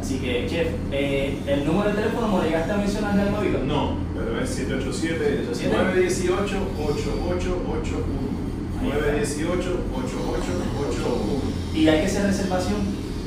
Así 0.00 0.18
que, 0.18 0.46
chef, 0.48 0.68
eh, 0.92 1.38
el 1.46 1.64
número 1.64 1.90
de 1.90 1.96
teléfono, 1.96 2.28
¿me 2.28 2.38
lo 2.38 2.42
llegaste 2.44 2.72
a 2.72 2.76
mencionar 2.76 3.14
en 3.14 3.20
el 3.20 3.30
móvil? 3.30 3.66
No, 3.66 3.96
pero 4.14 4.40
es 4.40 4.50
787 4.50 5.68
918 5.70 6.56
8881 6.78 8.06
918 8.82 9.70
8881 9.94 11.55
¿Y 11.76 11.88
hay 11.88 12.00
que 12.00 12.06
hacer 12.06 12.26
reservación? 12.26 12.76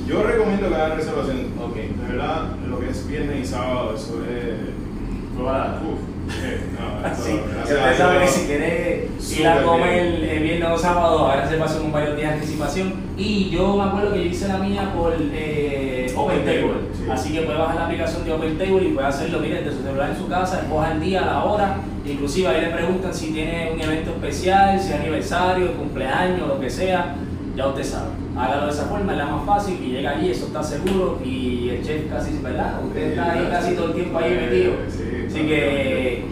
Yo 0.07 0.23
recomiendo 0.23 0.69
que 0.69 0.75
hagan 0.75 0.97
reservación. 0.97 1.37
Ok. 1.61 1.75
De 1.75 2.11
verdad, 2.13 2.47
lo 2.67 2.79
que 2.79 2.89
es 2.89 3.07
viernes 3.07 3.45
y 3.45 3.45
sábado, 3.45 3.93
eso 3.95 4.21
es. 4.25 5.35
Probada. 5.35 5.81
Uf, 5.85 5.99
eh, 6.43 6.61
no, 6.77 7.07
eso, 7.07 7.23
Sí, 7.23 7.39
usted 7.63 7.97
sabe 7.97 8.19
que 8.19 8.27
si 8.27 8.45
quiere 8.47 9.07
ir 9.37 9.47
a 9.47 9.63
comer 9.63 10.17
bien. 10.19 10.29
el 10.29 10.43
viernes 10.43 10.69
o 10.71 10.77
sábado, 10.77 11.27
haga 11.27 11.43
reservación 11.43 11.83
con 11.83 11.91
varios 11.93 12.17
días 12.17 12.31
de 12.31 12.35
anticipación. 12.35 12.93
Y 13.17 13.49
yo 13.49 13.77
me 13.77 13.83
acuerdo 13.83 14.13
que 14.13 14.23
yo 14.25 14.29
hice 14.31 14.47
la 14.47 14.57
mía 14.57 14.91
por 14.95 15.13
eh, 15.17 16.11
Open 16.15 16.39
Table. 16.43 16.71
Sí. 16.93 17.09
Así 17.09 17.33
que 17.33 17.41
puede 17.43 17.57
bajar 17.57 17.75
la 17.75 17.85
aplicación 17.85 18.25
de 18.25 18.33
Open 18.33 18.57
Table 18.57 18.83
y 18.83 18.93
puede 18.93 19.07
hacerlo, 19.07 19.39
mire, 19.39 19.61
desde 19.63 19.77
su 19.77 19.83
celular 19.83 20.09
en 20.09 20.17
su 20.17 20.27
casa, 20.27 20.59
escoja 20.61 20.91
el 20.91 20.99
día, 20.99 21.21
la 21.21 21.43
hora. 21.45 21.77
Inclusive 22.05 22.47
ahí 22.47 22.61
le 22.61 22.69
preguntan 22.71 23.13
si 23.13 23.31
tiene 23.31 23.71
un 23.73 23.79
evento 23.79 24.11
especial, 24.11 24.79
si 24.79 24.89
es 24.89 24.95
aniversario, 24.99 25.73
cumpleaños, 25.77 26.47
lo 26.47 26.59
que 26.59 26.69
sea. 26.69 27.15
Ya 27.59 27.67
usted 27.67 27.83
sabe. 27.83 28.07
Hágalo 28.37 28.67
de 28.67 28.71
esa 28.71 28.85
forma, 28.85 29.11
es 29.11 29.17
la 29.17 29.25
más 29.25 29.45
fácil 29.45 29.83
y 29.83 29.89
llega 29.89 30.11
allí, 30.11 30.31
eso 30.31 30.45
está 30.45 30.63
seguro. 30.63 31.19
Y 31.25 31.71
el 31.71 31.85
chef 31.85 32.09
casi, 32.09 32.39
¿verdad? 32.41 32.79
Usted 32.87 33.09
está 33.09 33.33
ahí 33.33 33.49
casi 33.51 33.75
todo 33.75 33.87
el 33.87 33.93
tiempo 33.95 34.17
ahí 34.17 34.31
metido. 34.33 34.75
Sí, 34.87 35.25
Así 35.27 35.39
que 35.45 36.23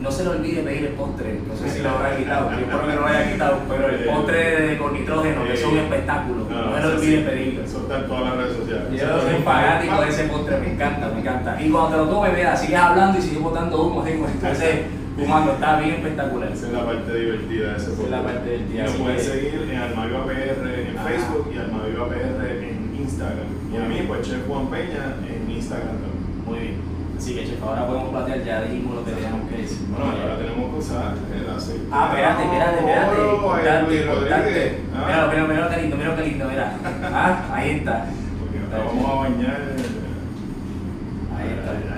no 0.00 0.12
se 0.12 0.22
le 0.22 0.30
olvide 0.30 0.62
pedir 0.62 0.84
el 0.86 0.92
postre. 0.92 1.40
No 1.48 1.56
sé 1.56 1.68
si 1.68 1.82
lo 1.82 1.90
habrá 1.90 2.16
quitado, 2.16 2.52
yo 2.52 2.58
espero 2.58 2.86
que 2.86 2.94
no 2.94 3.00
lo 3.00 3.06
haya 3.08 3.32
quitado, 3.32 3.56
pero 3.68 3.88
el 3.88 4.04
postre 4.04 4.78
con 4.78 4.92
nitrógeno, 4.92 5.44
que 5.44 5.54
es 5.54 5.64
un 5.64 5.76
espectáculo. 5.76 6.46
No, 6.48 6.48
se 6.48 6.70
le 6.70 6.78
eso 6.78 6.96
olvide 6.98 7.18
pedirlo. 7.22 7.64
Eso 7.64 7.78
está 7.78 7.98
en 7.98 8.06
todas 8.06 8.22
las 8.22 8.36
redes 8.36 8.56
sociales. 8.56 9.00
Yo 9.00 9.20
soy 9.22 9.42
fanático 9.42 10.00
de 10.02 10.08
ese 10.08 10.24
postre, 10.24 10.58
me 10.58 10.72
encanta, 10.74 11.08
me 11.08 11.20
encanta. 11.20 11.60
Y 11.60 11.68
cuando 11.68 11.90
te 11.90 11.96
lo 11.96 12.08
tomes, 12.10 12.32
vea, 12.32 12.56
sigues 12.56 12.78
hablando 12.78 13.18
y 13.18 13.22
sigues 13.22 13.42
botando 13.42 13.82
humo, 13.82 14.04
entonces, 14.06 14.82
fumando, 15.16 15.52
está 15.52 15.80
bien 15.80 15.94
espectacular. 15.94 16.52
Esa 16.52 16.66
es 16.66 16.72
la 16.72 16.84
parte 16.84 17.14
divertida 17.14 17.70
de 17.70 17.76
ese 17.76 17.92
Esa 17.92 18.02
es 18.02 18.10
la 18.10 18.22
parte 18.22 18.50
divertida, 18.50 18.82
Nos 18.82 18.92
así 18.92 19.02
pueden 19.02 19.20
seguir 19.20 19.68
en 19.70 19.78
Almaviva 19.78 20.24
PR 20.26 20.90
en 20.90 20.98
Ajá. 20.98 21.08
Facebook 21.08 21.52
y 21.54 21.58
Almaviva 21.58 22.08
PR 22.08 22.68
en 22.68 22.96
Instagram. 23.00 23.46
Y 23.72 23.76
a 23.76 23.88
mí, 23.88 24.04
pues, 24.06 24.20
Chef 24.22 24.46
Juan 24.46 24.66
Peña 24.68 25.16
en 25.28 25.50
Instagram 25.50 25.96
también. 26.02 26.44
Muy 26.46 26.58
bien. 26.58 26.94
Así 27.16 27.34
que, 27.34 27.46
chef, 27.46 27.62
ahora 27.62 27.86
podemos 27.86 28.10
platear, 28.10 28.42
ya 28.44 28.62
dijimos 28.62 28.96
lo 28.96 29.04
que 29.04 29.12
teníamos 29.12 29.48
que 29.48 29.56
decir. 29.56 29.78
Bueno, 29.88 30.12
ahora 30.20 30.36
tenemos 30.36 30.70
que 30.72 30.78
usar 30.80 31.14
el 31.32 31.48
aceite. 31.56 31.86
Ah, 31.90 32.08
espérate, 32.10 32.42
espérate, 32.42 32.78
espérate. 32.80 33.34
Importante, 33.34 33.94
importante. 34.02 34.78
Mira, 34.92 35.26
mira, 35.30 35.44
mira 35.46 35.68
qué 35.70 35.76
lindo, 35.82 35.96
mira 35.96 36.16
qué 36.16 36.22
lindo, 36.22 36.44
mira. 36.50 36.76
Ah, 37.04 37.50
ahí 37.54 37.70
está. 37.70 38.06
Porque 38.40 38.58
ahora 38.66 38.84
vamos 38.84 39.10
a 39.10 39.14
bañar 39.14 39.60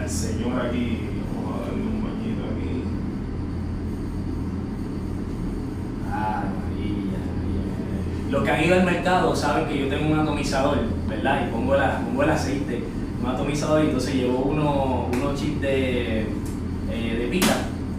al 0.03 0.11
señor 0.11 0.67
aquí. 0.67 1.01
Vamos 1.35 1.57
a 1.57 1.65
darle 1.67 1.83
un 1.83 2.03
bañito 2.05 2.45
aquí. 2.45 2.85
Ah, 6.13 6.45
maravilla, 6.45 7.19
maravilla. 7.19 8.16
Los 8.31 8.43
que 8.43 8.51
han 8.51 8.65
ido 8.65 8.75
al 8.75 8.85
mercado 8.85 9.35
saben 9.37 9.67
que 9.67 9.79
yo 9.79 9.89
tengo 9.89 10.13
un 10.13 10.19
atomizador, 10.19 10.79
¿verdad? 11.09 11.43
Y 11.47 11.53
pongo, 11.53 11.77
la, 11.77 11.99
pongo 12.01 12.23
el 12.25 12.31
aceite, 12.31 12.83
un 13.23 13.29
atomizador, 13.31 13.83
y 13.85 13.87
entonces 13.87 14.15
llevo 14.15 14.39
uno- 14.39 15.07
unos 15.13 15.41
chips 15.41 15.61
de, 15.61 16.21
eh, 16.91 17.17
de 17.21 17.27
pita 17.31 17.55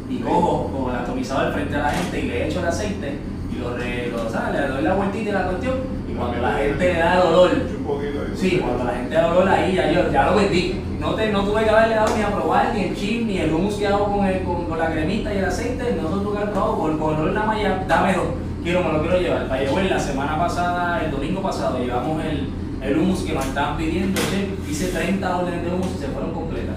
y 0.10 0.18
cojo 0.20 0.70
con 0.72 0.94
el 0.94 1.02
atomizador 1.02 1.54
frente 1.54 1.76
a 1.76 1.80
la 1.84 1.90
gente 1.92 2.20
y 2.20 2.28
le 2.28 2.48
echo 2.48 2.60
el 2.60 2.68
aceite 2.68 3.20
y 3.54 3.60
lo, 3.60 3.76
re, 3.78 4.10
lo- 4.12 4.30
¿sabes? 4.30 4.60
le 4.62 4.68
doy 4.68 4.82
la 4.84 4.94
vueltita 4.96 5.30
y 5.30 5.34
la 5.34 5.44
cuestión. 5.48 5.76
Y 6.10 6.14
cuando 6.14 6.42
la 6.42 6.54
gente 6.54 6.94
le 6.94 7.00
da 7.00 7.14
el 7.16 7.22
olor. 7.22 7.52
Sí, 8.36 8.60
cuando 8.64 8.84
la 8.84 8.92
gente 8.94 9.16
da 9.16 9.28
olor 9.32 9.50
ahí, 9.50 9.76
ya, 9.76 9.92
yo, 9.92 10.12
ya 10.12 10.26
lo 10.30 10.36
vendí. 10.36 10.82
No, 11.00 11.14
te, 11.14 11.32
no 11.32 11.44
tuve 11.44 11.64
que 11.64 11.70
haberle 11.70 11.96
dado 11.96 12.16
ni 12.18 12.24
a 12.24 12.28
probar 12.36 12.74
ni 12.74 12.82
el 12.84 12.96
chip, 12.96 13.26
ni 13.28 13.38
el 13.38 13.54
hummus 13.54 13.76
que 13.76 13.88
hago 13.88 14.06
con, 14.18 14.26
el, 14.26 14.42
con, 14.44 14.66
con 14.66 14.78
la 14.80 14.92
cremita 14.92 15.34
y 15.34 15.38
el 15.38 15.46
aceite. 15.46 15.96
No 16.02 16.10
tuve 16.10 16.32
que 16.34 16.38
haber 16.40 16.52
probado 16.52 16.78
con, 16.80 16.98
con 16.98 17.16
olor 17.16 17.32
nada 17.34 17.46
más 17.48 17.62
ya, 17.62 17.86
dame 17.88 18.14
dos. 18.14 18.26
Quiero, 18.68 18.84
me 18.84 18.92
lo 18.92 19.02
quiero 19.02 19.22
llevar. 19.22 19.48
Para 19.48 19.64
llevar 19.64 19.86
la 19.86 19.98
semana 19.98 20.38
pasada, 20.38 21.02
el 21.02 21.10
domingo 21.10 21.42
pasado, 21.42 21.80
llevamos 21.80 22.22
el, 22.26 22.50
el 22.82 22.98
hummus 22.98 23.22
que 23.22 23.32
nos 23.32 23.46
estaban 23.46 23.78
pidiendo. 23.78 24.20
Che, 24.30 24.70
hice 24.70 24.88
30 24.88 25.38
órdenes 25.38 25.64
de 25.64 25.70
hummus 25.70 25.96
y 25.96 26.00
se 26.00 26.08
fueron 26.08 26.34
completas. 26.34 26.76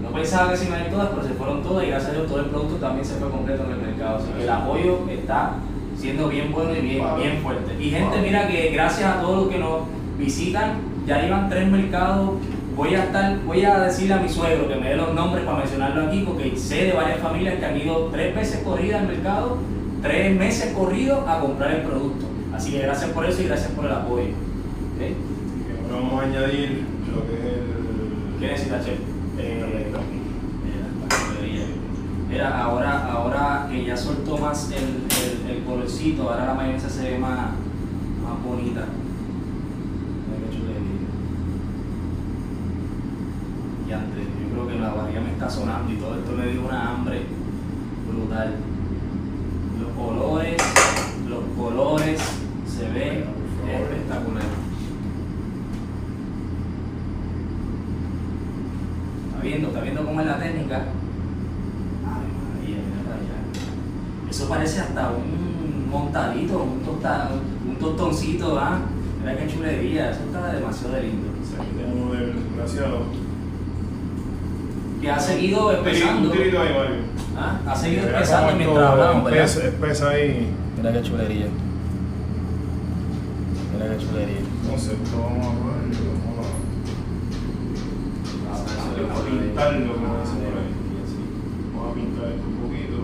No 0.00 0.10
pensaba 0.10 0.52
que 0.52 0.56
se 0.56 0.66
iban 0.66 0.82
a 0.82 0.84
ir 0.84 0.92
todas, 0.92 1.08
pero 1.08 1.24
se 1.24 1.34
fueron 1.34 1.60
todas 1.64 1.84
y 1.86 1.88
gracias 1.88 2.12
a 2.12 2.14
Dios 2.14 2.28
todo 2.28 2.38
el 2.38 2.46
producto 2.46 2.76
también 2.76 3.04
se 3.04 3.14
fue 3.16 3.28
completo 3.30 3.64
en 3.64 3.72
el 3.72 3.78
mercado. 3.78 4.18
Así 4.18 4.28
que 4.30 4.44
el 4.44 4.48
apoyo 4.48 5.10
está 5.10 5.54
siendo 5.96 6.28
bien 6.28 6.52
bueno 6.52 6.72
y 6.72 6.80
bien, 6.82 7.04
bien 7.16 7.38
fuerte. 7.42 7.82
Y 7.82 7.90
gente, 7.90 8.16
mira 8.22 8.46
que 8.46 8.70
gracias 8.70 9.16
a 9.16 9.20
todos 9.20 9.46
los 9.46 9.48
que 9.48 9.58
nos 9.58 9.80
visitan, 10.16 10.74
ya 11.04 11.20
llevan 11.20 11.50
tres 11.50 11.68
mercados. 11.68 12.30
Voy 12.76 12.94
a 12.94 13.02
estar, 13.06 13.40
voy 13.44 13.64
a 13.64 13.80
decirle 13.80 14.14
a 14.14 14.18
mi 14.18 14.28
suegro 14.28 14.68
que 14.68 14.76
me 14.76 14.90
dé 14.90 14.96
los 14.96 15.12
nombres 15.12 15.44
para 15.44 15.58
mencionarlo 15.58 16.06
aquí, 16.06 16.22
porque 16.24 16.56
sé 16.56 16.84
de 16.84 16.92
varias 16.92 17.18
familias 17.18 17.56
que 17.56 17.66
han 17.66 17.76
ido 17.76 18.08
tres 18.12 18.36
veces 18.36 18.62
corridas 18.62 19.00
al 19.00 19.08
mercado, 19.08 19.58
tres 20.04 20.38
meses 20.38 20.72
corridos 20.74 21.26
a 21.26 21.40
comprar 21.40 21.72
el 21.72 21.82
producto. 21.82 22.26
Así 22.54 22.72
que 22.72 22.80
gracias 22.80 23.10
por 23.10 23.24
eso 23.24 23.42
y 23.42 23.46
gracias 23.46 23.72
por 23.72 23.86
el 23.86 23.92
apoyo. 23.92 24.28
Ahora 25.82 26.02
vamos 26.02 26.22
a 26.22 26.26
añadir 26.26 26.84
lo 27.12 27.26
que 27.26 27.34
es 27.34 27.44
el. 27.44 28.38
¿Qué 28.38 28.46
necesita, 28.46 28.84
chef? 28.84 28.98
Eh, 29.38 29.90
Mira, 32.28 32.64
ahora, 32.64 33.12
ahora 33.12 33.68
que 33.70 33.84
ya 33.84 33.96
soltó 33.96 34.36
más 34.38 34.68
el, 34.72 35.04
el, 35.46 35.56
el 35.56 35.64
colorcito, 35.64 36.28
ahora 36.28 36.46
la 36.46 36.54
mayonesa 36.54 36.88
se 36.88 37.12
ve 37.12 37.18
más, 37.18 37.50
más 38.22 38.44
bonita. 38.44 38.86
Y 43.88 43.92
antes, 43.92 44.24
yo 44.24 44.52
creo 44.52 44.66
que 44.66 44.80
la 44.80 44.94
barriga 44.94 45.20
me 45.20 45.30
está 45.30 45.48
sonando 45.48 45.92
y 45.92 45.96
todo 45.96 46.16
esto 46.16 46.32
me 46.32 46.46
dio 46.48 46.66
una 46.66 46.90
hambre 46.90 47.22
brutal. 48.10 48.54
Colores, 49.96 50.56
los 51.28 51.44
colores 51.56 52.20
se 52.66 52.88
ven 52.90 53.24
espectacular. 53.70 54.42
Está 59.28 59.42
viendo, 59.42 59.68
está 59.68 59.80
viendo 59.80 60.04
cómo 60.04 60.20
es 60.20 60.26
la 60.26 60.38
técnica. 60.38 60.84
Eso 64.28 64.48
parece 64.48 64.80
hasta 64.80 65.10
un 65.10 65.88
montadito, 65.88 66.62
un, 66.64 66.80
tosta, 66.80 67.30
un 67.68 67.76
tostoncito, 67.76 68.58
¿ah? 68.58 68.80
Mira 69.20 69.36
qué 69.36 69.46
chulería, 69.46 70.10
eso 70.10 70.24
está 70.24 70.52
demasiado 70.52 71.00
lindo. 71.00 71.28
Que 75.04 75.10
ha 75.10 75.20
seguido 75.20 75.70
empezando. 75.70 76.30
Un 76.30 76.36
tirito 76.36 76.60
ahí, 76.62 76.68
Mario. 76.72 76.96
¿ah? 77.36 77.60
Ha 77.66 77.76
seguido 77.76 78.04
empezando 78.06 78.56
mientras 78.56 78.90
hablamos, 78.90 79.24
¿verdad? 79.24 79.44
espesa- 79.44 79.66
Espesa 79.68 80.08
ahí. 80.08 80.48
Mira 80.78 80.92
qué 80.94 81.02
chulería. 81.02 81.46
Mira 83.74 83.90
qué 83.90 83.98
chulería. 84.02 84.38
Entonces, 84.62 84.92
esto 84.94 85.16
vamos 85.20 85.44
a 85.46 85.50
ponerlo, 85.60 86.10
vamos 86.24 86.46
a- 86.46 86.54
pintarlo, 89.44 89.92
como 89.92 90.20
dicen 90.20 90.38
por 90.40 90.56
ahí. 90.56 90.72
Vamos 91.74 91.90
a 91.90 91.94
pintar 91.94 92.24
esto 92.32 92.46
un 92.48 92.56
poquito. 92.64 92.96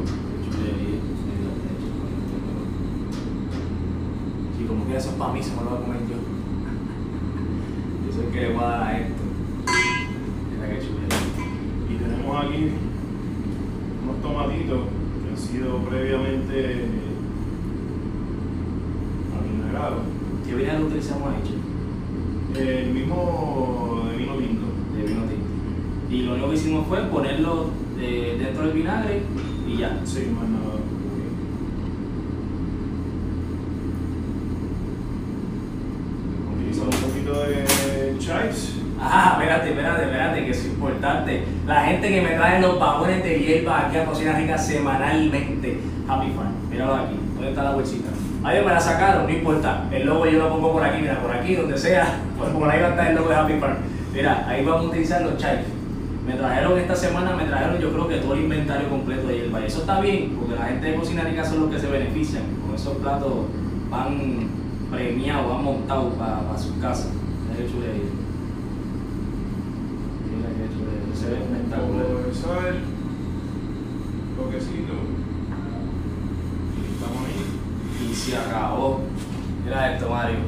Sí, 4.56 4.64
como 4.64 4.86
que 4.86 4.96
eso 4.96 5.08
es 5.10 5.14
para 5.16 5.32
mí, 5.34 5.42
se 5.42 5.50
me 5.50 5.62
lo 5.64 5.70
voy 5.70 5.78
a 5.78 5.82
comer 5.82 6.00
yo. 6.08 6.16
Yo 8.06 8.12
soy 8.14 8.24
el 8.24 8.30
que 8.32 8.40
le 8.40 8.52
voy 8.54 8.64
a 8.64 8.66
dar 8.68 8.82
a 8.84 8.98
esto. 8.98 9.19
Tenemos 12.30 12.44
aquí 12.44 12.72
unos 14.04 14.22
tomatitos 14.22 14.80
que 15.22 15.30
han 15.30 15.36
sido 15.36 15.78
previamente 15.78 16.86
avinagrados. 19.38 20.02
¿Qué 20.46 20.54
vinagre 20.54 20.84
utilizamos 20.84 21.28
ahí? 21.28 22.62
El 22.62 22.90
mismo 22.92 24.02
de 24.10 24.16
vino 24.16 24.36
lindo. 24.36 24.66
De 24.96 25.02
vino 25.02 25.22
tinto. 25.22 26.10
Y 26.10 26.22
lo 26.22 26.32
único 26.32 26.50
que 26.50 26.54
hicimos 26.54 26.86
fue 26.86 27.02
ponerlo 27.04 27.70
eh, 27.98 28.36
dentro 28.38 28.64
del 28.64 28.74
vinagre 28.74 29.22
y 29.68 29.76
ya. 29.78 30.00
Sí, 30.04 30.32
más 30.34 30.48
nada. 30.48 30.76
Utilizamos 36.54 36.94
un 36.94 37.02
poquito 37.02 37.32
de 37.42 38.18
chives. 38.18 38.76
Ah, 39.00 39.38
espérate, 39.38 39.70
espérate, 39.70 40.04
espérate, 40.04 40.44
que 40.44 40.50
es 40.50 40.66
importante. 40.66 41.44
La 41.66 41.84
gente 41.84 42.08
que 42.08 42.20
me 42.22 42.30
trae 42.30 42.60
los 42.60 42.78
bajones 42.78 43.22
de 43.22 43.38
hierba 43.38 43.86
aquí 43.86 43.98
a 43.98 44.04
Cocina 44.04 44.32
Rica 44.32 44.58
semanalmente. 44.58 45.80
Happy 46.08 46.32
Farm. 46.32 46.52
Míralo 46.70 46.94
aquí. 46.94 47.16
¿Dónde 47.34 47.50
está 47.50 47.62
la 47.62 47.72
bolsita? 47.72 48.08
Ahí 48.42 48.64
me 48.64 48.72
la 48.72 48.80
sacaron, 48.80 49.26
no 49.26 49.30
importa. 49.30 49.84
El 49.92 50.06
logo 50.06 50.26
yo 50.26 50.38
lo 50.38 50.48
pongo 50.48 50.72
por 50.72 50.82
aquí, 50.82 51.02
mira, 51.02 51.20
por 51.20 51.30
aquí, 51.30 51.54
donde 51.54 51.76
sea. 51.76 52.20
Pues 52.40 52.50
por 52.52 52.70
ahí 52.70 52.80
va 52.80 52.86
a 52.86 52.90
estar 52.90 53.06
el 53.08 53.16
logo 53.16 53.28
de 53.28 53.34
Happy 53.34 53.52
Farm. 53.60 53.76
Mira, 54.14 54.46
ahí 54.48 54.64
vamos 54.64 54.86
a 54.86 54.88
utilizar 54.88 55.20
los 55.20 55.36
chai. 55.36 55.58
Me 56.26 56.34
trajeron 56.34 56.78
esta 56.78 56.96
semana, 56.96 57.36
me 57.36 57.44
trajeron 57.44 57.78
yo 57.78 57.92
creo 57.92 58.08
que 58.08 58.16
todo 58.16 58.34
el 58.34 58.40
inventario 58.44 58.88
completo 58.88 59.26
de 59.28 59.40
Yerba. 59.40 59.60
Y 59.60 59.64
eso 59.66 59.80
está 59.80 60.00
bien, 60.00 60.36
porque 60.38 60.54
la 60.54 60.66
gente 60.66 60.86
de 60.86 60.94
Cocina 60.94 61.22
Rica 61.22 61.44
son 61.44 61.60
los 61.60 61.70
que 61.70 61.78
se 61.78 61.86
benefician. 61.88 62.44
Con 62.64 62.74
esos 62.74 62.96
platos 62.96 63.32
van 63.90 64.48
premiados, 64.90 65.48
van 65.48 65.64
montados 65.64 66.14
para 66.14 66.58
sus 66.58 66.72
casas. 66.80 67.10
Mira 67.44 67.60
qué 67.60 67.70
chulería. 67.70 68.10
Mira 70.30 70.48
qué 70.56 70.64
chulería. 70.72 71.14
Se 71.14 71.26
ve 71.30 71.40
Universal, 72.30 72.78
toquecito. 74.36 74.94
Y 76.76 76.94
estamos 76.94 77.22
ahí. 77.26 78.08
Y 78.08 78.14
se 78.14 78.36
acabó. 78.36 79.00
Mira 79.64 79.94
esto, 79.94 80.08
Mario. 80.08 80.38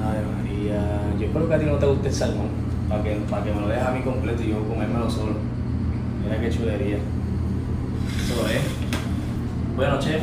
Ay, 0.00 0.18
María. 0.36 1.18
Yo 1.18 1.26
espero 1.26 1.48
que 1.48 1.54
a 1.54 1.58
ti 1.58 1.66
no 1.66 1.78
te 1.78 1.86
guste 1.86 2.08
el 2.08 2.14
salmón. 2.14 2.48
Para 2.88 3.02
que, 3.02 3.16
para 3.28 3.42
que 3.42 3.52
me 3.52 3.60
lo 3.60 3.68
dejes 3.68 3.84
a 3.84 3.90
mí 3.90 4.02
completo 4.02 4.42
y 4.42 4.50
yo 4.50 4.68
comérmelo 4.68 5.10
solo. 5.10 5.34
Mira 6.22 6.40
qué 6.40 6.48
chulería. 6.48 6.98
Eso 8.24 8.46
es. 8.46 8.62
Bueno, 9.74 9.98
chef, 9.98 10.22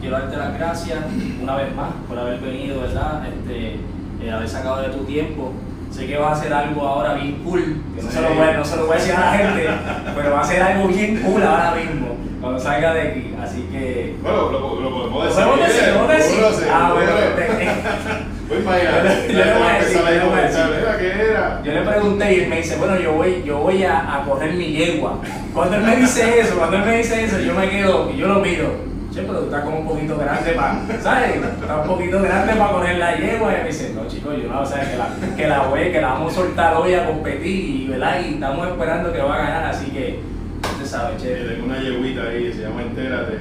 quiero 0.00 0.18
darte 0.18 0.36
las 0.36 0.54
gracias 0.54 0.98
una 1.42 1.56
vez 1.56 1.74
más 1.74 1.92
por 2.06 2.18
haber 2.18 2.40
venido, 2.40 2.82
¿verdad? 2.82 3.26
Este, 3.26 3.80
eh, 4.20 4.30
haber 4.30 4.48
sacado 4.48 4.82
de 4.82 4.88
tu 4.88 5.04
tiempo. 5.04 5.52
Sé 5.94 6.06
que 6.06 6.16
vas 6.16 6.36
a 6.36 6.40
hacer 6.40 6.52
algo 6.52 6.82
ahora 6.86 7.14
bien 7.14 7.40
cool, 7.44 7.76
que 7.96 8.02
no, 8.02 8.10
se 8.10 8.20
lo 8.20 8.28
voy, 8.34 8.46
no 8.56 8.64
se 8.64 8.76
lo 8.76 8.86
voy 8.86 8.96
a 8.96 8.98
decir 8.98 9.14
a 9.14 9.20
la 9.20 9.32
gente, 9.32 9.68
pero 10.16 10.32
va 10.32 10.40
a 10.40 10.44
ser 10.44 10.60
algo 10.62 10.88
bien 10.88 11.22
cool 11.22 11.42
ahora 11.42 11.74
mismo, 11.76 12.16
cuando 12.40 12.58
salga 12.58 12.94
de 12.94 13.00
aquí. 13.02 13.34
Así 13.40 13.68
que 13.70 14.16
Bueno, 14.22 14.50
lo, 14.50 14.80
lo 14.80 14.90
podemos 14.90 15.12
¿Lo 15.12 15.24
decir. 15.24 15.44
podemos 15.44 15.68
decir? 15.68 15.88
¿Lo 15.94 16.00
podemos 16.06 16.56
decir? 16.58 16.68
Ah, 16.72 16.92
bueno. 16.94 17.12
Voy 18.48 18.58
para 18.58 18.76
allá. 18.76 18.90
Yo 18.90 19.04
le- 19.04 19.32
yo 19.32 19.44
le 19.44 19.52
voy 19.54 19.68
a 19.68 19.78
decir, 19.78 19.98
yo 19.98 20.10
le 20.10 20.20
voy 20.24 20.38
a 20.38 20.42
decir. 20.42 20.62
¿qué 20.98 21.30
era? 21.30 21.60
Yo 21.64 21.72
le 21.72 21.80
pregunté 21.82 22.34
y 22.34 22.40
él 22.40 22.48
me 22.50 22.56
dice, 22.56 22.76
bueno, 22.76 22.98
yo 23.00 23.12
voy, 23.12 23.42
yo 23.46 23.58
voy 23.58 23.84
a, 23.84 24.16
a 24.16 24.24
correr 24.24 24.52
mi 24.54 24.66
yegua. 24.72 25.18
Cuando 25.54 25.76
él 25.76 25.82
me 25.82 25.96
dice 25.96 26.40
eso, 26.40 26.56
cuando 26.56 26.76
él 26.76 26.84
me 26.84 26.96
dice 26.98 27.24
eso, 27.24 27.38
yo 27.40 27.54
me 27.54 27.70
quedo 27.70 28.10
y 28.12 28.16
yo 28.18 28.26
lo 28.28 28.40
miro. 28.40 28.66
Che, 29.14 29.22
pero 29.22 29.38
tú 29.38 29.44
estás 29.44 29.62
como 29.62 29.78
un 29.78 29.86
poquito 29.86 30.18
grande 30.18 30.50
para, 30.54 30.82
¿sabes? 31.00 31.36
Estás 31.36 31.82
un 31.82 31.86
poquito 31.86 32.20
grande 32.20 32.52
para 32.54 32.72
correr 32.72 32.98
la 32.98 33.14
yegua. 33.14 33.54
Y 33.54 33.62
me 33.62 33.68
dice, 33.68 33.92
no, 33.94 34.08
chicos, 34.08 34.34
yo 34.42 34.48
no, 34.48 34.66
¿sabes? 34.66 34.88
Que 34.88 34.96
la, 34.98 35.36
que 35.36 35.46
la 35.46 35.62
voy, 35.68 35.92
que 35.92 36.00
la 36.00 36.08
vamos 36.14 36.32
a 36.32 36.34
soltar 36.34 36.74
hoy 36.74 36.94
a 36.94 37.06
competir, 37.06 37.46
y, 37.82 37.88
¿verdad? 37.90 38.18
Y 38.26 38.34
estamos 38.34 38.66
esperando 38.66 39.12
que 39.12 39.20
va 39.20 39.34
a 39.36 39.38
ganar, 39.38 39.64
así 39.66 39.92
que, 39.92 40.18
usted 40.64 40.84
sabe, 40.84 41.14
Eh, 41.14 41.18
che. 41.22 41.54
Tengo 41.54 41.66
una 41.66 41.78
yeguita 41.78 42.22
ahí, 42.22 42.52
se 42.52 42.62
llama 42.62 42.82
Entérate. 42.82 43.38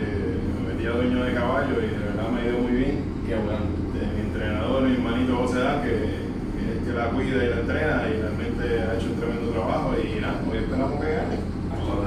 Me 0.62 0.74
metí 0.74 0.86
a 0.86 0.92
dueño 0.92 1.26
de 1.26 1.34
caballo 1.34 1.74
y 1.82 1.88
de 1.90 2.06
verdad 2.06 2.30
me 2.30 2.42
ha 2.42 2.46
ido 2.46 2.58
muy 2.60 2.72
bien. 2.72 3.04
Qué 3.26 3.34
bueno. 3.34 3.66
De 3.98 4.06
mi 4.14 4.30
entrenador, 4.30 4.84
mi 4.84 4.94
hermanito 4.94 5.38
José 5.38 5.58
Dan, 5.58 5.82
que, 5.82 5.90
que 5.90 6.62
es 6.70 6.78
el 6.78 6.86
que 6.86 6.94
la 6.94 7.06
cuida 7.08 7.44
y 7.46 7.50
la 7.50 7.56
entrena 7.56 8.04
y 8.14 8.22
realmente 8.22 8.64
ha 8.78 8.94
hecho 8.94 9.08
un 9.10 9.18
tremendo 9.18 9.52
trabajo. 9.52 9.96
Y 9.98 10.22
nada, 10.22 10.38
hoy 10.46 10.58
esperamos 10.60 11.02
que 11.02 11.12
gane. 11.18 11.53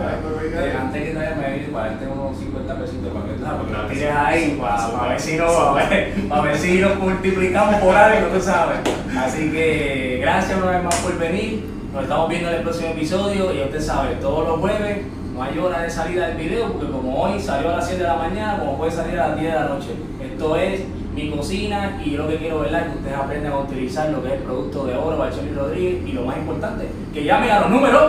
Antes 0.00 1.02
que 1.02 1.10
te 1.10 1.16
vayas, 1.16 1.36
me 1.36 1.50
voy 1.50 1.60
para 1.72 1.90
darte 1.90 2.06
unos 2.06 2.36
50 2.38 2.74
pesitos 2.78 3.12
para 3.12 3.26
que 3.26 3.40
sabes, 3.40 3.60
porque 3.60 3.94
tires 3.94 4.14
ahí 4.14 4.58
para, 4.60 5.08
ver 5.08 5.20
si 5.20 5.36
no, 5.36 5.46
para 5.46 5.88
ver, 5.88 6.28
para 6.28 6.42
ver 6.42 6.58
si 6.58 6.78
nos 6.78 6.98
multiplicamos 6.98 7.74
por 7.76 7.94
algo, 7.94 8.28
tú 8.28 8.40
sabes. 8.40 8.78
Así 9.16 9.50
que 9.50 10.18
gracias 10.20 10.58
una 10.58 10.70
vez 10.72 10.84
más 10.84 10.96
por 10.96 11.18
venir. 11.18 11.76
Nos 11.92 12.02
estamos 12.02 12.28
viendo 12.28 12.50
en 12.50 12.56
el 12.56 12.62
próximo 12.62 12.90
episodio 12.90 13.54
y 13.54 13.62
usted 13.62 13.80
sabe, 13.80 14.16
todos 14.16 14.46
los 14.46 14.60
jueves 14.60 14.98
no 15.34 15.42
hay 15.42 15.58
hora 15.58 15.82
de 15.82 15.90
salida 15.90 16.28
del 16.28 16.36
video 16.36 16.72
porque 16.72 16.90
como 16.90 17.22
hoy 17.22 17.40
salió 17.40 17.72
a 17.72 17.76
las 17.76 17.86
7 17.86 18.02
de 18.02 18.08
la 18.08 18.16
mañana, 18.16 18.58
como 18.58 18.76
puede 18.76 18.90
salir 18.90 19.18
a 19.18 19.28
las 19.28 19.40
10 19.40 19.52
de 19.52 19.58
la 19.58 19.68
noche. 19.68 19.88
Esto 20.20 20.56
es 20.56 20.82
mi 21.14 21.30
cocina 21.30 22.00
y 22.04 22.10
yo 22.10 22.22
lo 22.22 22.28
que 22.28 22.36
quiero 22.36 22.60
¿verdad? 22.60 22.82
es 22.82 22.92
que 22.92 22.98
ustedes 22.98 23.16
aprendan 23.16 23.52
a 23.52 23.58
utilizar 23.60 24.10
lo 24.10 24.22
que 24.22 24.28
es 24.28 24.34
el 24.34 24.40
producto 24.40 24.84
de 24.84 24.96
oro, 24.96 25.16
Bacheli 25.16 25.54
Rodríguez 25.54 26.06
y 26.06 26.12
lo 26.12 26.22
más 26.22 26.36
importante, 26.36 26.88
que 27.14 27.24
llamen 27.24 27.50
a 27.50 27.60
los 27.60 27.70
números 27.70 28.02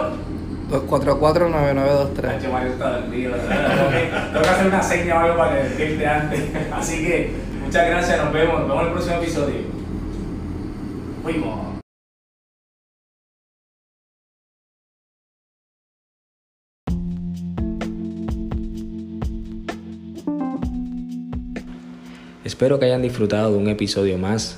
244-9923. 0.69 2.23
Nacho 2.23 2.51
Mario 2.51 2.71
está 2.73 2.99
dormido. 2.99 3.33
Tengo 3.33 3.89
que, 3.89 4.11
tengo 4.31 4.41
que 4.41 4.49
hacer 4.49 4.67
una 4.67 4.83
seña 4.83 5.15
o 5.15 5.19
algo 5.19 5.37
para 5.37 5.55
que 5.55 5.63
despierte 5.63 6.07
antes. 6.07 6.43
Así 6.73 7.05
que 7.05 7.31
muchas 7.63 7.89
gracias, 7.89 8.23
nos 8.23 8.33
vemos, 8.33 8.67
nos 8.67 8.69
vemos 8.69 8.81
en 8.81 8.87
el 8.87 8.93
próximo 8.93 9.15
episodio. 9.17 9.55
Fuimos. 11.23 11.67
Espero 22.43 22.79
que 22.79 22.85
hayan 22.85 23.01
disfrutado 23.01 23.51
de 23.51 23.57
un 23.57 23.67
episodio 23.67 24.17
más 24.17 24.57